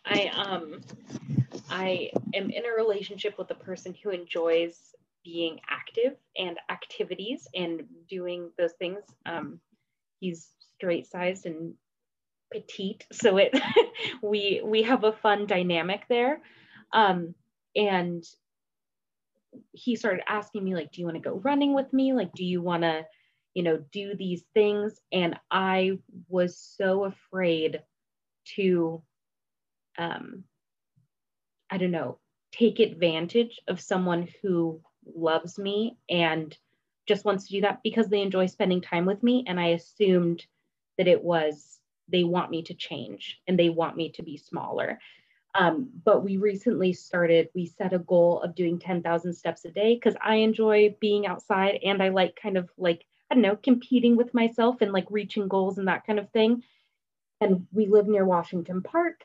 I 0.04 0.30
um 0.34 0.80
I 1.70 2.10
am 2.34 2.50
in 2.50 2.64
a 2.66 2.74
relationship 2.76 3.38
with 3.38 3.50
a 3.50 3.54
person 3.54 3.94
who 4.02 4.10
enjoys 4.10 4.94
being 5.24 5.60
active 5.68 6.14
and 6.36 6.58
activities 6.70 7.46
and 7.54 7.82
doing 8.08 8.50
those 8.58 8.72
things. 8.78 9.00
Um, 9.26 9.60
he's 10.20 10.50
straight 10.76 11.06
sized 11.06 11.46
and 11.46 11.74
petite 12.52 13.06
so 13.12 13.38
it 13.38 13.58
we 14.22 14.60
we 14.64 14.82
have 14.82 15.04
a 15.04 15.12
fun 15.12 15.46
dynamic 15.46 16.02
there 16.08 16.40
um 16.92 17.34
and 17.74 18.24
he 19.72 19.96
started 19.96 20.22
asking 20.28 20.62
me 20.62 20.74
like 20.74 20.92
do 20.92 21.00
you 21.00 21.06
want 21.06 21.16
to 21.16 21.28
go 21.28 21.40
running 21.44 21.74
with 21.74 21.92
me 21.92 22.12
like 22.12 22.32
do 22.32 22.44
you 22.44 22.60
want 22.60 22.82
to 22.82 23.04
you 23.54 23.62
know 23.62 23.82
do 23.92 24.14
these 24.14 24.44
things 24.54 25.00
and 25.12 25.38
i 25.50 25.92
was 26.28 26.58
so 26.58 27.04
afraid 27.04 27.82
to 28.44 29.02
um 29.98 30.44
i 31.70 31.76
don't 31.78 31.90
know 31.90 32.18
take 32.52 32.80
advantage 32.80 33.60
of 33.68 33.80
someone 33.80 34.28
who 34.42 34.80
loves 35.14 35.58
me 35.58 35.96
and 36.08 36.56
just 37.06 37.24
wants 37.24 37.46
to 37.46 37.52
do 37.52 37.60
that 37.62 37.82
because 37.82 38.08
they 38.08 38.22
enjoy 38.22 38.46
spending 38.46 38.80
time 38.80 39.04
with 39.04 39.22
me 39.22 39.44
and 39.46 39.58
i 39.58 39.68
assumed 39.68 40.46
that 40.98 41.08
it 41.08 41.22
was 41.22 41.80
they 42.08 42.24
want 42.24 42.50
me 42.50 42.62
to 42.62 42.74
change 42.74 43.40
and 43.46 43.58
they 43.58 43.70
want 43.70 43.96
me 43.96 44.10
to 44.10 44.22
be 44.22 44.36
smaller. 44.36 45.00
Um, 45.54 45.90
but 46.04 46.24
we 46.24 46.36
recently 46.36 46.92
started, 46.92 47.48
we 47.54 47.66
set 47.66 47.92
a 47.92 47.98
goal 47.98 48.40
of 48.40 48.54
doing 48.54 48.78
10,000 48.78 49.34
steps 49.34 49.64
a 49.64 49.70
day 49.70 49.94
because 49.94 50.14
I 50.22 50.36
enjoy 50.36 50.96
being 51.00 51.26
outside 51.26 51.80
and 51.84 52.02
I 52.02 52.08
like 52.08 52.38
kind 52.40 52.56
of 52.56 52.70
like, 52.78 53.04
I 53.30 53.34
don't 53.34 53.42
know, 53.42 53.56
competing 53.56 54.16
with 54.16 54.32
myself 54.32 54.80
and 54.80 54.92
like 54.92 55.06
reaching 55.10 55.48
goals 55.48 55.78
and 55.78 55.88
that 55.88 56.06
kind 56.06 56.18
of 56.18 56.30
thing. 56.30 56.62
And 57.40 57.66
we 57.72 57.86
live 57.86 58.06
near 58.06 58.24
Washington 58.24 58.82
Park. 58.82 59.24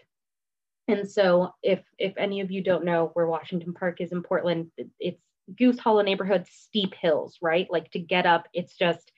And 0.89 1.09
so 1.09 1.53
if 1.61 1.84
if 1.99 2.13
any 2.17 2.39
of 2.39 2.49
you 2.49 2.63
don't 2.63 2.86
know 2.86 3.11
where 3.13 3.28
Washington 3.28 3.73
Park 3.73 3.99
is 3.99 4.13
in 4.13 4.23
Portland, 4.23 4.71
it's 4.99 5.21
Goose 5.56 5.80
Hollow 5.80 6.02
neighborhood, 6.02 6.45
steep 6.50 6.93
hills, 6.93 7.38
right? 7.41 7.68
Like 7.70 7.91
to 7.91 8.00
get 8.00 8.26
up, 8.26 8.48
it's 8.54 8.76
just 8.76 9.12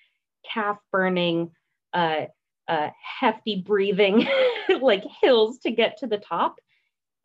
calf 0.51 0.77
burning, 0.91 1.51
uh, 1.93 2.25
uh, 2.67 2.89
hefty 3.19 3.63
breathing 3.65 4.27
like 4.81 5.03
hills 5.21 5.59
to 5.59 5.71
get 5.71 5.97
to 5.97 6.07
the 6.07 6.17
top. 6.17 6.57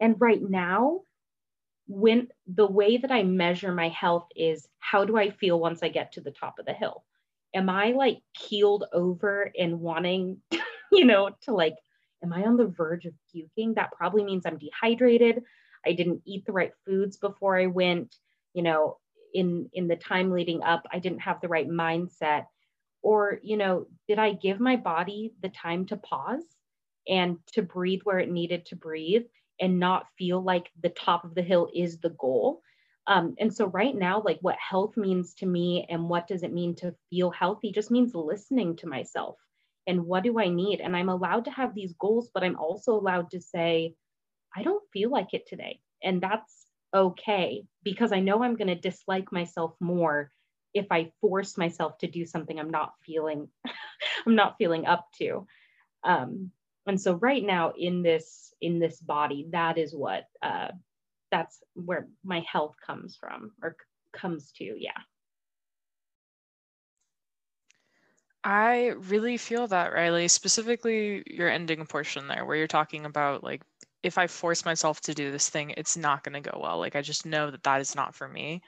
And 0.00 0.16
right 0.18 0.40
now, 0.42 1.02
when 1.86 2.28
the 2.46 2.66
way 2.66 2.96
that 2.96 3.12
I 3.12 3.22
measure 3.22 3.72
my 3.72 3.88
health 3.90 4.26
is 4.34 4.66
how 4.78 5.04
do 5.04 5.16
I 5.16 5.30
feel 5.30 5.60
once 5.60 5.82
I 5.82 5.88
get 5.88 6.12
to 6.12 6.20
the 6.20 6.30
top 6.30 6.58
of 6.58 6.66
the 6.66 6.72
hill? 6.72 7.04
Am 7.54 7.68
I 7.68 7.92
like 7.92 8.18
keeled 8.34 8.84
over 8.92 9.52
and 9.58 9.80
wanting, 9.80 10.38
you 10.92 11.04
know, 11.04 11.30
to 11.42 11.52
like, 11.52 11.76
am 12.22 12.32
I 12.32 12.42
on 12.44 12.56
the 12.56 12.66
verge 12.66 13.04
of 13.04 13.12
puking? 13.30 13.74
That 13.74 13.92
probably 13.92 14.24
means 14.24 14.44
I'm 14.46 14.58
dehydrated. 14.58 15.42
I 15.86 15.92
didn't 15.92 16.22
eat 16.24 16.46
the 16.46 16.52
right 16.52 16.72
foods 16.86 17.18
before 17.18 17.58
I 17.58 17.66
went, 17.66 18.16
you 18.54 18.62
know, 18.62 18.98
in 19.34 19.68
in 19.72 19.88
the 19.88 19.96
time 19.96 20.30
leading 20.32 20.62
up, 20.62 20.84
I 20.92 20.98
didn't 21.00 21.20
have 21.20 21.40
the 21.40 21.48
right 21.48 21.68
mindset. 21.68 22.46
Or 23.02 23.38
you 23.42 23.56
know 23.58 23.86
did 24.08 24.18
i 24.18 24.32
give 24.32 24.60
my 24.60 24.76
body 24.76 25.34
the 25.42 25.50
time 25.50 25.86
to 25.86 25.96
pause 25.98 26.44
and 27.08 27.38
to 27.52 27.62
breathe 27.62 28.00
where 28.04 28.18
it 28.18 28.30
needed 28.30 28.66
to 28.66 28.76
breathe 28.76 29.24
and 29.60 29.78
not 29.78 30.06
feel 30.18 30.42
like 30.42 30.70
the 30.82 30.88
top 30.88 31.24
of 31.24 31.34
the 31.34 31.42
hill 31.42 31.68
is 31.74 31.98
the 31.98 32.10
goal? 32.10 32.62
Um, 33.06 33.34
and 33.38 33.52
so 33.54 33.66
right 33.66 33.94
now 33.94 34.22
like 34.24 34.38
what 34.40 34.56
health 34.58 34.96
means 34.96 35.34
to 35.34 35.46
me 35.46 35.86
and 35.90 36.08
what 36.08 36.26
does 36.26 36.42
it 36.42 36.52
mean 36.54 36.74
to 36.76 36.94
feel 37.10 37.30
healthy 37.30 37.72
just 37.72 37.90
means 37.90 38.14
listening 38.14 38.76
to 38.76 38.86
myself 38.88 39.36
and 39.86 40.06
what 40.06 40.22
do 40.24 40.38
i 40.40 40.48
need? 40.48 40.80
And 40.80 40.96
i'm 40.96 41.10
allowed 41.10 41.44
to 41.46 41.50
have 41.50 41.74
these 41.74 41.94
goals 42.00 42.30
but 42.32 42.42
i'm 42.42 42.56
also 42.56 42.94
allowed 42.94 43.30
to 43.32 43.40
say 43.42 43.94
i 44.56 44.62
don't 44.62 44.82
feel 44.92 45.10
like 45.10 45.34
it 45.34 45.46
today. 45.46 45.80
And 46.02 46.20
that's 46.22 46.63
okay 46.94 47.64
because 47.82 48.12
i 48.12 48.20
know 48.20 48.42
i'm 48.42 48.56
going 48.56 48.68
to 48.68 48.74
dislike 48.74 49.32
myself 49.32 49.74
more 49.80 50.30
if 50.74 50.86
I 50.90 51.12
force 51.20 51.56
myself 51.56 51.98
to 51.98 52.08
do 52.08 52.26
something 52.26 52.58
I'm 52.58 52.70
not 52.70 52.94
feeling 53.06 53.48
I'm 54.26 54.34
not 54.34 54.56
feeling 54.58 54.86
up 54.86 55.06
to. 55.18 55.46
Um, 56.02 56.50
and 56.86 57.00
so 57.00 57.14
right 57.14 57.42
now 57.42 57.72
in 57.78 58.02
this 58.02 58.52
in 58.60 58.78
this 58.78 59.00
body, 59.00 59.46
that 59.52 59.78
is 59.78 59.94
what 59.94 60.24
uh, 60.42 60.68
that's 61.30 61.58
where 61.74 62.08
my 62.24 62.44
health 62.50 62.74
comes 62.84 63.16
from 63.16 63.52
or 63.62 63.76
comes 64.12 64.52
to. 64.58 64.64
Yeah. 64.78 64.90
I 68.46 68.88
really 69.08 69.38
feel 69.38 69.66
that, 69.68 69.94
Riley. 69.94 70.28
Specifically, 70.28 71.22
your 71.26 71.48
ending 71.48 71.86
portion 71.86 72.28
there, 72.28 72.44
where 72.44 72.56
you're 72.56 72.66
talking 72.66 73.06
about 73.06 73.42
like, 73.42 73.62
if 74.04 74.18
I 74.18 74.26
force 74.26 74.64
myself 74.64 75.00
to 75.00 75.14
do 75.14 75.32
this 75.32 75.48
thing, 75.48 75.70
it's 75.76 75.96
not 75.96 76.22
going 76.22 76.40
to 76.40 76.50
go 76.50 76.60
well. 76.62 76.78
Like, 76.78 76.94
I 76.94 77.00
just 77.00 77.24
know 77.24 77.50
that 77.50 77.62
that 77.62 77.80
is 77.80 77.96
not 77.96 78.14
for 78.14 78.28
me. 78.28 78.62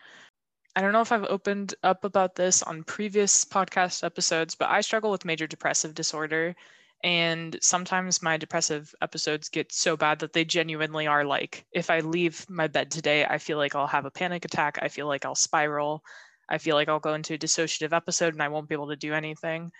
I 0.74 0.80
don't 0.80 0.92
know 0.92 1.02
if 1.02 1.12
I've 1.12 1.24
opened 1.24 1.74
up 1.82 2.04
about 2.04 2.34
this 2.34 2.62
on 2.62 2.82
previous 2.84 3.44
podcast 3.44 4.02
episodes, 4.02 4.54
but 4.54 4.70
I 4.70 4.80
struggle 4.80 5.10
with 5.10 5.26
major 5.26 5.46
depressive 5.46 5.94
disorder. 5.94 6.56
And 7.04 7.56
sometimes 7.60 8.22
my 8.22 8.38
depressive 8.38 8.94
episodes 9.02 9.50
get 9.50 9.72
so 9.72 9.96
bad 9.96 10.18
that 10.20 10.32
they 10.32 10.44
genuinely 10.44 11.06
are 11.06 11.24
like, 11.24 11.66
if 11.70 11.90
I 11.90 12.00
leave 12.00 12.48
my 12.48 12.66
bed 12.66 12.90
today, 12.90 13.26
I 13.26 13.36
feel 13.36 13.58
like 13.58 13.74
I'll 13.74 13.86
have 13.86 14.06
a 14.06 14.10
panic 14.10 14.46
attack. 14.46 14.78
I 14.80 14.88
feel 14.88 15.06
like 15.06 15.26
I'll 15.26 15.34
spiral. 15.34 16.02
I 16.48 16.56
feel 16.56 16.76
like 16.76 16.88
I'll 16.88 16.98
go 16.98 17.14
into 17.14 17.34
a 17.34 17.38
dissociative 17.38 17.92
episode 17.92 18.32
and 18.32 18.42
I 18.42 18.48
won't 18.48 18.68
be 18.68 18.74
able 18.74 18.88
to 18.88 18.96
do 18.96 19.12
anything. 19.12 19.70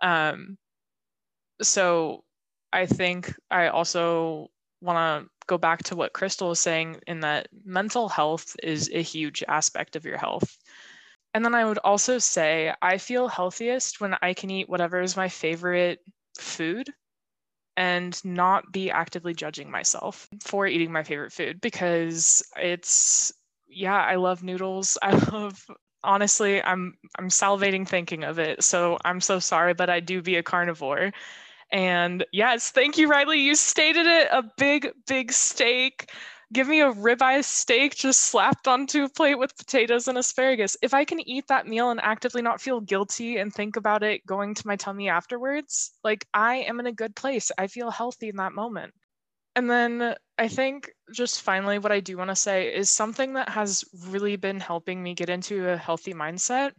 Um, 0.00 0.58
so 1.62 2.24
I 2.72 2.86
think 2.86 3.32
I 3.50 3.68
also 3.68 4.50
want 4.86 5.24
to 5.26 5.30
go 5.46 5.58
back 5.58 5.82
to 5.84 5.96
what 5.96 6.12
Crystal 6.14 6.48
was 6.48 6.60
saying 6.60 7.00
in 7.06 7.20
that 7.20 7.48
mental 7.64 8.08
health 8.08 8.56
is 8.62 8.90
a 8.92 9.02
huge 9.02 9.42
aspect 9.48 9.96
of 9.96 10.04
your 10.04 10.18
health. 10.18 10.56
And 11.34 11.44
then 11.44 11.54
I 11.54 11.64
would 11.64 11.78
also 11.78 12.18
say 12.18 12.72
I 12.80 12.98
feel 12.98 13.28
healthiest 13.28 14.00
when 14.00 14.16
I 14.22 14.34
can 14.34 14.50
eat 14.50 14.68
whatever 14.68 15.00
is 15.00 15.16
my 15.16 15.28
favorite 15.28 16.00
food 16.38 16.88
and 17.76 18.18
not 18.24 18.72
be 18.72 18.90
actively 18.90 19.34
judging 19.34 19.70
myself 19.70 20.28
for 20.42 20.66
eating 20.66 20.92
my 20.92 21.02
favorite 21.02 21.32
food 21.32 21.60
because 21.60 22.42
it's 22.56 23.32
yeah, 23.68 23.96
I 24.02 24.14
love 24.16 24.42
noodles. 24.42 24.96
I 25.02 25.12
love 25.12 25.66
honestly, 26.02 26.62
I'm 26.62 26.94
I'm 27.18 27.28
salivating 27.28 27.86
thinking 27.86 28.24
of 28.24 28.38
it. 28.38 28.62
So 28.64 28.98
I'm 29.04 29.20
so 29.20 29.38
sorry, 29.38 29.74
but 29.74 29.90
I 29.90 30.00
do 30.00 30.22
be 30.22 30.36
a 30.36 30.42
carnivore. 30.42 31.12
And 31.72 32.24
yes, 32.32 32.70
thank 32.70 32.96
you, 32.98 33.08
Riley. 33.08 33.40
You 33.40 33.54
stated 33.54 34.06
it 34.06 34.28
a 34.30 34.42
big, 34.56 34.90
big 35.06 35.32
steak. 35.32 36.10
Give 36.52 36.68
me 36.68 36.80
a 36.80 36.92
ribeye 36.92 37.44
steak 37.44 37.94
just 37.96 38.20
slapped 38.22 38.68
onto 38.68 39.04
a 39.04 39.08
plate 39.08 39.34
with 39.38 39.56
potatoes 39.56 40.06
and 40.08 40.16
asparagus. 40.16 40.76
If 40.82 40.94
I 40.94 41.04
can 41.04 41.20
eat 41.28 41.48
that 41.48 41.66
meal 41.66 41.90
and 41.90 42.00
actively 42.00 42.40
not 42.42 42.60
feel 42.60 42.80
guilty 42.80 43.38
and 43.38 43.52
think 43.52 43.76
about 43.76 44.02
it 44.04 44.24
going 44.26 44.54
to 44.54 44.66
my 44.66 44.76
tummy 44.76 45.08
afterwards, 45.08 45.92
like 46.04 46.26
I 46.32 46.56
am 46.58 46.78
in 46.80 46.86
a 46.86 46.92
good 46.92 47.16
place. 47.16 47.50
I 47.58 47.66
feel 47.66 47.90
healthy 47.90 48.28
in 48.28 48.36
that 48.36 48.52
moment. 48.52 48.94
and 49.56 49.70
then 49.70 50.14
I 50.38 50.48
think 50.48 50.90
just 51.12 51.42
finally, 51.42 51.78
what 51.78 51.92
I 51.92 52.00
do 52.00 52.16
want 52.18 52.30
to 52.30 52.36
say 52.36 52.74
is 52.74 52.90
something 52.90 53.34
that 53.34 53.48
has 53.50 53.84
really 54.08 54.36
been 54.36 54.60
helping 54.60 55.02
me 55.02 55.14
get 55.14 55.30
into 55.30 55.68
a 55.70 55.76
healthy 55.76 56.12
mindset 56.14 56.72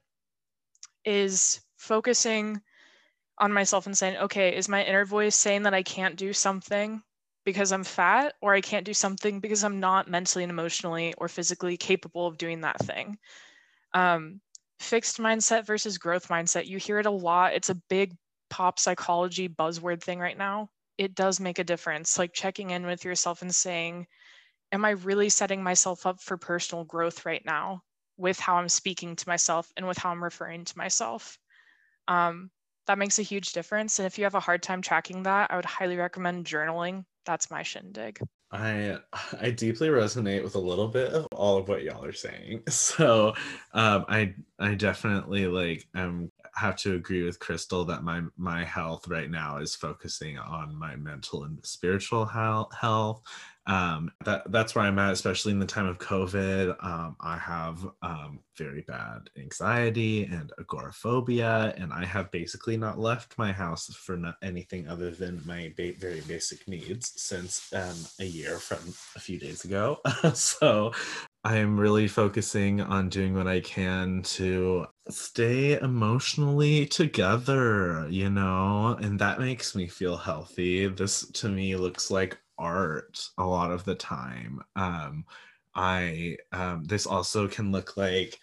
is 1.05 1.61
focusing 1.77 2.61
on 3.39 3.53
myself 3.53 3.85
and 3.85 3.97
saying, 3.97 4.17
okay, 4.17 4.55
is 4.55 4.69
my 4.69 4.83
inner 4.83 5.05
voice 5.05 5.35
saying 5.35 5.63
that 5.63 5.73
I 5.73 5.83
can't 5.83 6.15
do 6.15 6.33
something 6.33 7.01
because 7.45 7.71
I'm 7.71 7.83
fat, 7.85 8.33
or 8.41 8.53
I 8.53 8.59
can't 8.59 8.85
do 8.85 8.93
something 8.93 9.39
because 9.39 9.63
I'm 9.63 9.79
not 9.79 10.09
mentally 10.09 10.43
and 10.43 10.51
emotionally 10.51 11.13
or 11.17 11.29
physically 11.29 11.77
capable 11.77 12.27
of 12.27 12.37
doing 12.37 12.61
that 12.61 12.77
thing? 12.79 13.17
Um, 13.93 14.41
fixed 14.79 15.17
mindset 15.17 15.65
versus 15.65 15.97
growth 15.97 16.27
mindset. 16.27 16.67
You 16.67 16.77
hear 16.77 16.99
it 16.99 17.05
a 17.05 17.11
lot. 17.11 17.53
It's 17.53 17.69
a 17.69 17.81
big 17.89 18.15
pop 18.49 18.79
psychology 18.79 19.47
buzzword 19.47 20.01
thing 20.01 20.19
right 20.19 20.37
now. 20.37 20.69
It 20.97 21.15
does 21.15 21.39
make 21.39 21.59
a 21.59 21.63
difference, 21.63 22.17
like 22.17 22.33
checking 22.33 22.71
in 22.71 22.85
with 22.85 23.05
yourself 23.05 23.41
and 23.41 23.53
saying, 23.53 24.07
Am 24.73 24.83
I 24.83 24.91
really 24.91 25.29
setting 25.29 25.63
myself 25.63 26.05
up 26.05 26.19
for 26.19 26.35
personal 26.35 26.83
growth 26.83 27.25
right 27.25 27.43
now 27.45 27.81
with 28.17 28.39
how 28.39 28.57
I'm 28.57 28.67
speaking 28.67 29.15
to 29.15 29.29
myself 29.29 29.71
and 29.77 29.87
with 29.87 29.97
how 29.97 30.09
I'm 30.09 30.23
referring 30.23 30.65
to 30.65 30.77
myself? 30.77 31.39
Um, 32.09 32.51
that 32.87 32.97
makes 32.97 33.19
a 33.19 33.23
huge 33.23 33.53
difference. 33.53 33.99
And 33.99 34.05
if 34.05 34.17
you 34.17 34.23
have 34.23 34.35
a 34.35 34.39
hard 34.39 34.63
time 34.63 34.81
tracking 34.81 35.23
that, 35.23 35.51
I 35.51 35.55
would 35.55 35.65
highly 35.65 35.97
recommend 35.97 36.45
journaling. 36.45 37.05
That's 37.25 37.51
my 37.51 37.63
shindig. 37.63 38.19
I 38.51 38.97
I 39.41 39.51
deeply 39.51 39.89
resonate 39.89 40.43
with 40.43 40.55
a 40.55 40.59
little 40.59 40.87
bit 40.87 41.11
of 41.11 41.27
all 41.33 41.57
of 41.57 41.67
what 41.67 41.83
y'all 41.83 42.03
are 42.03 42.13
saying. 42.13 42.63
So 42.69 43.33
um, 43.73 44.05
I 44.07 44.33
I 44.59 44.75
definitely 44.75 45.47
like 45.47 45.87
um 45.93 46.31
have 46.55 46.75
to 46.77 46.95
agree 46.95 47.23
with 47.23 47.39
Crystal 47.39 47.85
that 47.85 48.03
my 48.03 48.21
my 48.37 48.63
health 48.63 49.07
right 49.07 49.29
now 49.29 49.57
is 49.57 49.75
focusing 49.75 50.37
on 50.39 50.75
my 50.75 50.95
mental 50.95 51.43
and 51.43 51.63
spiritual 51.65 52.25
health 52.25 53.23
um, 53.67 54.11
that 54.23 54.49
that's 54.49 54.73
where 54.73 54.85
I'm 54.85 54.97
at, 54.97 55.11
especially 55.11 55.51
in 55.51 55.59
the 55.59 55.65
time 55.65 55.87
of 55.87 55.99
COVID. 55.99 56.83
Um, 56.83 57.17
I 57.19 57.37
have 57.37 57.85
um, 58.01 58.39
very 58.57 58.81
bad 58.81 59.29
anxiety 59.37 60.23
and 60.23 60.53
agoraphobia, 60.57 61.73
and 61.77 61.91
I 61.91 62.05
have 62.05 62.31
basically 62.31 62.77
not 62.77 62.97
left 62.97 63.37
my 63.37 63.51
house 63.51 63.93
for 63.93 64.15
not 64.15 64.35
anything 64.41 64.87
other 64.87 65.11
than 65.11 65.41
my 65.45 65.73
ba- 65.75 65.93
very 65.99 66.21
basic 66.21 66.65
needs 66.67 67.21
since 67.21 67.71
um, 67.73 67.97
a 68.19 68.25
year 68.25 68.57
from 68.57 68.79
a 69.17 69.19
few 69.19 69.37
days 69.37 69.65
ago. 69.65 69.99
so 70.33 70.93
I 71.43 71.57
am 71.57 71.77
really 71.77 72.07
focusing 72.07 72.79
on 72.79 73.09
doing 73.09 73.33
what 73.33 73.47
I 73.47 73.59
can 73.59 74.21
to 74.23 74.87
stay 75.09 75.79
emotionally 75.79 76.85
together, 76.85 78.07
you 78.09 78.29
know, 78.29 78.97
and 79.01 79.19
that 79.19 79.39
makes 79.39 79.75
me 79.75 79.87
feel 79.87 80.15
healthy. 80.15 80.87
This 80.87 81.25
to 81.31 81.49
me 81.49 81.75
looks 81.75 82.09
like 82.09 82.37
art 82.57 83.19
a 83.37 83.45
lot 83.45 83.71
of 83.71 83.83
the 83.85 83.95
time. 83.95 84.61
Um, 84.75 85.25
I 85.75 86.37
um, 86.51 86.83
this 86.85 87.05
also 87.05 87.47
can 87.47 87.71
look 87.71 87.97
like 87.97 88.37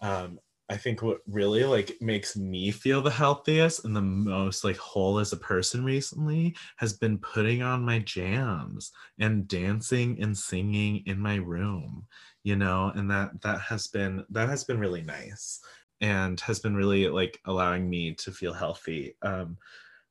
um, 0.00 0.40
I 0.70 0.76
think 0.76 1.02
what 1.02 1.18
really 1.26 1.64
like 1.64 1.96
makes 2.00 2.36
me 2.36 2.70
feel 2.70 3.02
the 3.02 3.10
healthiest 3.10 3.84
and 3.84 3.94
the 3.94 4.00
most 4.02 4.62
like 4.62 4.76
whole 4.76 5.18
as 5.18 5.32
a 5.32 5.36
person 5.36 5.84
recently 5.84 6.54
has 6.76 6.92
been 6.92 7.18
putting 7.18 7.60
on 7.60 7.84
my 7.84 7.98
jams 7.98 8.92
and 9.18 9.48
dancing 9.48 10.22
and 10.22 10.38
singing 10.38 11.02
in 11.06 11.18
my 11.18 11.36
room, 11.36 12.06
you 12.44 12.54
know, 12.54 12.92
and 12.94 13.10
that 13.10 13.42
that 13.42 13.60
has 13.62 13.88
been 13.88 14.24
that 14.30 14.48
has 14.48 14.62
been 14.62 14.78
really 14.78 15.02
nice 15.02 15.60
and 16.00 16.40
has 16.40 16.60
been 16.60 16.76
really 16.76 17.08
like 17.08 17.40
allowing 17.46 17.90
me 17.90 18.14
to 18.14 18.30
feel 18.30 18.52
healthy. 18.52 19.16
Um, 19.22 19.58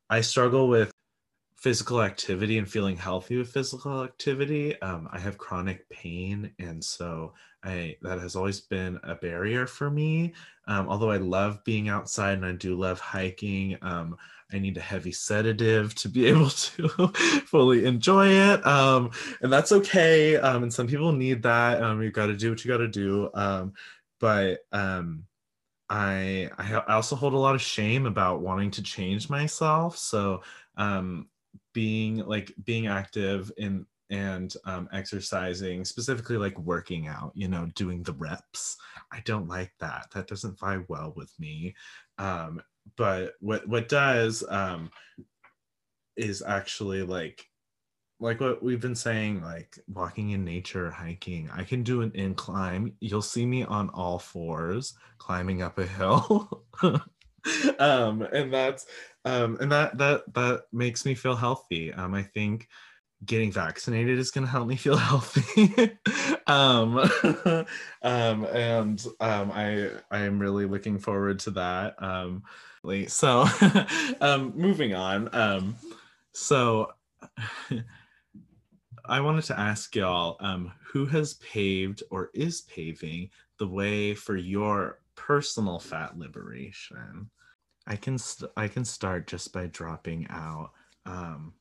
I 0.10 0.20
struggle 0.20 0.68
with 0.68 0.92
physical 1.60 2.02
activity 2.02 2.58
and 2.58 2.70
feeling 2.70 2.96
healthy 2.96 3.38
with 3.38 3.52
physical 3.52 4.04
activity. 4.04 4.82
Um, 4.82 5.10
I 5.12 5.20
have 5.20 5.38
chronic 5.38 5.90
pain, 5.90 6.52
and 6.58 6.82
so 6.82 7.34
I 7.64 7.98
that 8.02 8.20
has 8.20 8.36
always 8.38 8.62
been 8.62 8.98
a 9.04 9.16
barrier 9.16 9.68
for 9.68 9.90
me. 9.90 10.34
Um, 10.68 10.88
although 10.88 11.12
I 11.12 11.18
love 11.18 11.64
being 11.66 11.90
outside 11.90 12.38
and 12.38 12.46
I 12.46 12.54
do 12.54 12.76
love 12.76 13.02
hiking, 13.02 13.78
um, 13.82 14.16
I 14.54 14.60
need 14.60 14.78
a 14.78 14.82
heavy 14.82 15.12
sedative 15.12 15.94
to 15.96 16.08
be 16.08 16.26
able 16.32 16.50
to 16.50 16.88
fully 17.46 17.86
enjoy 17.86 18.28
it, 18.30 18.66
um, 18.66 19.12
and 19.42 19.52
that's 19.52 19.74
okay. 19.74 20.38
Um, 20.38 20.64
and 20.64 20.74
some 20.74 20.88
people 20.88 21.12
need 21.12 21.44
that. 21.44 21.84
Um, 21.84 22.02
you 22.02 22.10
got 22.10 22.28
to 22.28 22.38
do 22.38 22.52
what 22.52 22.64
you 22.64 22.72
got 22.72 22.78
to 22.78 22.88
do. 22.88 23.30
but 24.22 24.60
I 25.90 26.50
I 26.58 26.94
also 26.94 27.16
hold 27.16 27.34
a 27.34 27.38
lot 27.38 27.56
of 27.56 27.62
shame 27.62 28.06
about 28.06 28.42
wanting 28.42 28.72
to 28.72 28.84
change 28.84 29.30
myself. 29.30 29.98
So 29.98 30.44
um, 30.78 31.28
being 31.74 32.18
like 32.26 32.54
being 32.64 32.88
active 32.88 33.52
in 33.58 33.86
and 34.12 34.56
um, 34.66 34.90
exercising 34.92 35.86
specifically 35.86 36.36
like 36.36 36.58
working 36.58 37.08
out 37.08 37.32
you 37.36 37.48
know 37.48 37.68
doing 37.76 38.04
the 38.04 38.14
reps. 38.14 38.78
I 39.12 39.22
don't 39.26 39.48
like 39.48 39.72
that. 39.80 40.08
That 40.14 40.28
doesn't 40.28 40.58
vibe 40.58 40.86
well 40.88 41.14
with 41.16 41.32
me. 41.40 41.76
Um, 42.18 42.62
but 42.98 43.34
what 43.40 43.68
what 43.68 43.88
does 43.88 44.44
um, 44.50 44.90
is 46.16 46.42
actually 46.46 47.04
like 47.04 47.46
like 48.20 48.42
what 48.42 48.62
we've 48.62 48.82
been 48.82 48.96
saying 48.96 49.42
like 49.42 49.80
walking 49.88 50.32
in 50.32 50.44
nature 50.44 50.92
hiking 50.92 51.50
i 51.54 51.64
can 51.64 51.84
do 51.84 52.02
an 52.02 52.12
incline. 52.14 52.94
You'll 53.00 53.22
see 53.22 53.46
me 53.46 53.64
on 53.64 53.90
all 53.90 54.20
fours 54.20 54.94
climbing 55.18 55.62
up 55.62 55.78
a 55.78 55.86
hill. 55.86 56.64
Um 57.80 58.22
and 58.22 58.54
that's 58.54 58.86
um, 59.26 59.58
and 59.60 59.72
that 59.72 59.98
that 59.98 60.34
that 60.34 60.64
makes 60.72 61.06
me 61.06 61.16
feel 61.16 61.36
healthy. 61.36 61.94
Um, 61.94 62.14
I 62.14 62.24
think 62.24 62.68
getting 63.26 63.52
vaccinated 63.52 64.18
is 64.18 64.32
going 64.32 64.46
to 64.46 64.52
help 64.52 64.68
me 64.68 64.76
feel 64.76 64.98
healthy. 64.98 65.98
um, 66.48 66.98
um, 68.02 68.46
and 68.46 69.06
um, 69.20 69.52
I 69.52 69.90
I 70.12 70.20
am 70.20 70.40
really 70.40 70.66
looking 70.66 70.98
forward 70.98 71.40
to 71.40 71.52
that. 71.52 72.02
Um, 72.02 72.44
so 73.08 73.46
um, 74.22 74.54
moving 74.56 74.96
on. 74.96 75.30
Um, 75.34 75.76
so 76.34 76.94
I 79.06 79.20
wanted 79.20 79.44
to 79.46 79.60
ask 79.60 79.96
y'all 79.96 80.38
um, 80.40 80.72
who 80.86 81.06
has 81.08 81.34
paved 81.36 82.04
or 82.12 82.30
is 82.34 82.62
paving 82.62 83.30
the 83.58 83.68
way 83.68 84.14
for 84.14 84.38
your 84.38 85.00
personal 85.16 85.80
fat 85.80 86.18
liberation. 86.18 87.30
I 87.90 87.96
can 87.96 88.18
st- 88.20 88.52
I 88.56 88.68
can 88.68 88.86
start 88.86 89.28
just 89.28 89.52
by 89.52 89.66
dropping 89.66 90.28
out. 90.30 90.72
Um, 91.08 91.54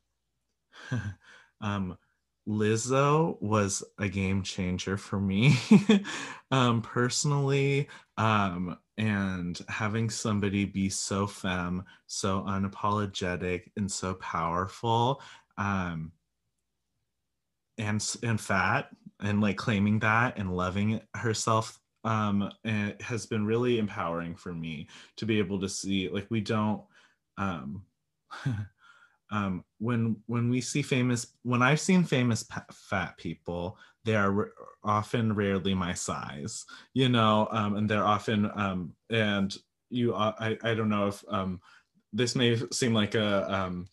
um, 1.63 1.97
Lizzo 2.47 3.41
was 3.43 3.83
a 3.99 4.09
game 4.09 4.43
changer 4.43 4.97
for 4.97 5.19
me 5.19 5.57
um, 6.51 6.83
personally, 6.83 7.89
um, 8.19 8.79
and 8.99 9.59
having 9.69 10.11
somebody 10.11 10.67
be 10.67 10.91
so 10.91 11.27
femme, 11.27 11.85
so 12.07 12.43
unapologetic, 12.43 13.71
and 13.77 13.91
so 13.91 14.15
powerful, 14.15 15.23
um, 15.57 16.13
and 17.79 18.05
and 18.23 18.41
fat, 18.41 18.91
and 19.21 19.41
like 19.41 19.57
claiming 19.57 19.99
that 20.01 20.37
and 20.37 20.55
loving 20.55 21.01
herself 21.15 21.81
um, 22.05 22.51
it 22.65 23.01
has 23.03 23.27
been 23.27 23.45
really 23.45 23.79
empowering 23.79 24.35
for 24.35 24.53
me 24.53 24.89
to 25.17 25.27
be 25.27 25.39
able 25.39 25.61
to 25.61 25.69
see 25.69 26.09
like 26.09 26.27
we 26.31 26.41
don't 26.41 26.83
um, 27.37 27.83
um, 29.31 29.65
when 29.79 30.17
when 30.27 30.49
we 30.49 30.61
see 30.61 30.83
famous 30.83 31.35
when 31.43 31.63
I've 31.63 31.81
seen 31.81 32.05
famous 32.05 32.47
fat 32.73 33.17
people 33.17 33.79
they 34.05 34.15
are 34.15 34.53
often 34.85 35.35
rarely 35.35 35.75
my 35.75 35.93
size 35.93 36.65
you 36.95 37.09
know 37.09 37.49
um, 37.51 37.77
and 37.77 37.89
they're 37.89 38.07
often 38.07 38.51
um, 38.55 38.93
and 39.11 39.57
you 39.91 40.15
uh, 40.15 40.35
I, 40.39 40.57
I 40.63 40.75
don't 40.75 40.89
know 40.89 41.09
if 41.09 41.25
um, 41.29 41.61
this 42.13 42.35
may 42.35 42.57
seem 42.73 42.95
like 42.95 43.15
a 43.15 43.53
um, 43.53 43.89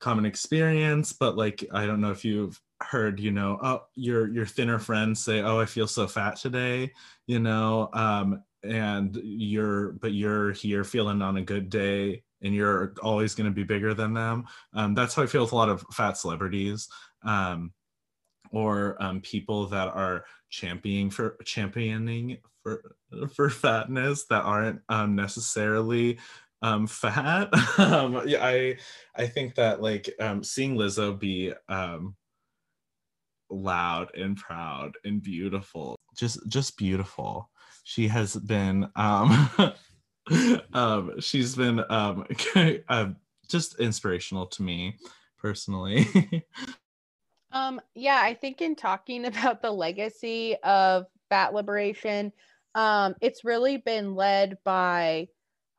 common 0.00 0.24
experience 0.24 1.12
but 1.12 1.36
like 1.36 1.64
I 1.72 1.86
don't 1.86 2.00
know 2.00 2.10
if 2.10 2.24
you've 2.24 2.60
heard 2.82 3.20
you 3.20 3.30
know 3.30 3.58
oh 3.62 3.82
your 3.94 4.28
your 4.28 4.46
thinner 4.46 4.78
friends 4.78 5.22
say 5.22 5.42
oh 5.42 5.60
i 5.60 5.66
feel 5.66 5.86
so 5.86 6.06
fat 6.06 6.36
today 6.36 6.90
you 7.26 7.38
know 7.38 7.90
um 7.92 8.42
and 8.62 9.18
you're 9.22 9.92
but 9.92 10.12
you're 10.12 10.52
here 10.52 10.84
feeling 10.84 11.22
on 11.22 11.36
a 11.36 11.42
good 11.42 11.70
day 11.70 12.22
and 12.42 12.54
you're 12.54 12.94
always 13.02 13.34
going 13.34 13.48
to 13.48 13.54
be 13.54 13.62
bigger 13.62 13.94
than 13.94 14.14
them. 14.14 14.46
Um, 14.74 14.94
that's 14.94 15.14
how 15.14 15.22
i 15.22 15.26
feel 15.26 15.42
with 15.42 15.52
a 15.52 15.56
lot 15.56 15.68
of 15.68 15.84
fat 15.92 16.16
celebrities 16.16 16.88
um, 17.22 17.72
or 18.50 18.96
um, 19.02 19.20
people 19.20 19.66
that 19.66 19.88
are 19.88 20.24
championing 20.50 21.10
for 21.10 21.36
championing 21.44 22.38
for 22.62 22.96
for 23.34 23.50
fatness 23.50 24.26
that 24.26 24.44
aren't 24.44 24.80
um, 24.88 25.14
necessarily 25.14 26.18
um, 26.62 26.86
fat. 26.86 27.48
Um, 27.78 28.22
yeah 28.26 28.44
i 28.44 28.76
i 29.16 29.26
think 29.26 29.54
that 29.54 29.80
like 29.80 30.10
um, 30.20 30.44
seeing 30.44 30.76
lizzo 30.76 31.18
be 31.18 31.52
um, 31.68 32.14
loud 33.50 34.14
and 34.16 34.36
proud 34.36 34.92
and 35.04 35.22
beautiful. 35.22 35.96
Just 36.16 36.46
just 36.48 36.76
beautiful. 36.76 37.50
She 37.84 38.08
has 38.08 38.36
been 38.36 38.88
um 38.96 39.50
um 40.72 41.20
she's 41.20 41.56
been 41.56 41.82
um 41.88 42.26
uh, 42.88 43.08
just 43.48 43.78
inspirational 43.80 44.46
to 44.46 44.62
me 44.62 44.96
personally. 45.38 46.44
Um, 47.52 47.80
yeah, 47.94 48.20
I 48.22 48.34
think 48.34 48.60
in 48.60 48.76
talking 48.76 49.24
about 49.24 49.62
the 49.62 49.72
legacy 49.72 50.56
of 50.62 51.06
fat 51.28 51.52
liberation, 51.52 52.32
um, 52.74 53.14
it's 53.20 53.44
really 53.44 53.76
been 53.76 54.14
led 54.14 54.58
by 54.64 55.28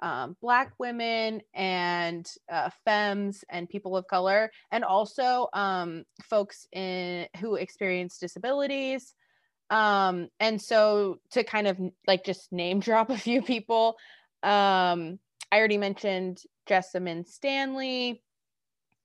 um, 0.01 0.35
Black 0.41 0.73
women 0.79 1.41
and 1.53 2.27
uh, 2.51 2.69
femmes 2.85 3.43
and 3.49 3.69
people 3.69 3.95
of 3.95 4.07
color, 4.07 4.51
and 4.71 4.83
also 4.83 5.47
um, 5.53 6.03
folks 6.23 6.67
in 6.71 7.27
who 7.39 7.55
experience 7.55 8.17
disabilities. 8.17 9.13
Um, 9.69 10.27
and 10.39 10.61
so 10.61 11.19
to 11.31 11.43
kind 11.43 11.67
of 11.67 11.79
like 12.07 12.25
just 12.25 12.51
name 12.51 12.79
drop 12.81 13.09
a 13.09 13.17
few 13.17 13.41
people, 13.41 13.95
um, 14.43 15.19
I 15.51 15.57
already 15.57 15.77
mentioned 15.77 16.41
Jessamyn 16.69 17.27
Stanley, 17.27 18.21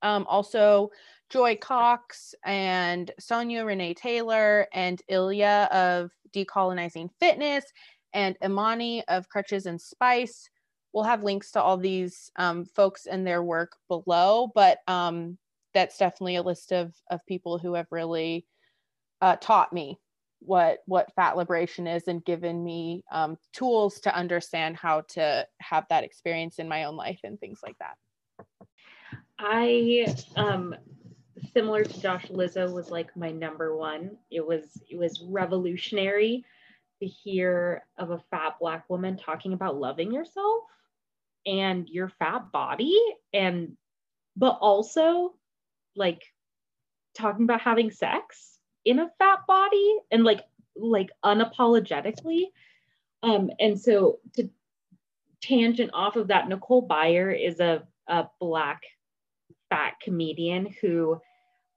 um, 0.02 0.26
also 0.28 0.90
Joy 1.30 1.56
Cox 1.56 2.34
and 2.44 3.10
Sonya 3.18 3.64
Renee 3.64 3.94
Taylor 3.94 4.68
and 4.72 5.00
Ilya 5.08 5.68
of 5.72 6.10
Decolonizing 6.32 7.08
Fitness 7.18 7.64
and 8.12 8.36
Imani 8.44 9.06
of 9.08 9.28
Crutches 9.28 9.66
and 9.66 9.80
Spice. 9.80 10.48
We'll 10.96 11.04
have 11.04 11.22
links 11.22 11.50
to 11.50 11.60
all 11.62 11.76
these 11.76 12.32
um, 12.36 12.64
folks 12.64 13.04
and 13.04 13.26
their 13.26 13.42
work 13.42 13.76
below, 13.86 14.50
but 14.54 14.78
um, 14.88 15.36
that's 15.74 15.98
definitely 15.98 16.36
a 16.36 16.42
list 16.42 16.72
of 16.72 16.94
of 17.10 17.20
people 17.26 17.58
who 17.58 17.74
have 17.74 17.88
really 17.90 18.46
uh, 19.20 19.36
taught 19.36 19.74
me 19.74 20.00
what 20.38 20.78
what 20.86 21.12
fat 21.12 21.36
liberation 21.36 21.86
is 21.86 22.08
and 22.08 22.24
given 22.24 22.64
me 22.64 23.04
um, 23.12 23.36
tools 23.52 24.00
to 24.00 24.16
understand 24.16 24.74
how 24.74 25.02
to 25.08 25.46
have 25.60 25.84
that 25.90 26.02
experience 26.02 26.58
in 26.58 26.66
my 26.66 26.84
own 26.84 26.96
life 26.96 27.20
and 27.24 27.38
things 27.38 27.60
like 27.62 27.76
that. 27.76 27.98
I 29.38 30.14
um 30.36 30.74
similar 31.52 31.84
to 31.84 32.00
Josh 32.00 32.28
Lizzo 32.28 32.72
was 32.72 32.90
like 32.90 33.14
my 33.14 33.30
number 33.32 33.76
one. 33.76 34.16
It 34.30 34.46
was 34.46 34.80
it 34.88 34.96
was 34.96 35.22
revolutionary 35.28 36.42
to 37.00 37.06
hear 37.06 37.84
of 37.98 38.12
a 38.12 38.22
fat 38.30 38.54
black 38.58 38.88
woman 38.88 39.18
talking 39.18 39.52
about 39.52 39.76
loving 39.76 40.10
yourself 40.10 40.62
and 41.46 41.88
your 41.88 42.08
fat 42.08 42.50
body 42.52 42.98
and 43.32 43.76
but 44.36 44.58
also 44.60 45.34
like 45.94 46.22
talking 47.16 47.44
about 47.44 47.60
having 47.60 47.90
sex 47.90 48.58
in 48.84 48.98
a 48.98 49.10
fat 49.18 49.40
body 49.46 49.96
and 50.10 50.24
like 50.24 50.42
like 50.76 51.10
unapologetically 51.24 52.44
um 53.22 53.50
and 53.58 53.80
so 53.80 54.18
to 54.34 54.48
tangent 55.40 55.90
off 55.94 56.16
of 56.16 56.28
that 56.28 56.48
nicole 56.48 56.86
byer 56.86 57.32
is 57.38 57.60
a, 57.60 57.82
a 58.08 58.26
black 58.40 58.82
fat 59.68 59.94
comedian 60.02 60.74
who 60.80 61.20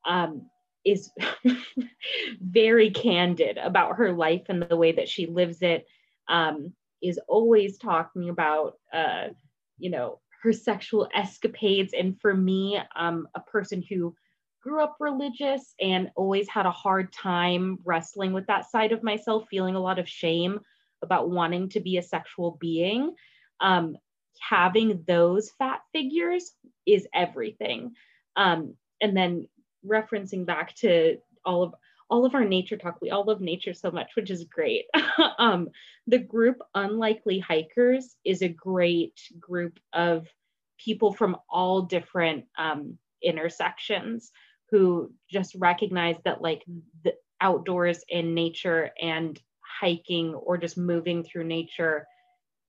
um, 0.06 0.50
is 0.86 1.12
very 2.42 2.90
candid 2.90 3.58
about 3.58 3.98
her 3.98 4.12
life 4.12 4.44
and 4.50 4.62
the 4.62 4.76
way 4.76 4.92
that 4.94 5.10
she 5.10 5.28
lives 5.28 5.62
it. 5.62 5.86
Um, 6.28 6.74
is 7.02 7.20
always 7.30 7.78
talking 7.78 8.30
about, 8.30 8.74
uh, 8.94 9.30
you 9.80 9.90
know, 9.90 10.20
her 10.44 10.54
sexual 10.54 11.10
escapades. 11.14 11.94
And 11.98 12.20
for 12.20 12.34
me, 12.34 12.80
um, 12.96 13.28
a 13.36 13.40
person 13.40 13.84
who 13.88 14.16
grew 14.62 14.84
up 14.84 14.98
religious 15.00 15.74
and 15.82 16.12
always 16.16 16.48
had 16.50 16.66
a 16.66 16.72
hard 16.72 17.12
time 17.14 17.80
wrestling 17.86 18.34
with 18.34 18.46
that 18.48 18.70
side 18.70 18.92
of 18.92 19.04
myself, 19.04 19.46
feeling 19.50 19.76
a 19.76 19.82
lot 19.82 20.00
of 20.00 20.08
shame 20.08 20.60
about 21.02 21.30
wanting 21.30 21.70
to 21.70 21.80
be 21.80 21.98
a 21.98 22.04
sexual 22.04 22.58
being. 22.60 23.14
Um, 23.62 23.96
having 24.40 25.04
those 25.08 25.52
fat 25.58 25.82
figures 25.94 26.52
is 26.86 27.08
everything. 27.14 27.94
Um, 28.36 28.76
and 29.02 29.16
then 29.16 29.48
referencing 29.86 30.46
back 30.46 30.76
to 30.76 31.18
all 31.46 31.64
of 31.64 31.74
all 32.10 32.26
of 32.26 32.34
our 32.36 32.46
nature 32.46 32.78
talk, 32.78 32.98
we 33.02 33.12
all 33.12 33.26
love 33.26 33.42
nature 33.42 33.74
so 33.74 33.92
much, 33.92 34.12
which 34.16 34.32
is 34.32 34.46
great. 34.46 34.86
um, 35.38 35.70
the 36.08 36.18
group 36.18 36.58
Unlikely 36.74 37.40
Hikers 37.40 38.16
is 38.26 38.42
a 38.42 38.50
great 38.50 39.20
group 39.40 39.80
of 39.94 40.28
people 40.84 41.14
from 41.14 41.38
all 41.50 41.84
different 41.84 42.46
um, 42.58 42.98
intersections 43.22 44.32
who 44.72 45.12
just 45.30 45.56
recognize 45.56 46.16
that 46.26 46.42
like 46.42 46.64
the 47.04 47.14
outdoors 47.42 48.04
in 48.08 48.34
nature 48.34 48.92
and 49.02 49.40
hiking 49.62 50.34
or 50.34 50.58
just 50.58 50.78
moving 50.78 51.24
through 51.24 51.44
nature 51.44 52.08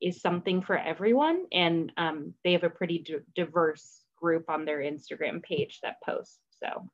is 0.00 0.20
something 0.20 0.62
for 0.62 0.76
everyone. 0.76 1.44
And 1.52 1.92
um, 1.96 2.34
they 2.44 2.52
have 2.52 2.64
a 2.64 2.70
pretty 2.70 2.98
d- 2.98 3.16
diverse 3.34 4.02
group 4.20 4.48
on 4.48 4.64
their 4.64 4.78
Instagram 4.78 5.42
page 5.42 5.80
that 5.82 5.96
posts. 6.04 6.38
So 6.62 6.88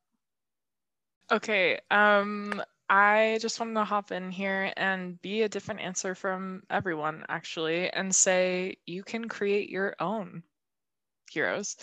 Okay. 1.31 1.81
Um, 1.91 2.63
I 2.89 3.39
just 3.41 3.59
wanted 3.59 3.75
to 3.75 3.85
hop 3.85 4.13
in 4.13 4.31
here 4.31 4.73
and 4.77 5.21
be 5.21 5.43
a 5.43 5.49
different 5.49 5.81
answer 5.81 6.15
from 6.15 6.63
everyone, 6.71 7.25
actually, 7.29 7.91
and 7.91 8.15
say 8.15 8.77
you 8.87 9.03
can 9.03 9.29
create 9.29 9.69
your 9.69 9.97
own 9.99 10.45
heroes. 11.33 11.77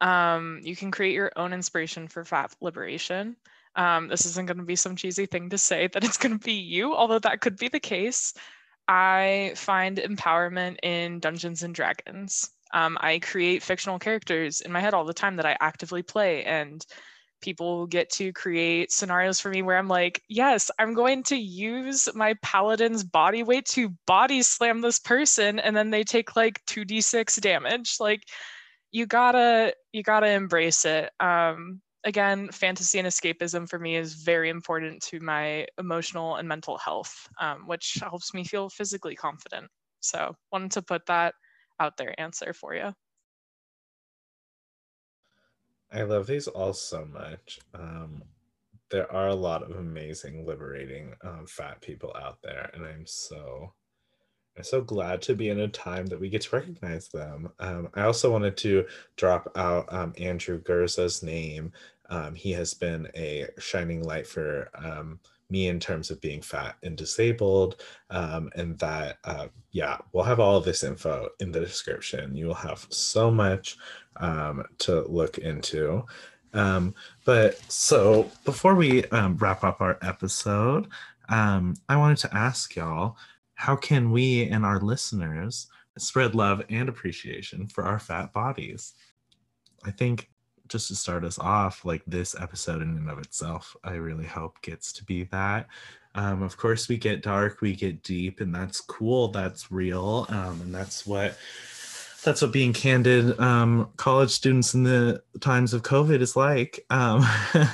Um, 0.00 0.60
you 0.62 0.76
can 0.76 0.90
create 0.92 1.14
your 1.14 1.32
own 1.36 1.52
inspiration 1.52 2.06
for 2.06 2.24
fat 2.24 2.54
liberation. 2.60 3.36
Um, 3.74 4.08
this 4.08 4.24
isn't 4.24 4.46
going 4.46 4.58
to 4.58 4.62
be 4.62 4.76
some 4.76 4.94
cheesy 4.94 5.26
thing 5.26 5.50
to 5.50 5.58
say 5.58 5.88
that 5.88 6.04
it's 6.04 6.16
going 6.16 6.38
to 6.38 6.44
be 6.44 6.52
you, 6.52 6.94
although 6.94 7.18
that 7.18 7.40
could 7.40 7.56
be 7.56 7.68
the 7.68 7.80
case. 7.80 8.34
I 8.86 9.52
find 9.56 9.98
empowerment 9.98 10.76
in 10.82 11.18
Dungeons 11.18 11.64
and 11.64 11.74
Dragons. 11.74 12.50
Um, 12.72 12.96
I 13.00 13.18
create 13.18 13.64
fictional 13.64 13.98
characters 13.98 14.60
in 14.60 14.70
my 14.70 14.80
head 14.80 14.94
all 14.94 15.04
the 15.04 15.12
time 15.12 15.36
that 15.36 15.46
I 15.46 15.56
actively 15.60 16.02
play, 16.02 16.44
and 16.44 16.86
people 17.40 17.86
get 17.86 18.10
to 18.10 18.32
create 18.32 18.92
scenarios 18.92 19.40
for 19.40 19.50
me 19.50 19.62
where 19.62 19.78
I'm 19.78 19.88
like, 19.88 20.22
yes, 20.28 20.70
I'm 20.78 20.94
going 20.94 21.22
to 21.24 21.36
use 21.36 22.08
my 22.14 22.34
paladin's 22.42 23.04
body 23.04 23.42
weight 23.42 23.66
to 23.66 23.94
body 24.06 24.42
slam 24.42 24.80
this 24.80 24.98
person, 24.98 25.58
and 25.58 25.76
then 25.76 25.90
they 25.90 26.04
take 26.04 26.36
like 26.36 26.64
2d6 26.66 27.40
damage. 27.40 27.96
Like, 28.00 28.22
you 28.92 29.06
gotta 29.06 29.74
you 29.92 30.02
gotta 30.02 30.28
embrace 30.28 30.84
it. 30.84 31.10
Um, 31.20 31.80
again, 32.04 32.48
fantasy 32.52 32.98
and 32.98 33.08
escapism 33.08 33.68
for 33.68 33.78
me 33.78 33.96
is 33.96 34.14
very 34.14 34.48
important 34.48 35.02
to 35.02 35.20
my 35.20 35.66
emotional 35.78 36.36
and 36.36 36.48
mental 36.48 36.78
health, 36.78 37.28
um, 37.40 37.66
which 37.66 37.98
helps 38.00 38.32
me 38.32 38.44
feel 38.44 38.68
physically 38.70 39.14
confident. 39.16 39.66
So, 40.00 40.34
wanted 40.52 40.70
to 40.72 40.82
put 40.82 41.06
that 41.06 41.34
out 41.80 41.96
there 41.96 42.18
answer 42.18 42.52
for 42.52 42.74
you. 42.74 42.92
I 45.92 46.02
love 46.02 46.26
these 46.26 46.48
all 46.48 46.72
so 46.72 47.04
much. 47.04 47.60
Um, 47.74 48.22
there 48.90 49.10
are 49.12 49.28
a 49.28 49.34
lot 49.34 49.62
of 49.62 49.76
amazing, 49.76 50.46
liberating 50.46 51.14
um, 51.22 51.46
fat 51.46 51.80
people 51.80 52.14
out 52.20 52.38
there, 52.42 52.70
and 52.74 52.84
I'm 52.84 53.06
so 53.06 53.72
I'm 54.56 54.64
so 54.64 54.80
glad 54.80 55.20
to 55.22 55.34
be 55.34 55.50
in 55.50 55.60
a 55.60 55.68
time 55.68 56.06
that 56.06 56.18
we 56.20 56.30
get 56.30 56.42
to 56.42 56.56
recognize 56.56 57.08
them. 57.08 57.50
Um, 57.58 57.88
I 57.94 58.02
also 58.02 58.32
wanted 58.32 58.56
to 58.58 58.86
drop 59.16 59.52
out 59.54 59.92
um, 59.92 60.14
Andrew 60.18 60.60
Gurza's 60.60 61.22
name. 61.22 61.72
Um, 62.08 62.34
he 62.34 62.52
has 62.52 62.72
been 62.72 63.08
a 63.14 63.48
shining 63.58 64.02
light 64.02 64.26
for 64.26 64.70
um, 64.74 65.20
me 65.50 65.68
in 65.68 65.78
terms 65.78 66.10
of 66.10 66.20
being 66.20 66.42
fat 66.42 66.76
and 66.82 66.96
disabled. 66.96 67.82
Um, 68.10 68.50
and 68.56 68.78
that, 68.78 69.18
uh, 69.24 69.48
yeah, 69.72 69.98
we'll 70.12 70.24
have 70.24 70.40
all 70.40 70.60
this 70.60 70.82
info 70.82 71.28
in 71.40 71.52
the 71.52 71.60
description. 71.60 72.34
You 72.34 72.46
will 72.46 72.54
have 72.54 72.86
so 72.90 73.30
much 73.30 73.76
um, 74.16 74.64
to 74.78 75.02
look 75.02 75.38
into. 75.38 76.04
Um, 76.52 76.94
but 77.24 77.60
so 77.70 78.30
before 78.44 78.74
we 78.74 79.04
um, 79.06 79.36
wrap 79.36 79.62
up 79.62 79.80
our 79.80 79.98
episode, 80.02 80.88
um, 81.28 81.74
I 81.88 81.96
wanted 81.96 82.18
to 82.18 82.34
ask 82.34 82.76
y'all 82.76 83.16
how 83.54 83.74
can 83.74 84.10
we 84.10 84.44
and 84.48 84.64
our 84.64 84.80
listeners 84.80 85.66
spread 85.98 86.34
love 86.34 86.62
and 86.68 86.88
appreciation 86.88 87.66
for 87.66 87.84
our 87.84 87.98
fat 87.98 88.32
bodies? 88.32 88.94
I 89.84 89.90
think 89.90 90.30
just 90.68 90.88
to 90.88 90.94
start 90.94 91.24
us 91.24 91.38
off, 91.38 91.84
like 91.84 92.02
this 92.06 92.34
episode 92.40 92.82
in 92.82 92.96
and 92.96 93.10
of 93.10 93.18
itself, 93.18 93.76
I 93.84 93.94
really 93.94 94.26
hope 94.26 94.60
gets 94.62 94.92
to 94.94 95.04
be 95.04 95.24
that. 95.24 95.68
Um, 96.14 96.42
of 96.42 96.56
course, 96.56 96.88
we 96.88 96.96
get 96.96 97.22
dark, 97.22 97.60
we 97.60 97.74
get 97.74 98.02
deep, 98.02 98.40
and 98.40 98.54
that's 98.54 98.80
cool. 98.80 99.28
That's 99.28 99.70
real, 99.70 100.26
um, 100.30 100.60
and 100.62 100.74
that's 100.74 101.06
what 101.06 101.36
that's 102.24 102.42
what 102.42 102.52
being 102.52 102.72
candid 102.72 103.38
um, 103.38 103.90
college 103.96 104.30
students 104.30 104.74
in 104.74 104.82
the 104.82 105.22
times 105.40 105.74
of 105.74 105.82
COVID 105.82 106.20
is 106.20 106.34
like. 106.34 106.84
Um, 106.90 107.24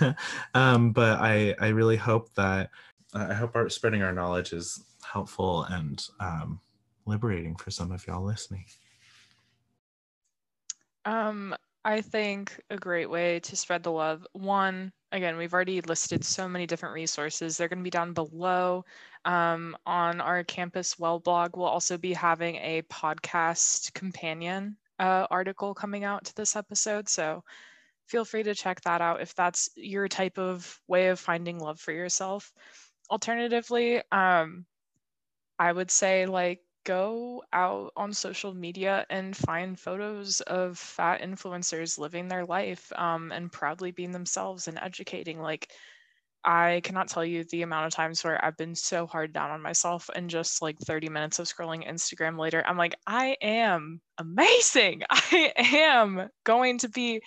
um, 0.55 0.93
but 0.93 1.21
I 1.21 1.55
I 1.61 1.69
really 1.69 1.97
hope 1.97 2.35
that 2.35 2.71
I 3.15 3.33
hope 3.33 3.55
our 3.55 3.69
spreading 3.69 4.03
our 4.03 4.13
knowledge 4.13 4.53
is 4.53 4.85
helpful 5.05 5.65
and 5.65 6.05
um, 6.21 6.61
liberating 7.07 7.57
for 7.57 7.71
some 7.71 7.93
of 7.93 8.07
y'all 8.07 8.25
listening. 8.25 8.65
Um, 11.05 11.55
I 11.85 12.01
think 12.01 12.61
a 12.71 12.77
great 12.77 13.11
way 13.11 13.41
to 13.41 13.57
spread 13.57 13.83
the 13.83 13.91
love. 13.91 14.25
One, 14.33 14.93
again, 15.11 15.37
we've 15.37 15.53
already 15.53 15.81
listed 15.81 16.25
so 16.25 16.49
many 16.49 16.67
different 16.67 16.95
resources. 16.95 17.57
They're 17.57 17.69
going 17.69 17.81
to 17.81 17.85
be 17.85 17.91
down 17.91 18.13
below. 18.13 18.85
Um, 19.25 19.77
on 19.85 20.21
our 20.21 20.45
campus 20.45 20.99
well 20.99 21.19
blog, 21.19 21.57
we'll 21.57 21.67
also 21.67 21.99
be 21.99 22.13
having 22.13 22.57
a 22.57 22.83
podcast 22.83 23.93
companion 23.95 24.77
uh, 24.99 25.27
article 25.31 25.75
coming 25.75 26.05
out 26.05 26.25
to 26.27 26.35
this 26.37 26.55
episode. 26.55 27.09
So 27.09 27.43
feel 28.07 28.25
free 28.25 28.45
to 28.45 28.55
check 28.55 28.81
that 28.83 29.01
out 29.01 29.21
if 29.21 29.35
that's 29.35 29.71
your 29.75 30.07
type 30.07 30.39
of 30.39 30.81
way 30.87 31.09
of 31.09 31.19
finding 31.19 31.59
love 31.59 31.81
for 31.81 31.93
yourself. 31.93 32.53
Alternatively, 33.11 34.03
um, 34.13 34.67
I 35.59 35.73
would 35.73 35.91
say 35.91 36.27
like 36.27 36.61
go 36.85 37.43
out 37.53 37.93
on 37.97 38.13
social 38.13 38.55
media 38.55 39.07
and 39.11 39.37
find 39.37 39.79
photos 39.79 40.41
of 40.43 40.79
fat 40.79 41.21
influencers 41.21 41.99
living 41.99 42.29
their 42.29 42.45
life 42.45 42.93
um, 42.97 43.33
and 43.33 43.53
proudly 43.53 43.91
being 43.91 44.13
themselves 44.13 44.69
and 44.69 44.79
educating. 44.79 45.41
Like, 45.41 45.71
I 46.45 46.81
cannot 46.83 47.09
tell 47.09 47.25
you 47.25 47.45
the 47.45 47.63
amount 47.63 47.87
of 47.87 47.93
times 47.93 48.25
where 48.25 48.45
I've 48.45 48.57
been 48.57 48.75
so 48.75 49.07
hard 49.07 49.33
down 49.33 49.53
on 49.53 49.63
myself 49.63 50.11
and 50.15 50.29
just 50.29 50.61
like 50.61 50.79
30 50.79 51.09
minutes 51.09 51.39
of 51.39 51.47
scrolling 51.47 51.89
Instagram 51.89 52.39
later, 52.39 52.65
I'm 52.67 52.77
like, 52.77 52.97
I 53.07 53.37
am 53.41 54.01
amazing. 54.19 55.03
I 55.11 55.53
am 55.57 56.29
going 56.45 56.79
to 56.79 56.89
be 56.89 57.23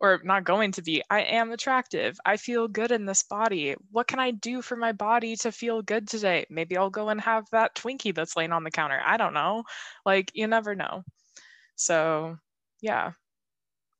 or 0.00 0.20
not 0.24 0.44
going 0.44 0.72
to 0.72 0.82
be, 0.82 1.02
I 1.10 1.20
am 1.20 1.52
attractive. 1.52 2.18
I 2.24 2.38
feel 2.38 2.68
good 2.68 2.90
in 2.90 3.04
this 3.04 3.22
body. 3.22 3.74
What 3.90 4.06
can 4.06 4.18
I 4.18 4.30
do 4.30 4.62
for 4.62 4.74
my 4.74 4.92
body 4.92 5.36
to 5.36 5.52
feel 5.52 5.82
good 5.82 6.08
today? 6.08 6.46
Maybe 6.48 6.76
I'll 6.76 6.90
go 6.90 7.10
and 7.10 7.20
have 7.20 7.44
that 7.52 7.74
Twinkie 7.74 8.14
that's 8.14 8.36
laying 8.36 8.52
on 8.52 8.64
the 8.64 8.70
counter. 8.70 9.00
I 9.04 9.18
don't 9.18 9.34
know. 9.34 9.64
Like, 10.06 10.30
you 10.34 10.46
never 10.46 10.74
know. 10.74 11.04
So, 11.76 12.38
yeah, 12.80 13.12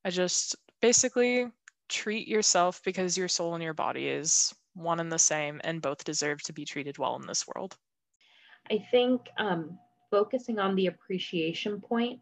I 0.04 0.10
just 0.10 0.56
basically 0.80 1.46
treat 1.90 2.26
yourself 2.26 2.80
because 2.82 3.18
your 3.18 3.28
soul 3.28 3.54
and 3.54 3.62
your 3.62 3.74
body 3.74 4.08
is 4.08 4.54
one 4.74 5.00
and 5.00 5.12
the 5.12 5.18
same, 5.18 5.60
and 5.64 5.82
both 5.82 6.04
deserve 6.04 6.42
to 6.44 6.52
be 6.52 6.64
treated 6.64 6.96
well 6.96 7.16
in 7.16 7.26
this 7.26 7.44
world. 7.46 7.76
I 8.70 8.86
think 8.90 9.22
um, 9.36 9.78
focusing 10.10 10.58
on 10.58 10.76
the 10.76 10.86
appreciation 10.86 11.80
point, 11.80 12.20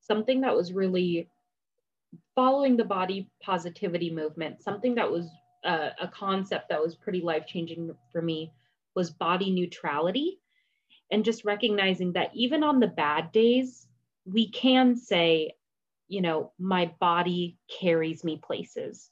something 0.00 0.40
that 0.42 0.54
was 0.54 0.72
really 0.72 1.28
following 2.34 2.76
the 2.76 2.84
body 2.84 3.30
positivity 3.42 4.10
movement, 4.10 4.62
something 4.62 4.94
that 4.94 5.10
was 5.10 5.28
uh, 5.64 5.90
a 6.00 6.08
concept 6.08 6.68
that 6.68 6.80
was 6.80 6.94
pretty 6.94 7.20
life 7.20 7.46
changing 7.46 7.94
for 8.12 8.22
me 8.22 8.52
was 8.94 9.10
body 9.10 9.50
neutrality. 9.50 10.38
And 11.10 11.24
just 11.24 11.44
recognizing 11.44 12.12
that 12.12 12.30
even 12.34 12.62
on 12.62 12.80
the 12.80 12.86
bad 12.86 13.32
days, 13.32 13.86
we 14.24 14.50
can 14.50 14.96
say, 14.96 15.52
you 16.06 16.20
know, 16.20 16.52
my 16.58 16.92
body 17.00 17.58
carries 17.80 18.24
me 18.24 18.40
places. 18.42 19.10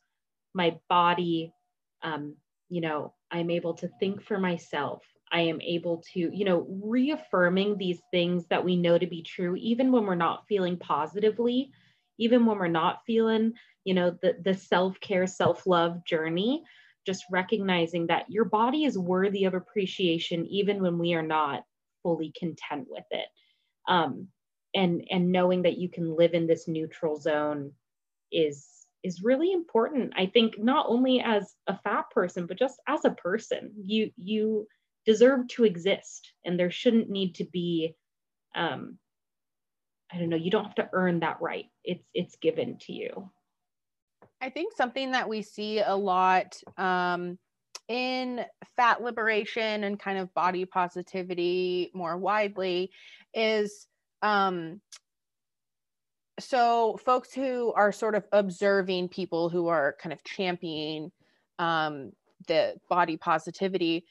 My 0.55 0.78
body, 0.88 1.53
um, 2.03 2.36
you 2.68 2.80
know, 2.80 3.14
I'm 3.30 3.51
able 3.51 3.74
to 3.74 3.88
think 3.99 4.22
for 4.22 4.38
myself. 4.38 5.03
I 5.32 5.40
am 5.40 5.61
able 5.61 6.03
to, 6.14 6.20
you 6.20 6.44
know, 6.44 6.66
reaffirming 6.82 7.76
these 7.76 8.01
things 8.12 8.47
that 8.47 8.64
we 8.64 8.76
know 8.76 8.99
to 8.99 9.07
be 9.07 9.22
true, 9.22 9.57
even 9.57 9.90
when 9.90 10.05
we're 10.05 10.14
not 10.14 10.47
feeling 10.49 10.76
positively 10.76 11.70
even 12.18 12.46
when 12.46 12.58
we're 12.58 12.68
not 12.68 13.02
feeling, 13.06 13.52
you 13.84 13.94
know, 13.94 14.16
the, 14.22 14.36
the 14.44 14.54
self-care, 14.54 15.26
self-love 15.26 16.04
journey, 16.04 16.62
just 17.06 17.24
recognizing 17.30 18.06
that 18.08 18.26
your 18.28 18.44
body 18.44 18.84
is 18.84 18.98
worthy 18.98 19.44
of 19.44 19.54
appreciation, 19.54 20.46
even 20.46 20.82
when 20.82 20.98
we 20.98 21.14
are 21.14 21.22
not 21.22 21.62
fully 22.02 22.32
content 22.38 22.86
with 22.88 23.04
it. 23.10 23.28
Um, 23.88 24.28
and, 24.74 25.04
and 25.10 25.32
knowing 25.32 25.62
that 25.62 25.78
you 25.78 25.88
can 25.88 26.16
live 26.16 26.34
in 26.34 26.46
this 26.46 26.66
neutral 26.68 27.18
zone 27.18 27.72
is 28.32 28.68
is 29.04 29.22
really 29.22 29.52
important 29.52 30.12
i 30.16 30.26
think 30.26 30.58
not 30.58 30.86
only 30.88 31.20
as 31.20 31.54
a 31.68 31.78
fat 31.78 32.04
person 32.10 32.44
but 32.44 32.58
just 32.58 32.80
as 32.88 33.04
a 33.04 33.10
person 33.10 33.72
you 33.80 34.10
you 34.16 34.66
deserve 35.06 35.46
to 35.46 35.64
exist 35.64 36.32
and 36.44 36.58
there 36.58 36.70
shouldn't 36.70 37.08
need 37.08 37.34
to 37.36 37.44
be 37.44 37.94
um, 38.56 38.98
I 40.12 40.18
don't 40.18 40.28
know, 40.28 40.36
you 40.36 40.50
don't 40.50 40.64
have 40.64 40.74
to 40.76 40.88
earn 40.92 41.20
that 41.20 41.38
right. 41.40 41.66
It's 41.84 42.04
it's 42.14 42.36
given 42.36 42.78
to 42.82 42.92
you. 42.92 43.30
I 44.40 44.50
think 44.50 44.74
something 44.76 45.12
that 45.12 45.28
we 45.28 45.42
see 45.42 45.80
a 45.80 45.94
lot 45.94 46.61
um, 46.76 47.38
in 47.88 48.44
fat 48.76 49.02
liberation 49.02 49.84
and 49.84 49.98
kind 49.98 50.18
of 50.18 50.32
body 50.34 50.64
positivity 50.64 51.90
more 51.94 52.16
widely 52.16 52.90
is 53.34 53.86
um, 54.22 54.80
so 56.38 56.98
folks 57.04 57.32
who 57.32 57.72
are 57.74 57.92
sort 57.92 58.14
of 58.14 58.24
observing 58.32 59.09
people 59.09 59.48
who 59.48 59.68
are 59.68 59.96
kind 60.00 60.12
of 60.12 60.22
championing 60.24 61.11
um, 61.59 62.12
the 62.46 62.74
body 62.88 63.16
positivity 63.16 64.04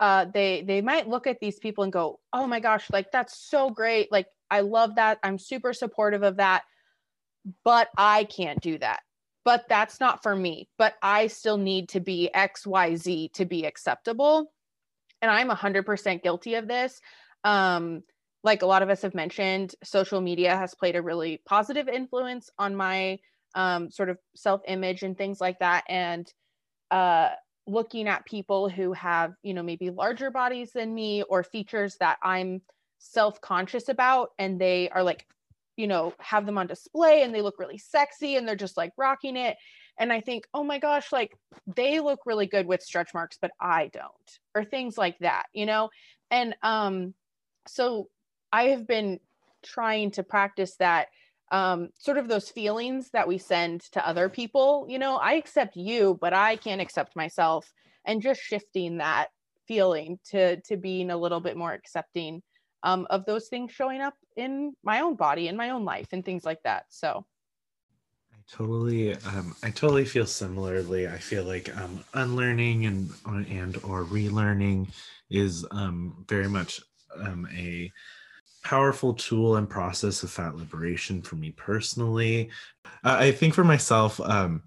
uh, 0.00 0.26
they 0.32 0.62
they 0.62 0.80
might 0.80 1.08
look 1.08 1.26
at 1.26 1.40
these 1.40 1.58
people 1.58 1.84
and 1.84 1.92
go 1.92 2.18
oh 2.32 2.46
my 2.46 2.60
gosh 2.60 2.88
like 2.90 3.10
that's 3.10 3.38
so 3.50 3.70
great 3.70 4.10
like 4.12 4.26
I 4.50 4.60
love 4.60 4.96
that. 4.96 5.18
I'm 5.22 5.38
super 5.38 5.72
supportive 5.72 6.22
of 6.22 6.36
that. 6.36 6.62
But 7.64 7.88
I 7.96 8.24
can't 8.24 8.60
do 8.60 8.78
that. 8.78 9.00
But 9.44 9.64
that's 9.68 10.00
not 10.00 10.22
for 10.22 10.34
me. 10.34 10.68
But 10.78 10.94
I 11.02 11.28
still 11.28 11.56
need 11.56 11.88
to 11.90 12.00
be 12.00 12.30
XYZ 12.34 13.32
to 13.34 13.44
be 13.44 13.64
acceptable. 13.64 14.52
And 15.22 15.30
I'm 15.30 15.48
100% 15.48 16.22
guilty 16.22 16.54
of 16.54 16.68
this. 16.68 17.00
Um, 17.44 18.02
like 18.44 18.62
a 18.62 18.66
lot 18.66 18.82
of 18.82 18.90
us 18.90 19.02
have 19.02 19.14
mentioned, 19.14 19.74
social 19.82 20.20
media 20.20 20.56
has 20.56 20.74
played 20.74 20.96
a 20.96 21.02
really 21.02 21.42
positive 21.46 21.88
influence 21.88 22.50
on 22.58 22.76
my 22.76 23.18
um, 23.54 23.90
sort 23.90 24.10
of 24.10 24.18
self 24.36 24.60
image 24.68 25.02
and 25.02 25.16
things 25.16 25.40
like 25.40 25.58
that. 25.58 25.84
And 25.88 26.32
uh, 26.90 27.30
looking 27.66 28.08
at 28.08 28.26
people 28.26 28.68
who 28.68 28.92
have, 28.92 29.34
you 29.42 29.54
know, 29.54 29.62
maybe 29.62 29.90
larger 29.90 30.30
bodies 30.30 30.72
than 30.72 30.94
me 30.94 31.22
or 31.22 31.42
features 31.42 31.96
that 32.00 32.18
I'm 32.22 32.62
self-conscious 32.98 33.88
about 33.88 34.30
and 34.38 34.60
they 34.60 34.88
are 34.90 35.02
like 35.02 35.26
you 35.76 35.86
know 35.86 36.12
have 36.18 36.44
them 36.44 36.58
on 36.58 36.66
display 36.66 37.22
and 37.22 37.34
they 37.34 37.42
look 37.42 37.58
really 37.58 37.78
sexy 37.78 38.36
and 38.36 38.46
they're 38.46 38.56
just 38.56 38.76
like 38.76 38.92
rocking 38.96 39.36
it. 39.36 39.56
And 40.00 40.12
i 40.12 40.20
think 40.20 40.46
oh 40.54 40.62
my 40.62 40.78
gosh 40.78 41.10
like 41.12 41.36
they 41.74 42.00
look 42.00 42.20
really 42.26 42.46
good 42.46 42.66
with 42.66 42.82
stretch 42.82 43.12
marks 43.14 43.38
but 43.40 43.50
i 43.60 43.88
don't 43.92 44.38
or 44.54 44.64
things 44.64 44.96
like 44.98 45.18
that 45.20 45.46
you 45.52 45.66
know? 45.66 45.90
And 46.30 46.54
um 46.62 47.14
so 47.66 48.08
i 48.52 48.64
have 48.68 48.86
been 48.86 49.20
trying 49.64 50.12
to 50.12 50.22
practice 50.22 50.76
that 50.76 51.08
um 51.50 51.88
sort 51.98 52.18
of 52.18 52.28
those 52.28 52.48
feelings 52.48 53.10
that 53.10 53.26
we 53.26 53.38
send 53.38 53.80
to 53.92 54.06
other 54.06 54.28
people 54.28 54.86
you 54.88 54.98
know? 54.98 55.16
I 55.16 55.34
accept 55.34 55.76
you 55.76 56.18
but 56.20 56.32
i 56.32 56.56
can't 56.56 56.80
accept 56.80 57.16
myself 57.16 57.72
and 58.04 58.22
just 58.22 58.40
shifting 58.40 58.98
that 58.98 59.28
feeling 59.66 60.18
to 60.30 60.60
to 60.62 60.76
being 60.76 61.10
a 61.10 61.16
little 61.16 61.40
bit 61.40 61.56
more 61.56 61.72
accepting 61.72 62.42
um, 62.82 63.06
of 63.10 63.24
those 63.24 63.48
things 63.48 63.72
showing 63.72 64.00
up 64.00 64.14
in 64.36 64.74
my 64.82 65.00
own 65.00 65.14
body 65.14 65.48
in 65.48 65.56
my 65.56 65.70
own 65.70 65.84
life 65.84 66.08
and 66.12 66.24
things 66.24 66.44
like 66.44 66.62
that. 66.62 66.86
So 66.88 67.26
I 68.32 68.36
totally 68.50 69.14
um, 69.14 69.54
i 69.62 69.70
totally 69.70 70.04
feel 70.04 70.26
similarly. 70.26 71.08
I 71.08 71.18
feel 71.18 71.44
like 71.44 71.74
um, 71.76 72.04
unlearning 72.14 72.86
and 72.86 73.10
and 73.26 73.76
or 73.78 74.04
relearning 74.04 74.88
is 75.30 75.66
um, 75.70 76.24
very 76.28 76.48
much 76.48 76.80
um, 77.16 77.48
a 77.54 77.90
powerful 78.62 79.14
tool 79.14 79.56
and 79.56 79.68
process 79.68 80.22
of 80.22 80.30
fat 80.30 80.56
liberation 80.56 81.22
for 81.22 81.36
me 81.36 81.50
personally. 81.52 82.50
Uh, 83.04 83.16
i 83.20 83.30
think 83.30 83.54
for 83.54 83.64
myself 83.64 84.20
um, 84.20 84.62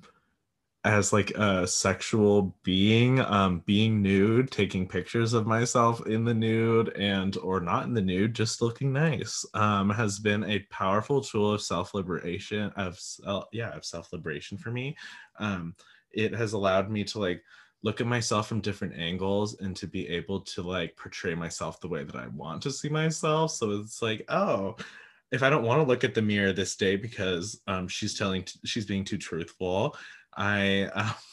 as 0.83 1.13
like 1.13 1.29
a 1.31 1.67
sexual 1.67 2.55
being 2.63 3.19
um 3.19 3.61
being 3.65 4.01
nude 4.01 4.49
taking 4.49 4.87
pictures 4.87 5.33
of 5.33 5.45
myself 5.45 6.05
in 6.07 6.25
the 6.25 6.33
nude 6.33 6.89
and 6.97 7.37
or 7.37 7.59
not 7.59 7.85
in 7.85 7.93
the 7.93 8.01
nude 8.01 8.33
just 8.33 8.61
looking 8.61 8.91
nice 8.91 9.45
um 9.53 9.89
has 9.91 10.17
been 10.17 10.43
a 10.45 10.59
powerful 10.71 11.21
tool 11.21 11.53
of 11.53 11.61
self-liberation 11.61 12.71
of 12.77 12.99
uh, 13.27 13.41
yeah 13.51 13.69
of 13.75 13.85
self-liberation 13.85 14.57
for 14.57 14.71
me. 14.71 14.95
Um 15.39 15.75
it 16.11 16.33
has 16.33 16.53
allowed 16.53 16.89
me 16.89 17.03
to 17.03 17.19
like 17.19 17.43
look 17.83 18.01
at 18.01 18.07
myself 18.07 18.47
from 18.47 18.59
different 18.59 18.95
angles 18.95 19.59
and 19.59 19.75
to 19.75 19.87
be 19.87 20.07
able 20.07 20.41
to 20.41 20.61
like 20.61 20.95
portray 20.97 21.35
myself 21.35 21.79
the 21.79 21.87
way 21.87 22.03
that 22.03 22.15
I 22.15 22.27
want 22.27 22.61
to 22.63 22.71
see 22.71 22.89
myself. 22.89 23.51
So 23.51 23.71
it's 23.71 24.01
like 24.01 24.25
oh 24.29 24.75
if 25.31 25.43
I 25.43 25.49
don't 25.49 25.63
want 25.63 25.81
to 25.81 25.87
look 25.87 26.03
at 26.03 26.13
the 26.13 26.21
mirror 26.21 26.51
this 26.51 26.75
day 26.75 26.97
because 26.97 27.61
um, 27.67 27.87
she's 27.87 28.17
telling 28.17 28.43
t- 28.43 28.59
she's 28.65 28.85
being 28.85 29.05
too 29.05 29.17
truthful, 29.17 29.95
I 30.35 30.83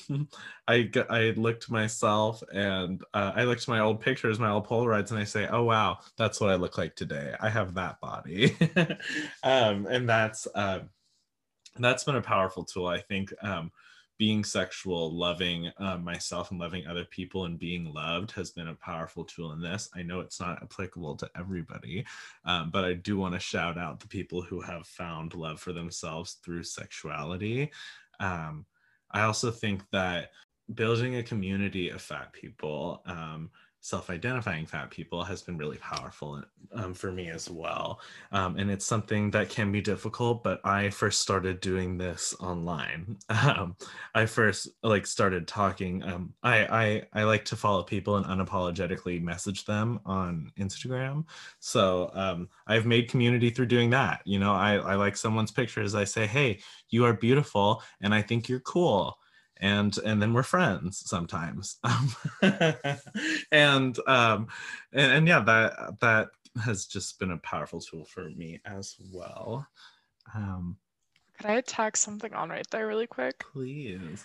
um, 0.08 0.28
I 0.68 0.90
I 1.08 1.32
look 1.36 1.60
to 1.60 1.72
myself 1.72 2.42
and 2.52 3.02
uh, 3.14 3.32
I 3.34 3.44
looked 3.44 3.68
my 3.68 3.80
old 3.80 4.00
pictures, 4.00 4.38
my 4.38 4.50
old 4.50 4.66
Polaroids, 4.66 5.10
and 5.10 5.20
I 5.20 5.24
say, 5.24 5.46
"Oh 5.48 5.64
wow, 5.64 5.98
that's 6.16 6.40
what 6.40 6.50
I 6.50 6.56
look 6.56 6.78
like 6.78 6.96
today. 6.96 7.34
I 7.40 7.48
have 7.48 7.74
that 7.74 8.00
body," 8.00 8.56
um, 9.42 9.86
and 9.86 10.08
that's 10.08 10.46
uh, 10.54 10.80
that's 11.78 12.04
been 12.04 12.16
a 12.16 12.22
powerful 12.22 12.64
tool. 12.64 12.86
I 12.86 13.00
think 13.00 13.32
um, 13.42 13.70
being 14.18 14.42
sexual, 14.42 15.16
loving 15.16 15.70
uh, 15.78 15.96
myself, 15.98 16.50
and 16.50 16.58
loving 16.58 16.86
other 16.86 17.04
people, 17.04 17.44
and 17.44 17.58
being 17.58 17.92
loved 17.92 18.32
has 18.32 18.50
been 18.50 18.68
a 18.68 18.74
powerful 18.74 19.24
tool 19.24 19.52
in 19.52 19.60
this. 19.60 19.88
I 19.94 20.02
know 20.02 20.20
it's 20.20 20.40
not 20.40 20.62
applicable 20.62 21.16
to 21.18 21.30
everybody, 21.36 22.04
um, 22.44 22.70
but 22.70 22.84
I 22.84 22.94
do 22.94 23.16
want 23.16 23.34
to 23.34 23.40
shout 23.40 23.78
out 23.78 24.00
the 24.00 24.08
people 24.08 24.42
who 24.42 24.60
have 24.60 24.86
found 24.86 25.34
love 25.34 25.60
for 25.60 25.72
themselves 25.72 26.38
through 26.44 26.64
sexuality. 26.64 27.70
Um, 28.18 28.66
I 29.10 29.22
also 29.22 29.50
think 29.50 29.82
that 29.92 30.30
building 30.74 31.16
a 31.16 31.22
community 31.22 31.90
of 31.90 32.02
fat 32.02 32.32
people 32.32 33.02
um, 33.06 33.50
self-identifying 33.80 34.66
fat 34.66 34.90
people 34.90 35.22
has 35.22 35.42
been 35.42 35.56
really 35.56 35.76
powerful 35.78 36.42
um, 36.72 36.92
for 36.92 37.12
me 37.12 37.30
as 37.30 37.48
well. 37.48 38.00
Um, 38.32 38.56
and 38.56 38.70
it's 38.70 38.84
something 38.84 39.30
that 39.30 39.48
can 39.48 39.70
be 39.72 39.80
difficult 39.80 40.42
but 40.42 40.60
i 40.64 40.90
first 40.90 41.20
started 41.20 41.60
doing 41.60 41.98
this 41.98 42.34
online. 42.40 43.16
Um, 43.48 43.76
i 44.14 44.26
first 44.26 44.68
like 44.82 45.06
started 45.06 45.46
talking 45.46 46.02
um, 46.02 46.34
I, 46.42 47.02
I 47.14 47.20
i 47.20 47.22
like 47.22 47.44
to 47.46 47.56
follow 47.56 47.82
people 47.82 48.16
and 48.16 48.26
unapologetically 48.26 49.22
message 49.22 49.64
them 49.64 50.00
on 50.04 50.52
instagram. 50.58 51.24
So 51.60 52.10
um, 52.14 52.48
i've 52.66 52.84
made 52.84 53.08
community 53.08 53.50
through 53.50 53.66
doing 53.66 53.90
that. 53.90 54.22
You 54.24 54.38
know 54.38 54.52
I, 54.52 54.74
I 54.74 54.94
like 54.96 55.16
someone's 55.16 55.52
pictures. 55.52 55.94
I 55.94 56.04
say 56.04 56.26
hey 56.26 56.58
you 56.90 57.04
are 57.04 57.12
beautiful 57.12 57.82
and 58.00 58.14
i 58.14 58.22
think 58.22 58.48
you're 58.48 58.60
cool 58.60 59.18
and 59.60 59.96
and 59.98 60.20
then 60.22 60.32
we're 60.32 60.42
friends 60.42 61.02
sometimes. 61.08 61.78
Um, 61.84 62.14
and 63.52 63.98
um 64.06 64.48
and, 64.92 65.12
and 65.12 65.28
yeah 65.28 65.40
that 65.40 66.00
that 66.00 66.28
has 66.62 66.86
just 66.86 67.18
been 67.18 67.30
a 67.30 67.38
powerful 67.38 67.80
tool 67.80 68.04
for 68.04 68.30
me 68.30 68.60
as 68.64 68.96
well. 69.12 69.66
Um 70.34 70.78
Could 71.38 71.46
I 71.46 71.62
tack 71.62 71.96
something 71.96 72.34
on 72.34 72.50
right 72.50 72.68
there 72.70 72.86
really 72.86 73.06
quick? 73.06 73.46
please. 73.52 74.24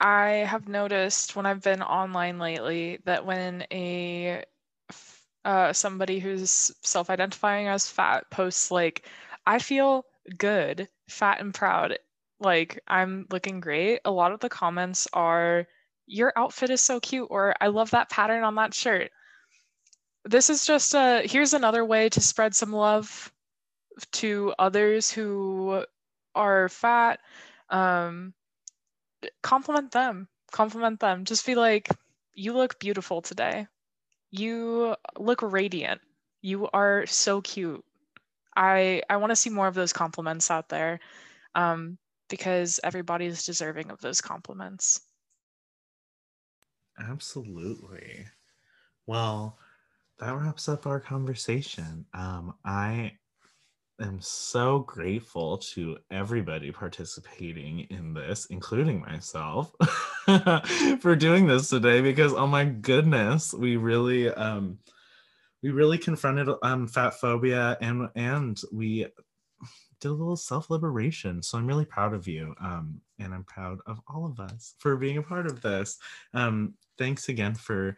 I 0.00 0.30
have 0.48 0.68
noticed 0.68 1.36
when 1.36 1.46
I've 1.46 1.62
been 1.62 1.82
online 1.82 2.38
lately 2.38 2.98
that 3.04 3.24
when 3.24 3.66
a 3.72 4.44
uh, 5.44 5.72
somebody 5.72 6.18
who's 6.18 6.70
self-identifying 6.82 7.68
as 7.68 7.88
fat 7.88 8.30
posts 8.30 8.70
like, 8.70 9.06
"I 9.46 9.58
feel 9.58 10.04
good, 10.38 10.88
fat 11.08 11.40
and 11.40 11.54
proud," 11.54 11.98
like 12.40 12.80
I'm 12.88 13.26
looking 13.30 13.60
great. 13.60 14.00
A 14.04 14.10
lot 14.10 14.32
of 14.32 14.40
the 14.40 14.48
comments 14.48 15.08
are, 15.12 15.66
"Your 16.06 16.32
outfit 16.36 16.70
is 16.70 16.80
so 16.80 17.00
cute," 17.00 17.28
or 17.30 17.54
"I 17.60 17.68
love 17.68 17.90
that 17.92 18.10
pattern 18.10 18.44
on 18.44 18.54
that 18.56 18.74
shirt." 18.74 19.10
This 20.24 20.50
is 20.50 20.64
just 20.66 20.94
a 20.94 21.22
here's 21.26 21.54
another 21.54 21.84
way 21.84 22.08
to 22.10 22.20
spread 22.20 22.54
some 22.54 22.72
love 22.72 23.32
to 24.12 24.54
others 24.58 25.10
who 25.10 25.84
are 26.34 26.68
fat. 26.68 27.20
Um, 27.70 28.34
compliment 29.42 29.92
them 29.92 30.28
compliment 30.50 31.00
them 31.00 31.24
just 31.24 31.46
be 31.46 31.54
like 31.54 31.88
you 32.34 32.52
look 32.52 32.78
beautiful 32.80 33.22
today 33.22 33.66
you 34.30 34.94
look 35.18 35.42
radiant 35.42 36.00
you 36.42 36.68
are 36.72 37.06
so 37.06 37.40
cute 37.40 37.84
i 38.56 39.02
i 39.10 39.16
want 39.16 39.30
to 39.30 39.36
see 39.36 39.50
more 39.50 39.68
of 39.68 39.74
those 39.74 39.92
compliments 39.92 40.50
out 40.50 40.68
there 40.68 41.00
um, 41.54 41.98
because 42.30 42.80
everybody 42.82 43.26
is 43.26 43.44
deserving 43.44 43.90
of 43.90 44.00
those 44.00 44.20
compliments. 44.20 45.00
Absolutely. 46.98 48.26
Well 49.06 49.58
that 50.18 50.36
wraps 50.36 50.68
up 50.68 50.86
our 50.86 51.00
conversation. 51.00 52.06
Um 52.14 52.54
i 52.64 53.12
am 54.00 54.20
so 54.20 54.80
grateful 54.80 55.58
to 55.58 55.98
everybody 56.10 56.72
participating 56.72 57.80
in 57.90 58.14
this, 58.14 58.46
including 58.46 59.00
myself, 59.00 59.74
for 61.00 61.14
doing 61.14 61.46
this 61.46 61.68
today 61.68 62.00
because 62.00 62.32
oh 62.32 62.46
my 62.46 62.64
goodness, 62.64 63.52
we 63.52 63.76
really 63.76 64.30
um 64.30 64.78
we 65.62 65.70
really 65.70 65.98
confronted 65.98 66.48
um 66.62 66.86
fat 66.86 67.14
phobia 67.14 67.76
and 67.80 68.08
and 68.14 68.60
we 68.72 69.06
did 70.00 70.08
a 70.08 70.12
little 70.12 70.36
self-liberation. 70.36 71.42
So 71.42 71.58
I'm 71.58 71.66
really 71.66 71.84
proud 71.84 72.14
of 72.14 72.26
you. 72.26 72.54
Um 72.60 73.00
and 73.18 73.34
I'm 73.34 73.44
proud 73.44 73.78
of 73.86 74.00
all 74.08 74.26
of 74.26 74.40
us 74.40 74.74
for 74.78 74.96
being 74.96 75.18
a 75.18 75.22
part 75.22 75.46
of 75.46 75.60
this. 75.60 75.98
Um 76.34 76.74
thanks 76.98 77.28
again 77.28 77.54
for 77.54 77.96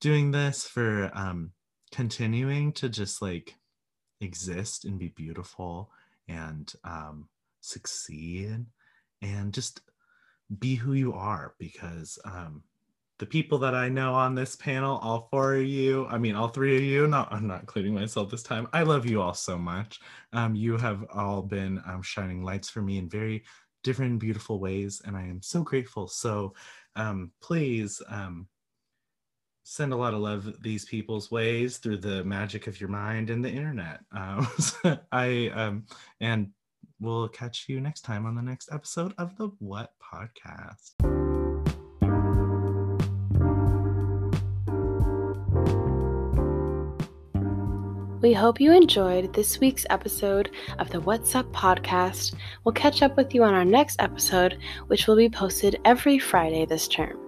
doing 0.00 0.30
this 0.30 0.64
for 0.64 1.10
um 1.14 1.52
continuing 1.92 2.72
to 2.72 2.88
just 2.88 3.22
like 3.22 3.54
exist 4.20 4.84
and 4.84 4.98
be 4.98 5.08
beautiful 5.08 5.90
and 6.28 6.72
um, 6.84 7.28
succeed 7.60 8.64
and 9.20 9.52
just 9.52 9.80
be 10.58 10.74
who 10.74 10.94
you 10.94 11.12
are 11.12 11.54
because 11.58 12.18
um, 12.24 12.62
the 13.22 13.26
people 13.26 13.56
that 13.56 13.72
I 13.72 13.88
know 13.88 14.14
on 14.14 14.34
this 14.34 14.56
panel, 14.56 14.98
all 14.98 15.28
four 15.30 15.54
of 15.54 15.64
you, 15.64 16.08
I 16.10 16.18
mean, 16.18 16.34
all 16.34 16.48
three 16.48 16.76
of 16.76 16.82
you, 16.82 17.06
not, 17.06 17.32
I'm 17.32 17.46
not 17.46 17.60
including 17.60 17.94
myself 17.94 18.32
this 18.32 18.42
time. 18.42 18.66
I 18.72 18.82
love 18.82 19.06
you 19.06 19.22
all 19.22 19.32
so 19.32 19.56
much. 19.56 20.00
Um, 20.32 20.56
you 20.56 20.76
have 20.76 21.04
all 21.14 21.40
been 21.40 21.80
um, 21.86 22.02
shining 22.02 22.42
lights 22.42 22.68
for 22.68 22.82
me 22.82 22.98
in 22.98 23.08
very 23.08 23.44
different, 23.84 24.18
beautiful 24.18 24.58
ways, 24.58 25.02
and 25.04 25.16
I 25.16 25.22
am 25.22 25.40
so 25.40 25.62
grateful. 25.62 26.08
So 26.08 26.54
um, 26.96 27.30
please 27.40 28.02
um, 28.08 28.48
send 29.62 29.92
a 29.92 29.96
lot 29.96 30.14
of 30.14 30.20
love 30.20 30.60
these 30.60 30.84
people's 30.84 31.30
ways 31.30 31.78
through 31.78 31.98
the 31.98 32.24
magic 32.24 32.66
of 32.66 32.80
your 32.80 32.90
mind 32.90 33.30
and 33.30 33.44
the 33.44 33.50
internet. 33.52 34.00
Um, 34.10 34.48
so 34.58 34.98
I 35.12 35.52
um, 35.54 35.84
and 36.20 36.48
we'll 36.98 37.28
catch 37.28 37.68
you 37.68 37.80
next 37.80 38.00
time 38.00 38.26
on 38.26 38.34
the 38.34 38.42
next 38.42 38.72
episode 38.72 39.14
of 39.16 39.36
the 39.36 39.50
What 39.60 39.92
Podcast. 40.02 41.21
We 48.32 48.36
hope 48.36 48.62
you 48.62 48.72
enjoyed 48.72 49.34
this 49.34 49.60
week's 49.60 49.84
episode 49.90 50.52
of 50.78 50.88
the 50.88 51.00
What's 51.00 51.34
Up 51.34 51.44
podcast. 51.52 52.34
We'll 52.64 52.72
catch 52.72 53.02
up 53.02 53.14
with 53.14 53.34
you 53.34 53.44
on 53.44 53.52
our 53.52 53.62
next 53.62 54.00
episode, 54.00 54.56
which 54.86 55.06
will 55.06 55.16
be 55.16 55.28
posted 55.28 55.78
every 55.84 56.18
Friday 56.18 56.64
this 56.64 56.88
term. 56.88 57.18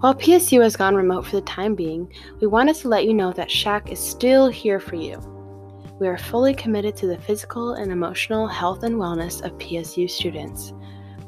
While 0.00 0.14
PSU 0.14 0.62
has 0.62 0.74
gone 0.74 0.94
remote 0.94 1.26
for 1.26 1.36
the 1.36 1.42
time 1.42 1.74
being, 1.74 2.10
we 2.40 2.46
wanted 2.46 2.76
to 2.76 2.88
let 2.88 3.04
you 3.04 3.12
know 3.12 3.30
that 3.34 3.50
SHAC 3.50 3.92
is 3.92 3.98
still 3.98 4.48
here 4.48 4.80
for 4.80 4.96
you. 4.96 5.18
We 6.00 6.08
are 6.08 6.16
fully 6.16 6.54
committed 6.54 6.96
to 6.96 7.06
the 7.06 7.18
physical 7.18 7.74
and 7.74 7.92
emotional 7.92 8.46
health 8.46 8.84
and 8.84 8.94
wellness 8.94 9.44
of 9.44 9.58
PSU 9.58 10.08
students. 10.08 10.72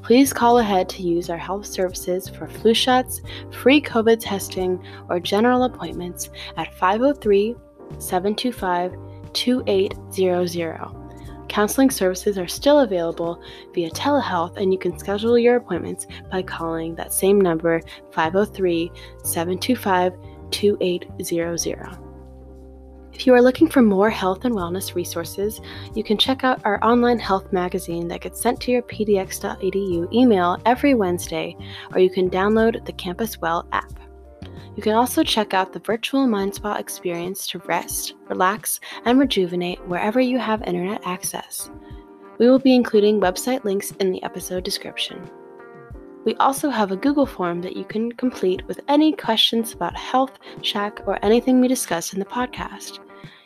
Please 0.01 0.33
call 0.33 0.61
ahead 0.61 0.89
to 0.89 1.03
use 1.03 1.29
our 1.29 1.37
health 1.37 1.67
services 1.67 2.27
for 2.27 2.49
flu 2.49 2.73
shots, 2.73 3.21
free 3.51 3.83
COVID 3.83 4.17
testing, 4.19 4.83
or 5.11 5.21
general 5.21 5.65
appointments 5.65 6.31
at 6.57 6.73
503 6.73 7.55
725 7.99 8.97
2800. 9.33 11.07
Counseling 11.49 11.91
services 11.91 12.39
are 12.39 12.49
still 12.49 12.81
available 12.81 13.41
via 13.73 13.91
telehealth, 13.91 14.57
and 14.57 14.73
you 14.73 14.79
can 14.79 14.99
schedule 14.99 15.39
your 15.39 15.57
appointments 15.57 16.07
by 16.31 16.43
calling 16.43 16.95
that 16.95 17.13
same 17.13 17.41
number 17.41 17.81
503 18.13 18.91
725 19.23 20.13
2800. 20.51 21.99
If 23.13 23.27
you 23.27 23.33
are 23.33 23.41
looking 23.41 23.69
for 23.69 23.81
more 23.81 24.11
health 24.11 24.45
and 24.45 24.55
wellness 24.55 24.95
resources, 24.95 25.63
you 25.95 26.05
can 26.05 26.19
check 26.19 26.45
out 26.45 26.61
our 26.67 26.83
online 26.85 27.19
health 27.19 27.51
magazine 27.51 28.09
that 28.09 28.21
gets 28.21 28.39
sent 28.39 28.61
to 28.61 28.71
your 28.71 28.83
pdx.edu 28.83 30.13
email 30.13 30.61
every 30.67 30.93
Wednesday, 30.93 31.57
or 31.95 32.01
you 32.01 32.11
can 32.11 32.29
download 32.29 32.85
the 32.85 32.93
Campus 32.93 33.41
Well 33.41 33.67
app. 33.73 33.91
You 34.77 34.83
can 34.83 34.95
also 34.95 35.23
check 35.23 35.55
out 35.55 35.73
the 35.73 35.79
virtual 35.79 36.27
Mind 36.27 36.55
Spa 36.55 36.77
experience 36.77 37.47
to 37.49 37.59
rest, 37.61 38.15
relax, 38.29 38.81
and 39.05 39.19
rejuvenate 39.19 39.87
wherever 39.87 40.21
you 40.21 40.39
have 40.39 40.63
internet 40.63 41.03
access. 41.05 41.71
We 42.39 42.49
will 42.49 42.59
be 42.59 42.75
including 42.75 43.21
website 43.21 43.65
links 43.65 43.93
in 43.93 44.11
the 44.11 44.23
episode 44.23 44.65
description. 44.65 45.31
We 46.25 46.35
also 46.37 46.71
have 46.71 46.91
a 46.91 46.97
Google 46.97 47.25
form 47.25 47.63
that 47.63 47.77
you 47.77 47.85
can 47.85 48.11
complete 48.13 48.67
with 48.67 48.81
any 48.89 49.13
questions 49.13 49.73
about 49.73 49.97
health, 49.97 50.39
SHAC, 50.61 51.07
or 51.07 51.25
anything 51.25 51.61
we 51.61 51.69
discuss 51.69 52.13
in 52.13 52.19
the 52.19 52.25
podcast. 52.25 52.99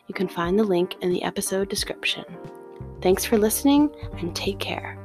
You 0.06 0.14
can 0.14 0.28
find 0.28 0.58
the 0.58 0.64
link 0.64 0.96
in 1.02 1.10
the 1.10 1.22
episode 1.22 1.68
description. 1.68 2.24
Thanks 3.02 3.24
for 3.24 3.38
listening 3.38 3.90
and 4.18 4.34
take 4.34 4.58
care. 4.58 4.96